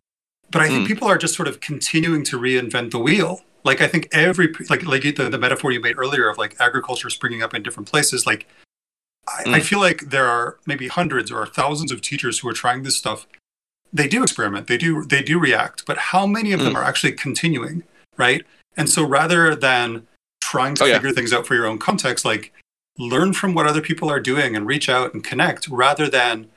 But 0.50 0.62
I 0.62 0.68
think 0.68 0.84
Mm. 0.84 0.88
people 0.88 1.08
are 1.08 1.18
just 1.18 1.36
sort 1.36 1.48
of 1.48 1.60
continuing 1.62 2.24
to 2.26 2.38
reinvent 2.40 2.92
the 2.92 3.00
wheel. 3.00 3.44
Like 3.64 3.80
I 3.82 3.88
think 3.88 4.08
every 4.12 4.54
like 4.70 4.84
like 4.86 5.04
the, 5.04 5.30
the 5.30 5.38
metaphor 5.38 5.72
you 5.72 5.80
made 5.80 5.98
earlier 5.98 6.28
of 6.30 6.38
like 6.38 6.56
agriculture 6.60 7.10
springing 7.10 7.42
up 7.44 7.54
in 7.54 7.64
different 7.64 7.90
places. 7.90 8.26
Like 8.26 8.48
I, 9.28 9.44
I 9.58 9.60
Mm. 9.60 9.64
feel 9.64 9.80
like 9.80 10.10
there 10.10 10.28
are 10.28 10.58
maybe 10.66 10.88
hundreds 10.88 11.32
or 11.32 11.46
thousands 11.46 11.92
of 11.92 12.02
teachers 12.02 12.40
who 12.40 12.50
are 12.50 12.54
trying 12.54 12.84
this 12.84 12.98
stuff. 12.98 13.28
They 13.94 14.08
do 14.08 14.24
experiment. 14.24 14.68
They 14.68 14.78
do 14.78 15.04
they 15.06 15.22
do 15.22 15.40
react. 15.40 15.86
But 15.86 15.98
how 16.12 16.26
many 16.26 16.52
of 16.54 16.60
them 16.60 16.74
Mm. 16.74 16.78
are 16.78 16.84
actually 16.84 17.14
continuing? 17.14 17.84
Right. 18.18 18.46
And 18.76 18.90
so 18.90 19.04
rather 19.04 19.56
than 19.56 20.08
trying 20.42 20.76
to 20.76 20.84
Oh, 20.84 20.88
yeah. 20.88 20.96
figure 20.96 21.12
things 21.14 21.32
out 21.32 21.46
for 21.48 21.56
your 21.56 21.66
own 21.68 21.78
context, 21.78 22.26
like 22.26 22.52
learn 22.98 23.34
from 23.34 23.54
what 23.54 23.66
other 23.68 23.82
people 23.82 24.10
are 24.10 24.20
doing 24.20 24.56
and 24.56 24.66
reach 24.68 24.90
out 24.90 25.14
and 25.14 25.24
connect 25.24 25.68
rather 25.70 26.10
than 26.10 26.48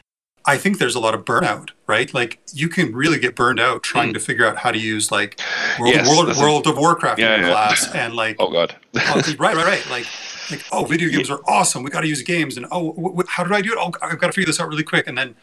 I 0.47 0.59
think 0.59 0.79
there's 0.79 0.95
a 0.95 1.01
lot 1.01 1.15
of 1.15 1.25
burnout, 1.25 1.71
right? 1.87 2.13
Like 2.13 2.39
you 2.53 2.69
can 2.69 2.93
really 2.95 3.19
get 3.19 3.35
burned 3.35 3.59
out 3.61 3.83
trying 3.83 4.13
to 4.13 4.21
figure 4.21 4.47
out 4.47 4.59
how 4.59 4.71
to 4.73 4.79
use 4.79 5.11
like 5.11 5.41
World, 5.81 5.95
Mm. 5.95 5.97
Yes, 5.97 6.09
World, 6.09 6.37
World 6.37 6.67
of 6.67 6.77
Warcraft 6.77 7.19
Yeah, 7.19 7.35
in 7.35 7.41
your 7.41 7.49
yeah. 7.49 7.55
class 7.55 7.95
and 7.95 8.15
like 8.15 8.37
oh 8.39 8.51
God. 8.51 8.77
oh, 8.95 9.23
right, 9.39 9.57
right, 9.57 9.67
right. 9.67 9.91
Like, 9.91 10.07
like, 10.51 10.63
oh, 10.73 10.85
video 10.85 11.09
games 11.09 11.31
are 11.31 11.41
awesome. 11.49 11.83
We 11.83 11.89
got 11.91 12.03
to 12.03 12.07
use 12.09 12.21
games, 12.21 12.59
and 12.59 12.67
oh, 12.71 12.93
wh- 12.93 13.19
wh- 13.25 13.27
how 13.31 13.45
did 13.45 13.53
I 13.55 13.63
do 13.63 13.73
it? 13.73 13.79
Oh, 13.81 13.91
I've 14.03 14.19
got 14.19 14.27
to 14.27 14.33
figure 14.33 14.45
this 14.45 14.61
out 14.61 14.69
really 14.69 14.83
quick, 14.83 15.07
and 15.07 15.17
then, 15.17 15.35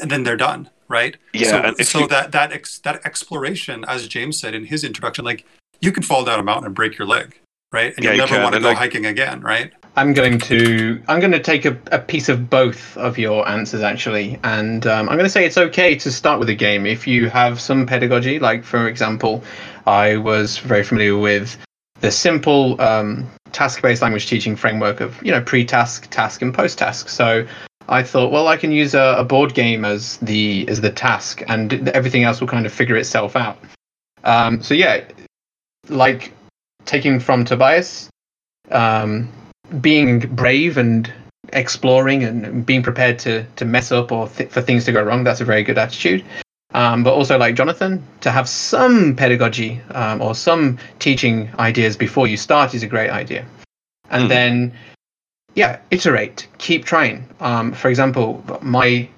and 0.00 0.10
then 0.10 0.24
they're 0.24 0.36
done, 0.36 0.68
right? 0.88 1.16
Yeah, 1.32 1.74
So, 1.76 1.84
so 1.84 1.98
you- 2.00 2.08
that 2.08 2.32
that 2.32 2.52
ex, 2.52 2.78
that 2.80 3.06
exploration, 3.06 3.84
as 3.86 4.08
James 4.08 4.40
said 4.40 4.52
in 4.56 4.64
his 4.66 4.82
introduction, 4.82 5.24
like 5.24 5.46
you 5.80 5.92
can 5.92 6.02
fall 6.02 6.24
down 6.24 6.40
a 6.40 6.42
mountain 6.42 6.66
and 6.66 6.74
break 6.74 6.98
your 6.98 7.06
leg, 7.06 7.38
right? 7.70 7.94
And 7.94 8.04
Yeah, 8.04 8.10
you'll 8.14 8.26
you 8.26 8.32
never 8.32 8.42
want 8.42 8.54
to 8.54 8.56
and, 8.56 8.62
go 8.64 8.70
like- 8.70 8.78
hiking 8.78 9.06
again, 9.06 9.40
right? 9.42 9.72
I'm 9.94 10.14
going 10.14 10.38
to 10.40 11.02
I'm 11.06 11.20
going 11.20 11.32
to 11.32 11.40
take 11.40 11.66
a, 11.66 11.78
a 11.90 11.98
piece 11.98 12.30
of 12.30 12.48
both 12.48 12.96
of 12.96 13.18
your 13.18 13.46
answers 13.46 13.82
actually, 13.82 14.38
and 14.42 14.86
um, 14.86 15.08
I'm 15.08 15.16
going 15.16 15.26
to 15.26 15.30
say 15.30 15.44
it's 15.44 15.58
okay 15.58 15.94
to 15.96 16.10
start 16.10 16.40
with 16.40 16.48
a 16.48 16.54
game 16.54 16.86
if 16.86 17.06
you 17.06 17.28
have 17.28 17.60
some 17.60 17.86
pedagogy. 17.86 18.38
Like 18.38 18.64
for 18.64 18.88
example, 18.88 19.44
I 19.86 20.16
was 20.16 20.58
very 20.58 20.82
familiar 20.82 21.18
with 21.18 21.58
the 22.00 22.10
simple 22.10 22.80
um, 22.80 23.30
task-based 23.52 24.00
language 24.00 24.26
teaching 24.26 24.56
framework 24.56 25.00
of 25.00 25.22
you 25.22 25.30
know 25.30 25.42
pre-task, 25.42 26.08
task, 26.10 26.40
and 26.40 26.54
post-task. 26.54 27.10
So 27.10 27.46
I 27.88 28.02
thought, 28.02 28.32
well, 28.32 28.48
I 28.48 28.56
can 28.56 28.72
use 28.72 28.94
a, 28.94 29.16
a 29.18 29.24
board 29.24 29.52
game 29.52 29.84
as 29.84 30.16
the 30.18 30.66
as 30.68 30.80
the 30.80 30.90
task, 30.90 31.42
and 31.48 31.90
everything 31.90 32.24
else 32.24 32.40
will 32.40 32.48
kind 32.48 32.64
of 32.64 32.72
figure 32.72 32.96
itself 32.96 33.36
out. 33.36 33.58
Um, 34.24 34.62
so 34.62 34.72
yeah, 34.72 35.04
like 35.90 36.32
taking 36.86 37.20
from 37.20 37.44
Tobias, 37.44 38.08
um, 38.70 39.28
being 39.80 40.20
brave 40.20 40.76
and 40.76 41.12
exploring 41.52 42.24
and 42.24 42.64
being 42.64 42.82
prepared 42.82 43.18
to 43.20 43.44
to 43.56 43.64
mess 43.64 43.92
up 43.92 44.12
or 44.12 44.28
th- 44.28 44.50
for 44.50 44.60
things 44.62 44.84
to 44.84 44.92
go 44.92 45.02
wrong. 45.02 45.24
That's 45.24 45.40
a 45.40 45.44
very 45.44 45.62
good 45.62 45.78
attitude. 45.78 46.24
Um, 46.74 47.04
but 47.04 47.12
also, 47.12 47.36
like 47.38 47.54
Jonathan, 47.54 48.02
to 48.22 48.30
have 48.30 48.48
some 48.48 49.14
pedagogy 49.14 49.80
um, 49.90 50.22
or 50.22 50.34
some 50.34 50.78
teaching 51.00 51.50
ideas 51.58 51.96
before 51.96 52.26
you 52.26 52.36
start 52.38 52.74
is 52.74 52.82
a 52.82 52.86
great 52.86 53.10
idea. 53.10 53.44
And 54.10 54.24
Mhm. 54.24 54.28
then, 54.28 54.72
yeah, 55.54 55.78
iterate, 55.90 56.46
keep 56.58 56.84
trying. 56.86 57.26
Um, 57.40 57.72
for 57.72 57.88
example, 57.88 58.42
my 58.62 59.08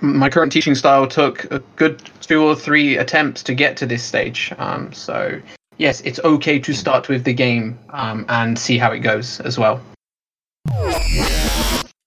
my 0.00 0.28
current 0.28 0.52
teaching 0.52 0.74
style 0.74 1.06
took 1.06 1.44
a 1.52 1.60
good 1.76 2.02
two 2.20 2.42
or 2.42 2.54
three 2.54 2.96
attempts 2.98 3.42
to 3.44 3.54
get 3.54 3.76
to 3.78 3.86
this 3.86 4.02
stage. 4.02 4.52
Um, 4.58 4.92
so 4.92 5.40
yes, 5.78 6.00
it's 6.02 6.20
okay 6.20 6.58
to 6.58 6.72
start 6.72 7.08
with 7.08 7.24
the 7.24 7.32
game 7.32 7.78
um, 7.90 8.24
and 8.28 8.58
see 8.58 8.78
how 8.78 8.92
it 8.92 9.00
goes 9.00 9.40
as 9.40 9.58
well. 9.58 9.80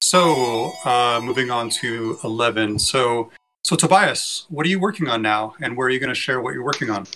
So, 0.01 0.71
uh, 0.85 1.19
moving 1.21 1.51
on 1.51 1.69
to 1.81 2.17
11. 2.23 2.79
So, 2.79 3.31
so 3.63 3.75
Tobias, 3.75 4.45
what 4.49 4.65
are 4.65 4.69
you 4.69 4.79
working 4.79 5.09
on 5.09 5.21
now, 5.21 5.55
and 5.61 5.75
where 5.75 5.87
are 5.87 5.89
you 5.89 5.99
going 5.99 6.09
to 6.09 6.15
share 6.15 6.39
what 6.39 6.53
you're 6.53 6.63
working 6.63 6.89
on? 6.89 7.07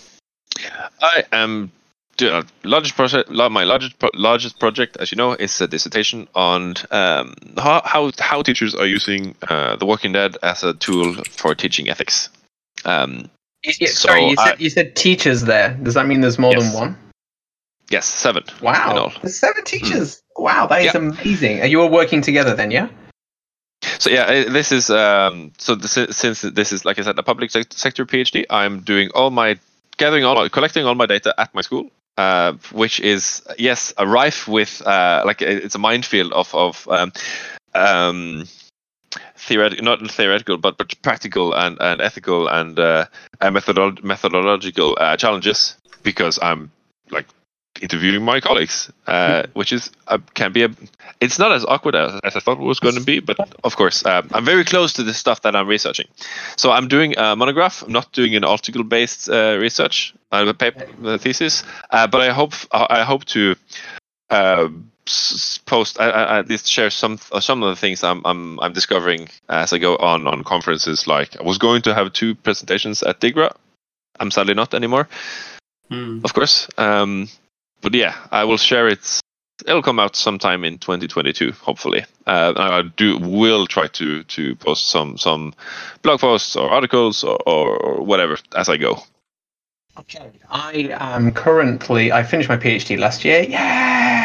I 1.01 1.23
am 1.31 1.71
do- 2.17 2.29
uh, 2.29 2.43
largest 2.63 2.95
project. 2.95 3.29
My 3.29 3.63
largest 3.63 3.97
pro- 3.97 4.09
largest 4.13 4.59
project, 4.59 4.97
as 4.97 5.11
you 5.11 5.15
know, 5.15 5.33
is 5.33 5.61
a 5.61 5.67
dissertation 5.67 6.27
on 6.35 6.75
um, 6.91 7.33
how, 7.57 7.81
how 7.85 8.11
how 8.19 8.41
teachers 8.41 8.75
are 8.75 8.85
using 8.85 9.35
uh, 9.47 9.75
The 9.77 9.85
Walking 9.85 10.11
Dead 10.11 10.37
as 10.43 10.63
a 10.63 10.73
tool 10.73 11.15
for 11.31 11.55
teaching 11.55 11.89
ethics. 11.89 12.29
Um, 12.85 13.29
Yeah, 13.63 13.87
So 13.87 14.07
sorry, 14.09 14.29
you 14.29 14.35
said, 14.37 14.61
you 14.61 14.69
said 14.69 14.95
teachers 14.95 15.41
there. 15.41 15.77
Does 15.83 15.93
that 15.93 16.07
mean 16.07 16.21
there's 16.21 16.39
more 16.39 16.53
Yes. 16.53 16.63
than 16.63 16.73
one? 16.73 16.97
yes, 17.89 18.05
seven. 18.05 18.43
Wow, 18.61 19.11
there's 19.21 19.37
seven 19.37 19.63
teachers. 19.65 20.21
Wow, 20.37 20.65
that 20.67 20.79
is 20.81 20.93
Yeah. 20.93 20.97
amazing. 20.97 21.61
Are 21.61 21.67
you 21.67 21.81
all 21.81 21.89
working 21.89 22.21
together 22.21 22.55
then? 22.55 22.71
Yeah. 22.71 22.87
So 23.99 24.09
yeah, 24.09 24.23
uh, 24.23 24.51
this 24.51 24.71
is 24.71 24.89
um, 24.89 25.51
so 25.57 25.75
this 25.75 25.97
is, 25.97 26.15
since 26.15 26.41
this 26.41 26.71
is 26.71 26.85
like 26.85 26.97
I 26.99 27.03
said 27.03 27.19
a 27.19 27.23
public 27.23 27.51
sec- 27.51 27.73
sector 27.73 28.05
PhD, 28.05 28.45
I'm 28.49 28.79
doing 28.79 29.09
all 29.13 29.29
my 29.29 29.59
gathering 29.97 30.23
all 30.23 30.35
my, 30.35 30.49
collecting 30.49 30.85
all 30.85 30.95
my 30.95 31.05
data 31.05 31.33
at 31.37 31.53
my 31.53 31.61
school, 31.61 31.91
uh, 32.17 32.53
which 32.71 32.99
is 32.99 33.41
yes, 33.59 33.93
a 33.97 34.07
rife 34.07 34.47
with 34.47 34.81
uh, 34.85 35.23
like 35.25 35.41
it's 35.41 35.75
a 35.75 35.79
minefield 35.79 36.31
of 36.33 36.53
of 36.55 36.87
um, 36.89 37.11
um, 37.75 38.45
theoretical, 39.35 39.83
not 39.85 40.11
theoretical, 40.11 40.57
but 40.57 40.77
but 40.77 40.93
practical 41.01 41.53
and 41.53 41.77
and 41.79 42.01
ethical 42.01 42.47
and 42.47 42.79
uh, 42.79 43.05
methodolo- 43.41 44.01
methodological 44.03 44.97
uh, 44.99 45.17
challenges 45.17 45.77
because 46.03 46.39
I'm 46.41 46.71
like 47.09 47.25
interviewing 47.81 48.23
my 48.23 48.39
colleagues, 48.41 48.91
uh, 49.07 49.43
which 49.53 49.71
is 49.71 49.91
uh, 50.07 50.17
can 50.33 50.51
be 50.51 50.63
a 50.63 50.69
it's 51.19 51.39
not 51.39 51.51
as 51.51 51.65
awkward 51.65 51.95
as, 51.95 52.19
as 52.23 52.35
I 52.35 52.39
thought 52.39 52.57
it 52.59 52.63
was 52.63 52.79
going 52.79 52.95
to 52.95 53.01
be, 53.01 53.19
but 53.19 53.37
of 53.63 53.75
course, 53.75 54.05
um, 54.05 54.27
I'm 54.33 54.45
very 54.45 54.63
close 54.65 54.93
to 54.93 55.03
the 55.03 55.13
stuff 55.13 55.41
that 55.41 55.55
I'm 55.55 55.67
researching. 55.67 56.07
So 56.57 56.71
I'm 56.71 56.87
doing 56.87 57.17
a 57.17 57.35
monograph. 57.35 57.83
I'm 57.83 57.91
not 57.91 58.11
doing 58.11 58.35
an 58.35 58.43
article-based 58.43 59.29
uh, 59.29 59.57
research, 59.59 60.13
a 60.31 60.53
paper, 60.53 60.85
a 61.05 61.17
thesis, 61.17 61.63
uh, 61.91 62.07
but 62.07 62.21
I 62.21 62.31
hope 62.31 62.53
I 62.71 63.03
hope 63.03 63.25
to 63.25 63.55
uh, 64.29 64.67
s- 64.67 64.90
post 65.65 65.99
I, 65.99 66.09
I, 66.09 66.39
at 66.39 66.49
least 66.49 66.69
share 66.69 66.89
some 66.89 67.19
uh, 67.31 67.39
some 67.39 67.63
of 67.63 67.69
the 67.69 67.75
things 67.75 68.03
I'm 68.03 68.21
I'm 68.25 68.59
I'm 68.59 68.73
discovering 68.73 69.29
as 69.49 69.73
I 69.73 69.77
go 69.77 69.95
on 69.97 70.27
on 70.27 70.43
conferences. 70.43 71.07
Like 71.07 71.39
I 71.39 71.43
was 71.43 71.57
going 71.57 71.81
to 71.83 71.93
have 71.93 72.13
two 72.13 72.35
presentations 72.35 73.03
at 73.03 73.19
DiGRA. 73.19 73.51
I'm 74.19 74.31
sadly 74.31 74.53
not 74.53 74.73
anymore 74.73 75.07
Hmm. 75.91 76.21
of 76.23 76.33
course. 76.33 76.69
Um, 76.77 77.27
but 77.81 77.93
yeah, 77.93 78.15
I 78.31 78.45
will 78.45 78.57
share 78.57 78.87
it. 78.87 79.21
It'll 79.67 79.83
come 79.83 79.99
out 79.99 80.15
sometime 80.15 80.63
in 80.63 80.79
2022, 80.79 81.51
hopefully. 81.51 82.05
Uh, 82.25 82.53
I 82.55 82.81
do 82.95 83.19
will 83.19 83.67
try 83.67 83.87
to 83.87 84.23
to 84.23 84.55
post 84.55 84.87
some 84.87 85.17
some 85.17 85.53
blog 86.01 86.21
posts 86.21 86.55
or 86.55 86.69
articles 86.69 87.23
or, 87.23 87.37
or, 87.45 87.77
or 87.77 88.03
whatever 88.03 88.37
as 88.55 88.69
I 88.69 88.77
go. 88.77 89.03
Okay. 89.99 90.31
I 90.49 90.89
am 90.93 91.31
currently. 91.33 92.11
I 92.11 92.23
finished 92.23 92.49
my 92.49 92.57
PhD 92.57 92.97
last 92.97 93.25
year. 93.25 93.45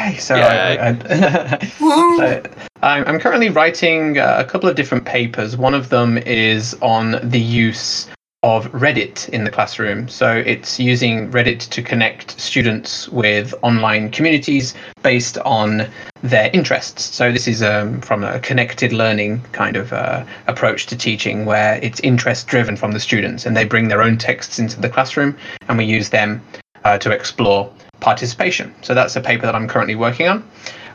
Yay! 0.06 0.16
So 0.18 0.34
I, 0.34 0.90
I! 0.90 1.70
Uh, 1.80 2.40
I'm 2.82 3.04
I'm 3.06 3.18
currently 3.18 3.48
writing 3.48 4.18
uh, 4.18 4.36
a 4.38 4.44
couple 4.44 4.68
of 4.68 4.76
different 4.76 5.04
papers. 5.04 5.56
One 5.56 5.74
of 5.74 5.88
them 5.88 6.18
is 6.18 6.76
on 6.82 7.18
the 7.22 7.40
use 7.40 8.08
of 8.42 8.70
Reddit 8.72 9.28
in 9.30 9.44
the 9.44 9.50
classroom. 9.50 10.08
So 10.08 10.36
it's 10.36 10.78
using 10.78 11.30
Reddit 11.32 11.68
to 11.70 11.82
connect 11.82 12.38
students 12.38 13.08
with 13.08 13.54
online 13.62 14.10
communities 14.10 14.74
based 15.02 15.38
on 15.38 15.88
their 16.22 16.50
interests. 16.52 17.02
So 17.02 17.32
this 17.32 17.48
is 17.48 17.62
um, 17.62 18.00
from 18.02 18.22
a 18.22 18.38
connected 18.38 18.92
learning 18.92 19.42
kind 19.52 19.76
of 19.76 19.92
uh, 19.92 20.24
approach 20.46 20.86
to 20.86 20.96
teaching, 20.96 21.44
where 21.44 21.80
it's 21.82 21.98
interest 22.00 22.46
driven 22.46 22.76
from 22.76 22.92
the 22.92 23.00
students, 23.00 23.46
and 23.46 23.56
they 23.56 23.64
bring 23.64 23.88
their 23.88 24.02
own 24.02 24.16
texts 24.16 24.58
into 24.58 24.80
the 24.80 24.88
classroom, 24.88 25.36
and 25.68 25.76
we 25.76 25.84
use 25.84 26.10
them 26.10 26.40
uh, 26.84 26.98
to 26.98 27.10
explore 27.10 27.72
participation. 28.00 28.74
So 28.82 28.94
that's 28.94 29.16
a 29.16 29.20
paper 29.20 29.46
that 29.46 29.54
I'm 29.54 29.68
currently 29.68 29.94
working 29.94 30.28
on. 30.28 30.48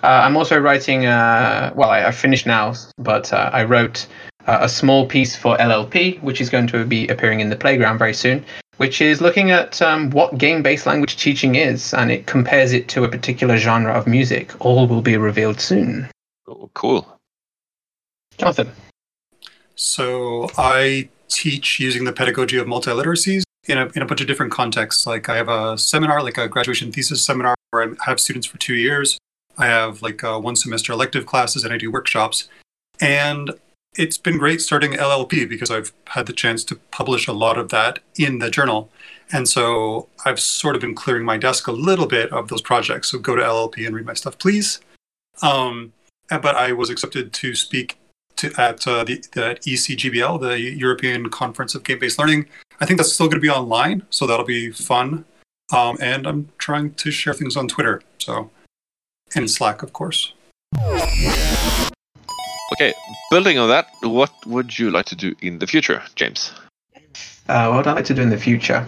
Uh, 0.04 0.08
I'm 0.26 0.36
also 0.36 0.60
writing, 0.60 1.06
uh, 1.06 1.72
well, 1.76 1.90
I, 1.90 2.06
I 2.06 2.12
finished 2.12 2.48
now, 2.48 2.74
but 2.98 3.32
uh, 3.32 3.50
I 3.54 3.64
wrote 3.66 4.08
uh, 4.48 4.60
a 4.62 4.70
small 4.70 5.06
piece 5.06 5.36
for 5.36 5.58
LLP, 5.58 6.22
which 6.22 6.42
is 6.42 6.50
going 6.50 6.68
to 6.68 6.86
be 6.86 7.08
appearing 7.08 7.40
in 7.40 7.50
the 7.50 7.56
playground 7.56 8.00
very 8.00 8.14
soon, 8.14 8.44
which 8.78 9.00
is 9.02 9.22
looking 9.22 9.52
at 9.52 9.80
um, 9.82 10.10
what 10.10 10.38
game 10.38 10.64
based 10.64 10.88
language 10.88 11.18
teaching 11.18 11.56
is, 11.56 11.94
and 11.94 12.12
it 12.12 12.26
compares 12.26 12.74
it 12.74 12.88
to 12.90 13.04
a 13.04 13.10
particular 13.10 13.58
genre 13.58 13.94
of 13.94 14.08
music. 14.08 14.54
All 14.60 14.88
will 14.88 15.04
be 15.04 15.18
revealed 15.18 15.62
soon. 15.62 16.10
Oh, 16.48 16.70
cool. 16.74 17.08
Jonathan. 18.38 18.72
So 19.76 20.50
I 20.58 21.10
teach 21.28 21.80
using 21.80 22.06
the 22.06 22.12
pedagogy 22.12 22.58
of 22.58 22.68
multiliteracies 22.68 23.44
in 23.68 23.78
a, 23.78 23.90
in 23.96 24.02
a 24.02 24.06
bunch 24.06 24.22
of 24.22 24.28
different 24.28 24.52
contexts. 24.52 25.06
Like 25.06 25.30
I 25.30 25.36
have 25.36 25.50
a 25.50 25.78
seminar, 25.78 26.24
like 26.24 26.38
a 26.38 26.48
graduation 26.48 26.92
thesis 26.92 27.24
seminar, 27.24 27.56
where 27.72 27.84
I 27.84 28.06
have 28.06 28.20
students 28.20 28.48
for 28.48 28.58
two 28.58 28.76
years. 28.76 29.18
I 29.58 29.68
have 29.68 30.02
like 30.02 30.24
uh, 30.24 30.40
one 30.40 30.56
semester 30.56 30.94
elective 30.94 31.26
classes, 31.26 31.64
and 31.64 31.74
I 31.74 31.78
do 31.78 31.92
workshops. 31.92 32.48
And 33.00 33.52
it's 33.98 34.18
been 34.18 34.38
great 34.38 34.62
starting 34.62 34.94
LLP 34.94 35.50
because 35.50 35.70
I've 35.70 35.92
had 36.08 36.26
the 36.26 36.34
chance 36.34 36.64
to 36.66 36.76
publish 36.92 37.28
a 37.28 37.34
lot 37.34 37.58
of 37.58 37.70
that 37.70 38.00
in 38.16 38.40
the 38.40 38.50
journal. 38.50 38.90
And 39.34 39.48
so 39.48 40.08
I've 40.26 40.40
sort 40.40 40.76
of 40.76 40.82
been 40.82 40.96
clearing 40.96 41.26
my 41.26 41.38
desk 41.38 41.68
a 41.68 41.72
little 41.72 42.06
bit 42.06 42.32
of 42.32 42.48
those 42.48 42.62
projects. 42.62 43.10
So 43.10 43.20
go 43.20 43.36
to 43.36 43.42
LLP 43.42 43.86
and 43.86 43.96
read 43.96 44.06
my 44.06 44.14
stuff, 44.14 44.38
please. 44.38 44.80
Um, 45.42 45.94
but 46.30 46.56
I 46.56 46.72
was 46.72 46.90
accepted 46.90 47.34
to 47.34 47.56
speak 47.56 47.98
to, 48.38 48.52
at 48.58 48.88
uh, 48.88 49.04
the, 49.04 49.18
the 49.34 49.58
ECGBL, 49.66 50.40
the 50.40 50.60
European 50.60 51.30
Conference 51.30 51.76
of 51.76 51.84
Game-Based 51.84 52.18
Learning. 52.18 52.48
I 52.82 52.86
think 52.86 52.98
that's 52.98 53.14
still 53.14 53.28
going 53.28 53.38
to 53.38 53.42
be 53.42 53.50
online, 53.50 54.02
so 54.10 54.26
that'll 54.26 54.44
be 54.44 54.72
fun. 54.72 55.24
Um, 55.72 55.98
and 56.02 56.26
I'm 56.26 56.50
trying 56.58 56.96
to 56.96 57.12
share 57.12 57.34
things 57.34 57.56
on 57.56 57.68
Twitter, 57.68 58.02
so 58.18 58.50
and 59.36 59.50
Slack, 59.50 59.84
of 59.84 59.94
course. 59.94 60.34
Okay, 62.74 62.94
building 63.30 63.60
on 63.60 63.70
that, 63.70 63.86
what 64.02 64.32
would 64.48 64.80
you 64.80 64.90
like 64.90 65.06
to 65.06 65.16
do 65.16 65.36
in 65.42 65.60
the 65.60 65.68
future, 65.68 66.02
James? 66.16 66.54
Uh, 67.48 67.68
what 67.68 67.78
would 67.78 67.88
I 67.88 67.94
like 67.94 68.06
to 68.06 68.16
do 68.16 68.22
in 68.24 68.30
the 68.30 68.38
future? 68.38 68.88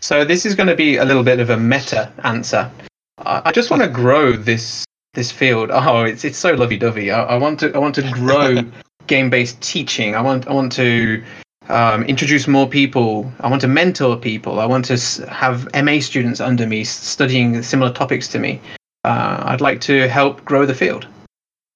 So 0.00 0.24
this 0.24 0.46
is 0.46 0.54
going 0.54 0.68
to 0.68 0.76
be 0.76 0.96
a 0.96 1.04
little 1.04 1.22
bit 1.22 1.40
of 1.40 1.50
a 1.50 1.58
meta 1.58 2.10
answer. 2.24 2.70
I, 3.18 3.42
I 3.44 3.52
just 3.52 3.70
want 3.70 3.82
to 3.82 3.88
grow 3.88 4.32
this 4.32 4.84
this 5.12 5.30
field. 5.30 5.70
Oh, 5.70 6.04
it's 6.04 6.24
it's 6.24 6.38
so 6.38 6.54
lovey 6.54 6.78
dovey. 6.78 7.10
I, 7.10 7.22
I 7.22 7.36
want 7.36 7.60
to 7.60 7.74
I 7.74 7.78
want 7.78 7.94
to 7.96 8.10
grow 8.12 8.62
game 9.06 9.28
based 9.28 9.60
teaching. 9.60 10.14
I 10.14 10.22
want 10.22 10.48
I 10.48 10.52
want 10.52 10.72
to 10.72 11.22
um, 11.68 12.04
introduce 12.04 12.46
more 12.46 12.68
people. 12.68 13.30
I 13.40 13.48
want 13.48 13.60
to 13.62 13.68
mentor 13.68 14.16
people. 14.16 14.60
I 14.60 14.66
want 14.66 14.84
to 14.86 15.26
have 15.28 15.68
MA 15.84 16.00
students 16.00 16.40
under 16.40 16.66
me 16.66 16.84
studying 16.84 17.62
similar 17.62 17.92
topics 17.92 18.28
to 18.28 18.38
me. 18.38 18.60
Uh, 19.04 19.42
I'd 19.46 19.60
like 19.60 19.80
to 19.82 20.08
help 20.08 20.44
grow 20.44 20.66
the 20.66 20.74
field. 20.74 21.06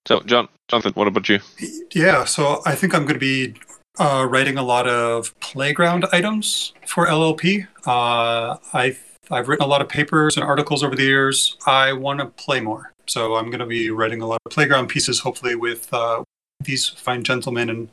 So, 0.07 0.21
John, 0.21 0.49
Jonathan, 0.69 0.93
what 0.95 1.07
about 1.07 1.29
you? 1.29 1.41
Yeah, 1.93 2.25
so 2.25 2.63
I 2.65 2.75
think 2.75 2.95
I'm 2.95 3.03
going 3.03 3.15
to 3.15 3.21
be 3.21 3.55
uh, 3.99 4.27
writing 4.29 4.57
a 4.57 4.63
lot 4.63 4.89
of 4.89 5.39
playground 5.41 6.07
items 6.13 6.73
for 6.87 7.07
LLP. 7.07 7.67
Uh, 7.87 8.57
I've 8.73 9.01
I've 9.31 9.49
written 9.49 9.65
a 9.65 9.69
lot 9.69 9.81
of 9.81 9.89
papers 9.89 10.37
and 10.37 10.45
articles 10.45 10.83
over 10.83 10.97
the 10.97 11.05
years. 11.05 11.57
I 11.67 11.93
want 11.93 12.19
to 12.19 12.27
play 12.27 12.61
more, 12.61 12.93
so 13.07 13.37
I'm 13.37 13.47
going 13.47 13.61
to 13.61 13.67
be 13.67 13.91
writing 13.91 14.23
a 14.23 14.27
lot 14.27 14.41
of 14.45 14.51
playground 14.51 14.89
pieces, 14.89 15.21
hopefully 15.21 15.55
with 15.55 15.93
uh, 15.93 16.25
these 16.61 16.89
fine 16.89 17.23
gentlemen 17.25 17.71
and 17.71 17.89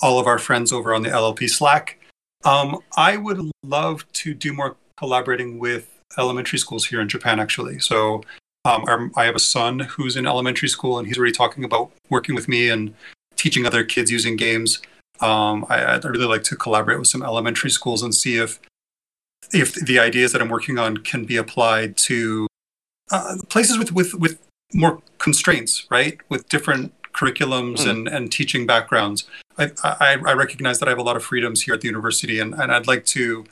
all 0.00 0.18
of 0.18 0.26
our 0.26 0.38
friends 0.38 0.72
over 0.72 0.94
on 0.94 1.02
the 1.02 1.08
LLP 1.08 1.48
Slack. 1.48 1.98
Um, 2.44 2.78
I 2.96 3.16
would 3.16 3.50
love 3.64 4.10
to 4.12 4.34
do 4.34 4.52
more 4.52 4.76
collaborating 4.96 5.58
with 5.58 5.88
elementary 6.18 6.58
schools 6.58 6.86
here 6.86 7.00
in 7.00 7.08
Japan, 7.08 7.40
actually. 7.40 7.78
So 7.78 8.22
um, 8.64 8.84
our, 8.86 9.10
I 9.16 9.24
have 9.24 9.34
a 9.34 9.40
son 9.40 9.80
who's 9.80 10.16
in 10.16 10.26
elementary 10.26 10.68
school, 10.68 10.98
and 10.98 11.06
he's 11.06 11.18
already 11.18 11.32
talking 11.32 11.64
about 11.64 11.90
working 12.10 12.34
with 12.34 12.48
me 12.48 12.68
and 12.68 12.94
teaching 13.36 13.66
other 13.66 13.84
kids 13.84 14.10
using 14.10 14.36
games. 14.36 14.80
Um, 15.20 15.66
I, 15.68 15.94
I'd 15.94 16.04
really 16.04 16.26
like 16.26 16.42
to 16.44 16.56
collaborate 16.56 16.98
with 16.98 17.08
some 17.08 17.22
elementary 17.22 17.70
schools 17.70 18.02
and 18.02 18.14
see 18.14 18.38
if 18.38 18.60
if 19.52 19.74
the 19.74 19.98
ideas 19.98 20.32
that 20.32 20.40
I'm 20.40 20.48
working 20.48 20.78
on 20.78 20.98
can 20.98 21.24
be 21.24 21.36
applied 21.36 21.96
to 21.98 22.46
uh, 23.10 23.36
places 23.48 23.78
with, 23.78 23.92
with 23.92 24.14
with 24.14 24.38
more 24.72 25.02
constraints, 25.18 25.86
right? 25.90 26.18
With 26.28 26.48
different 26.48 26.92
curriculums 27.14 27.80
Mm. 27.80 27.90
and, 27.90 28.08
and 28.08 28.32
teaching 28.32 28.66
backgrounds. 28.66 29.24
I, 29.58 29.70
I, 29.84 30.16
I 30.26 30.32
recognize 30.32 30.78
that 30.78 30.88
I 30.88 30.90
have 30.90 30.98
a 30.98 31.02
lot 31.02 31.16
of 31.16 31.24
freedoms 31.24 31.62
here 31.62 31.74
at 31.74 31.80
the 31.82 31.86
university, 31.88 32.38
and, 32.40 32.54
and 32.54 32.72
I'd 32.72 32.86
like 32.86 33.04
to 33.06 33.44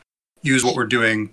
use 0.43 0.65
what 0.65 0.75
we're 0.75 0.87
doing 0.87 1.31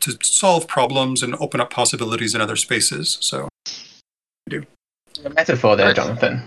to 0.00 0.16
solve 0.22 0.66
problems 0.68 1.22
and 1.22 1.34
open 1.40 1.60
up 1.60 1.70
possibilities 1.70 2.34
in 2.34 2.40
other 2.40 2.56
spaces. 2.56 3.18
So, 3.20 3.48
A 4.50 5.30
metaphor 5.30 5.76
there, 5.76 5.92
Jonathan. 5.92 6.42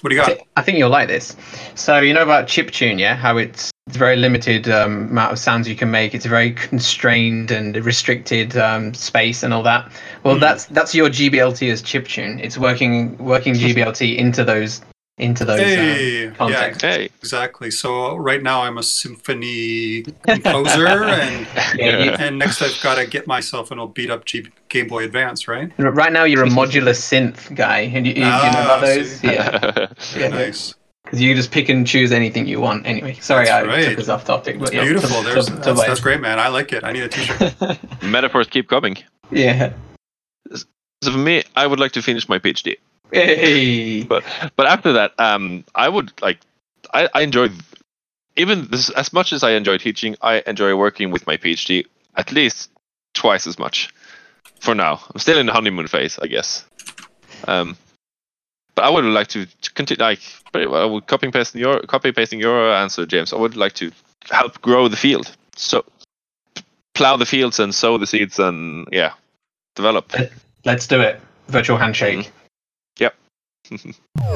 What 0.00 0.10
do 0.10 0.16
you 0.16 0.22
I 0.22 0.34
got? 0.34 0.46
I 0.56 0.62
think 0.62 0.78
you'll 0.78 0.90
like 0.90 1.08
this. 1.08 1.36
So 1.74 1.98
you 2.00 2.14
know 2.14 2.22
about 2.22 2.48
chip 2.48 2.70
tune, 2.70 2.98
yeah? 2.98 3.16
How 3.16 3.36
it's 3.36 3.70
it's 3.86 3.96
a 3.96 3.98
very 3.98 4.14
limited 4.16 4.68
um, 4.68 5.08
amount 5.08 5.32
of 5.32 5.38
sounds 5.38 5.66
you 5.68 5.74
can 5.74 5.90
make. 5.90 6.14
It's 6.14 6.24
a 6.26 6.28
very 6.28 6.52
constrained 6.52 7.50
and 7.50 7.74
restricted 7.84 8.56
um, 8.56 8.94
space 8.94 9.42
and 9.42 9.52
all 9.52 9.64
that. 9.64 9.90
Well, 10.22 10.36
Mhm. 10.36 10.40
that's 10.40 10.64
that's 10.66 10.94
your 10.94 11.08
GBLT 11.08 11.70
as 11.72 11.82
chiptune. 11.82 12.40
It's 12.40 12.56
working 12.56 13.16
working 13.18 13.54
GBLT 13.54 14.16
into 14.16 14.44
those 14.44 14.80
into 15.20 15.44
those 15.44 15.60
Hey, 15.60 16.24
yeah, 16.24 16.30
contexts. 16.30 16.82
Hey. 16.82 17.04
exactly. 17.20 17.70
So 17.70 18.16
right 18.16 18.42
now 18.42 18.62
I'm 18.62 18.78
a 18.78 18.82
symphony 18.82 20.02
composer, 20.26 20.86
and 20.86 21.46
Yeah, 21.76 22.16
and 22.18 22.38
next 22.38 22.62
I've 22.62 22.78
got 22.82 22.96
to 22.96 23.06
get 23.06 23.26
myself 23.26 23.70
an 23.70 23.78
old 23.78 23.94
beat 23.94 24.10
up 24.10 24.24
G- 24.24 24.48
Game 24.68 24.88
Boy 24.88 25.04
Advance, 25.04 25.46
right? 25.46 25.70
Right 25.78 26.12
now 26.12 26.24
you're 26.24 26.44
a 26.44 26.48
modular 26.48 26.94
synth 26.94 27.54
guy, 27.54 27.80
and 27.80 28.06
you, 28.06 28.12
you, 28.14 28.18
you 28.20 28.24
know 28.24 28.30
Ah, 28.42 28.64
about 28.64 28.80
those, 28.80 29.10
see. 29.16 29.26
yeah. 29.28 29.86
Yeah. 30.16 30.28
Nice. 30.28 30.74
Because 31.04 31.20
you 31.22 31.34
just 31.34 31.50
pick 31.50 31.68
and 31.68 31.86
choose 31.86 32.12
anything 32.12 32.46
you 32.46 32.60
want. 32.60 32.86
Anyway, 32.86 33.14
sorry, 33.20 33.46
That's 33.46 33.64
I 33.64 33.68
right. 33.68 33.84
took 33.88 33.98
us 33.98 34.08
off 34.08 34.24
topic. 34.24 34.58
But 34.58 34.68
It's 34.68 34.74
yeah, 34.74 34.82
beautiful. 34.84 35.22
to- 35.22 35.28
There's, 35.28 35.46
to- 35.46 35.52
to 35.56 35.58
that's, 35.60 35.80
that's 35.86 36.00
great, 36.00 36.20
man. 36.20 36.38
I 36.38 36.48
like 36.48 36.72
it. 36.72 36.84
I 36.84 36.92
need 36.92 37.02
a 37.02 37.08
T-shirt. 37.08 37.78
Metaphors 38.02 38.46
keep 38.48 38.68
coming. 38.68 38.96
yeah. 39.30 39.72
So 41.02 41.12
for 41.12 41.18
me, 41.18 41.42
I 41.56 41.66
would 41.66 41.80
like 41.80 41.92
to 41.92 42.02
finish 42.02 42.28
my 42.28 42.38
PhD. 42.38 42.76
Hey. 43.12 44.02
But 44.04 44.24
but 44.56 44.66
after 44.66 44.92
that, 44.94 45.12
um, 45.18 45.64
I 45.74 45.88
would 45.88 46.12
like 46.22 46.38
I, 46.92 47.08
I 47.14 47.22
enjoy 47.22 47.50
even 48.36 48.68
this 48.70 48.90
as 48.90 49.12
much 49.12 49.32
as 49.32 49.42
I 49.42 49.52
enjoy 49.52 49.78
teaching. 49.78 50.16
I 50.22 50.42
enjoy 50.46 50.74
working 50.76 51.10
with 51.10 51.26
my 51.26 51.36
PhD 51.36 51.86
at 52.16 52.32
least 52.32 52.70
twice 53.14 53.46
as 53.46 53.58
much. 53.58 53.92
For 54.60 54.74
now, 54.74 55.00
I'm 55.12 55.20
still 55.20 55.38
in 55.38 55.46
the 55.46 55.52
honeymoon 55.52 55.86
phase, 55.86 56.18
I 56.18 56.26
guess. 56.26 56.64
Um, 57.48 57.76
but 58.74 58.84
I 58.84 58.90
would 58.90 59.04
like 59.04 59.28
to, 59.28 59.46
to 59.46 59.72
continue, 59.72 60.02
like, 60.02 60.20
pretty 60.52 60.66
well, 60.66 60.82
I 60.82 60.84
would 60.84 61.06
copy 61.06 61.30
pasting 61.30 61.60
your 61.60 61.80
copy 61.80 62.12
pasting 62.12 62.40
your 62.40 62.72
answer, 62.72 63.06
James. 63.06 63.32
I 63.32 63.36
would 63.36 63.56
like 63.56 63.72
to 63.74 63.90
help 64.30 64.60
grow 64.60 64.88
the 64.88 64.96
field, 64.96 65.34
so 65.56 65.84
plow 66.94 67.16
the 67.16 67.26
fields 67.26 67.58
and 67.58 67.74
sow 67.74 67.98
the 67.98 68.06
seeds, 68.06 68.38
and 68.38 68.86
yeah, 68.92 69.14
develop. 69.74 70.12
Let's 70.64 70.86
do 70.86 71.00
it. 71.00 71.20
Virtual 71.48 71.78
handshake. 71.78 72.30
Are 74.20 74.34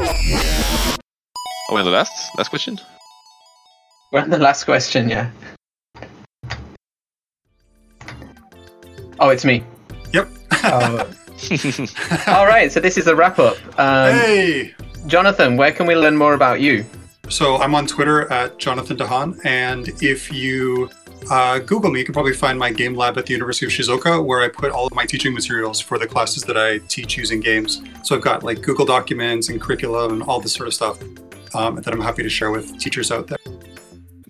we 1.73 1.81
on 1.81 1.85
the 1.85 1.91
last 1.91 2.13
last 2.39 2.51
question? 2.51 2.79
We're 4.13 4.21
on 4.21 4.31
the 4.31 4.39
last 4.39 4.63
question, 4.63 5.09
yeah. 5.09 5.31
Oh, 9.19 9.31
it's 9.31 9.45
me. 9.45 9.65
Yep. 10.13 10.29
Oh. 10.63 11.11
All 12.29 12.47
right, 12.47 12.71
so 12.71 12.79
this 12.79 12.97
is 12.97 13.09
a 13.09 13.17
wrap 13.17 13.41
up. 13.41 13.57
Um, 13.77 14.15
hey. 14.15 14.75
Jonathan, 15.07 15.57
where 15.57 15.73
can 15.73 15.87
we 15.87 15.97
learn 15.97 16.17
more 16.17 16.35
about 16.35 16.61
you? 16.61 16.85
So 17.29 17.57
I'm 17.57 17.75
on 17.75 17.89
Twitter 17.89 18.31
at 18.33 18.59
Jonathan 18.59 18.97
deHaan, 18.97 19.45
and 19.45 19.89
if 20.01 20.33
you 20.33 20.91
uh, 21.31 21.59
Google 21.61 21.91
me, 21.91 21.99
you 22.01 22.05
can 22.05 22.13
probably 22.15 22.33
find 22.35 22.59
my 22.59 22.71
game 22.71 22.95
lab 22.95 23.17
at 23.19 23.27
the 23.27 23.33
University 23.33 23.67
of 23.67 23.73
Shizuoka, 23.73 24.25
where 24.25 24.43
I 24.43 24.49
put 24.49 24.71
all 24.73 24.87
of 24.87 24.95
my 24.95 25.07
teaching 25.07 25.33
materials 25.35 25.81
for 25.81 25.99
the 25.99 26.07
classes 26.07 26.43
that 26.45 26.57
I 26.57 26.79
teach 26.89 27.17
using 27.17 27.41
games. 27.41 27.83
So 28.03 28.15
I've 28.17 28.23
got 28.23 28.43
like 28.43 28.63
Google 28.63 28.87
Documents 28.87 29.49
and 29.49 29.61
curriculum 29.61 30.13
and 30.13 30.23
all 30.23 30.41
this 30.41 30.53
sort 30.53 30.69
of 30.69 30.75
stuff 30.75 30.99
um, 31.55 31.77
that 31.77 31.89
I'm 31.93 32.01
happy 32.01 32.23
to 32.23 32.29
share 32.29 32.51
with 32.51 32.79
teachers 32.79 33.11
out 33.11 33.27
there. 33.29 33.39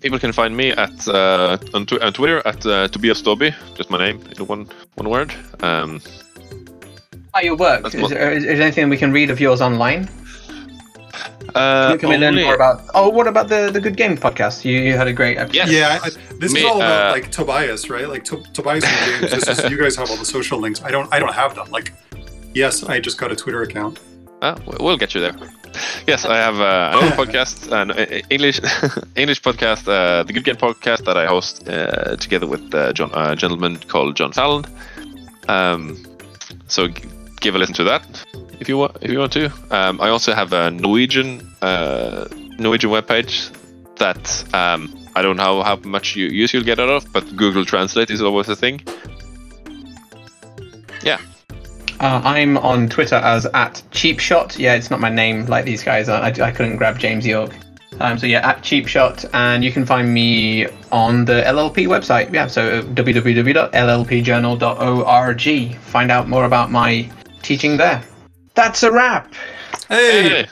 People 0.01 0.19
can 0.19 0.31
find 0.31 0.55
me 0.55 0.71
at 0.71 1.07
uh, 1.07 1.57
on, 1.73 1.85
tw- 1.85 2.01
on 2.01 2.13
Twitter 2.13 2.41
at 2.45 2.63
uh, 2.65 2.87
Tobias 2.89 3.21
Staaby, 3.21 3.55
just 3.75 3.89
my 3.89 3.97
name 3.97 4.21
in 4.37 4.45
one 4.45 4.67
one 4.95 5.09
word. 5.09 5.33
Um, 5.61 6.01
About 7.29 7.43
your 7.43 7.55
work. 7.57 7.83
That's 7.83 7.95
Is 7.95 8.01
what- 8.01 8.11
there, 8.11 8.31
is 8.31 8.43
there 8.43 8.61
anything 8.61 8.89
we 8.89 8.97
can 8.97 9.11
read 9.11 9.29
of 9.31 9.39
yours 9.39 9.61
online? 9.61 10.07
Uh, 11.55 11.97
can 11.97 12.09
we 12.09 12.15
learn 12.17 12.33
only- 12.33 12.43
more 12.43 12.55
about? 12.55 12.81
Oh, 12.93 13.09
what 13.09 13.27
about 13.27 13.47
the 13.49 13.69
the 13.71 13.79
Good 13.79 13.97
Game 13.97 14.17
podcast? 14.17 14.65
You, 14.65 14.79
you 14.79 14.93
had 14.97 15.07
a 15.07 15.13
great 15.13 15.37
episode. 15.37 15.55
Yes. 15.55 15.69
Yeah, 15.71 15.99
I, 16.03 16.07
I, 16.07 16.09
this 16.39 16.53
Me, 16.53 16.59
is 16.61 16.65
all 16.65 16.77
about 16.77 17.09
uh, 17.09 17.11
like 17.11 17.31
Tobias, 17.31 17.89
right? 17.89 18.07
Like 18.09 18.23
to, 18.25 18.43
Tobias 18.53 18.83
and 18.83 18.97
James. 19.21 19.31
This 19.31 19.47
is, 19.47 19.69
you 19.71 19.77
guys 19.77 19.95
have 19.95 20.09
all 20.09 20.17
the 20.17 20.25
social 20.25 20.59
links. 20.59 20.81
I 20.83 20.89
don't. 20.91 21.07
I 21.13 21.19
don't 21.19 21.33
have 21.33 21.55
them. 21.55 21.69
Like, 21.71 21.93
yes, 22.53 22.83
I 22.83 22.99
just 22.99 23.17
got 23.17 23.31
a 23.31 23.35
Twitter 23.35 23.61
account. 23.61 23.99
Uh, 24.41 24.55
we- 24.67 24.77
we'll 24.83 24.97
get 24.97 25.13
you 25.15 25.21
there. 25.21 25.35
Yes, 26.07 26.23
I 26.23 26.37
have 26.37 26.57
uh, 26.61 26.97
another 26.97 27.15
podcast, 27.21 27.69
an 27.69 27.91
uh, 27.91 28.21
English 28.29 28.61
English 29.17 29.41
podcast, 29.41 29.83
uh, 29.89 30.23
the 30.23 30.31
Good 30.31 30.45
Game 30.45 30.55
podcast 30.55 31.03
that 31.03 31.17
I 31.17 31.25
host 31.25 31.67
uh, 31.67 32.15
together 32.15 32.47
with 32.47 32.73
uh, 32.73 32.93
John, 32.93 33.11
a 33.13 33.35
gentleman 33.35 33.75
called 33.91 34.15
John 34.15 34.31
Fallon. 34.31 34.63
Um, 35.49 35.97
so 36.67 36.87
g- 36.87 37.03
give 37.41 37.55
a 37.55 37.57
listen 37.57 37.75
to 37.75 37.83
that 37.83 38.03
if 38.59 38.69
you 38.69 38.77
want. 38.77 38.97
If 39.01 39.11
you 39.11 39.19
want 39.19 39.33
to. 39.33 39.51
Um, 39.71 40.01
I 40.01 40.09
also 40.09 40.33
have 40.33 40.53
a 40.53 40.71
Norwegian 40.71 41.41
uh, 41.61 42.27
Norwegian 42.57 42.89
webpage 42.89 43.51
that 43.97 44.53
um, 44.53 44.93
I 45.15 45.21
don't 45.21 45.37
know 45.37 45.63
how 45.63 45.77
much 45.77 46.15
you, 46.15 46.27
use 46.27 46.53
you'll 46.53 46.63
get 46.63 46.79
out 46.79 46.89
of, 46.89 47.11
but 47.13 47.35
Google 47.35 47.65
Translate 47.65 48.09
is 48.09 48.21
always 48.21 48.49
a 48.49 48.55
thing. 48.55 48.81
Yeah. 51.03 51.19
Uh, 51.99 52.21
I'm 52.23 52.57
on 52.57 52.89
Twitter 52.89 53.15
as 53.15 53.45
at 53.47 53.81
cheapshot. 53.91 54.57
Yeah, 54.59 54.75
it's 54.75 54.89
not 54.89 54.99
my 54.99 55.09
name 55.09 55.45
like 55.45 55.63
these 55.63 55.83
guys. 55.83 56.09
I, 56.09 56.27
I 56.27 56.51
couldn't 56.51 56.75
grab 56.77 56.99
James 56.99 57.25
York. 57.25 57.55
Um, 58.01 58.19
so 58.19 58.27
yeah, 58.27 58.45
at 58.45 58.61
cheapshot, 58.61 59.23
and 59.33 59.63
you 59.63 59.71
can 59.71 59.85
find 59.85 60.13
me 60.13 60.67
on 60.91 61.23
the 61.23 61.43
LLP 61.43 61.87
website. 61.87 62.33
Yeah, 62.33 62.47
so 62.47 62.83
www.llpjournal.org. 62.83 65.75
Find 65.77 66.11
out 66.11 66.27
more 66.27 66.43
about 66.43 66.71
my 66.71 67.09
teaching 67.41 67.77
there. 67.77 68.03
That's 68.55 68.83
a 68.83 68.91
wrap. 68.91 69.33
Hey. 69.89 70.47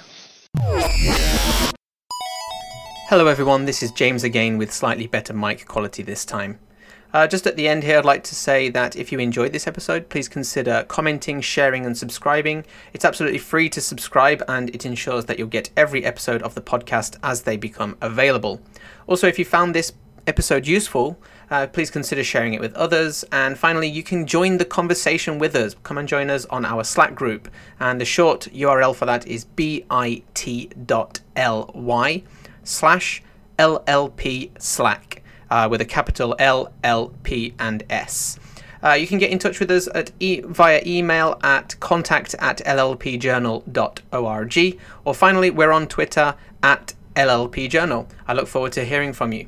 Hello, 3.08 3.28
everyone. 3.28 3.64
This 3.64 3.82
is 3.82 3.94
James 3.94 4.26
again 4.26 4.58
with 4.58 4.74
slightly 4.74 5.08
better 5.08 5.34
mic 5.34 5.66
quality 5.66 6.04
this 6.04 6.26
time. 6.26 6.60
Uh, 7.14 7.28
just 7.28 7.48
at 7.48 7.56
the 7.56 7.70
end 7.70 7.84
here, 7.84 8.00
I'd 8.00 8.06
like 8.06 8.26
to 8.26 8.36
say 8.36 8.68
that 8.70 8.98
if 8.98 9.14
you 9.14 9.20
enjoyed 9.20 9.54
this 9.54 9.68
episode, 9.68 10.10
please 10.10 10.28
consider 10.28 10.84
commenting, 10.90 11.40
sharing, 11.40 11.86
and 11.86 11.98
subscribing. 11.98 12.66
It's 12.92 13.06
absolutely 13.06 13.40
free 13.40 13.70
to 13.70 13.80
subscribe 13.80 14.44
and 14.50 14.70
it 14.76 14.86
ensures 14.86 15.24
that 15.26 15.40
you'll 15.40 15.48
get 15.48 15.70
every 15.78 16.04
episode 16.04 16.42
of 16.42 16.56
the 16.56 16.62
podcast 16.62 17.16
as 17.24 17.44
they 17.44 17.56
become 17.56 17.96
available. 18.02 18.62
Also, 19.08 19.28
if 19.28 19.40
you 19.40 19.46
found 19.46 19.74
this 19.74 19.94
episode 20.28 20.68
useful, 20.68 21.18
uh, 21.54 21.68
please 21.68 21.92
consider 21.92 22.24
sharing 22.24 22.56
it 22.56 22.60
with 22.60 22.74
others. 22.74 23.24
And 23.32 23.56
finally, 23.56 23.88
you 23.88 24.02
can 24.02 24.26
join 24.26 24.58
the 24.58 24.66
conversation 24.66 25.38
with 25.38 25.56
us. 25.56 25.76
Come 25.84 26.00
and 26.00 26.08
join 26.08 26.32
us 26.32 26.46
on 26.46 26.66
our 26.66 26.84
Slack 26.84 27.14
group. 27.14 27.48
And 27.80 28.02
the 28.02 28.06
short 28.06 28.48
URL 28.52 28.96
for 28.96 29.06
that 29.06 29.28
is 29.28 29.46
bit.ly 29.46 30.24
slash 32.64 33.24
LLP 33.60 34.50
Slack 34.60 35.22
uh, 35.52 35.68
with 35.70 35.80
a 35.80 35.86
capital 35.86 36.36
L, 36.40 36.74
L, 36.84 37.14
P, 37.22 37.54
and 37.60 37.84
S. 37.88 38.40
Uh, 38.84 38.94
you 38.94 39.06
can 39.06 39.20
get 39.20 39.30
in 39.30 39.38
touch 39.38 39.60
with 39.60 39.70
us 39.70 39.88
at 39.94 40.12
e- 40.20 40.42
via 40.42 40.82
email 40.88 41.38
at 41.44 41.80
contact 41.80 42.34
at 42.40 42.66
llpjournal.org. 42.66 44.80
Or 45.06 45.14
finally, 45.14 45.52
we're 45.52 45.72
on 45.72 45.88
Twitter 45.88 46.34
at 46.64 46.96
LLPjournal. 47.16 48.08
I 48.28 48.34
look 48.34 48.48
forward 48.48 48.72
to 48.72 48.84
hearing 48.84 49.14
from 49.14 49.34
you. 49.34 49.46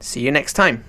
See 0.00 0.22
you 0.22 0.32
next 0.32 0.54
time. 0.54 0.82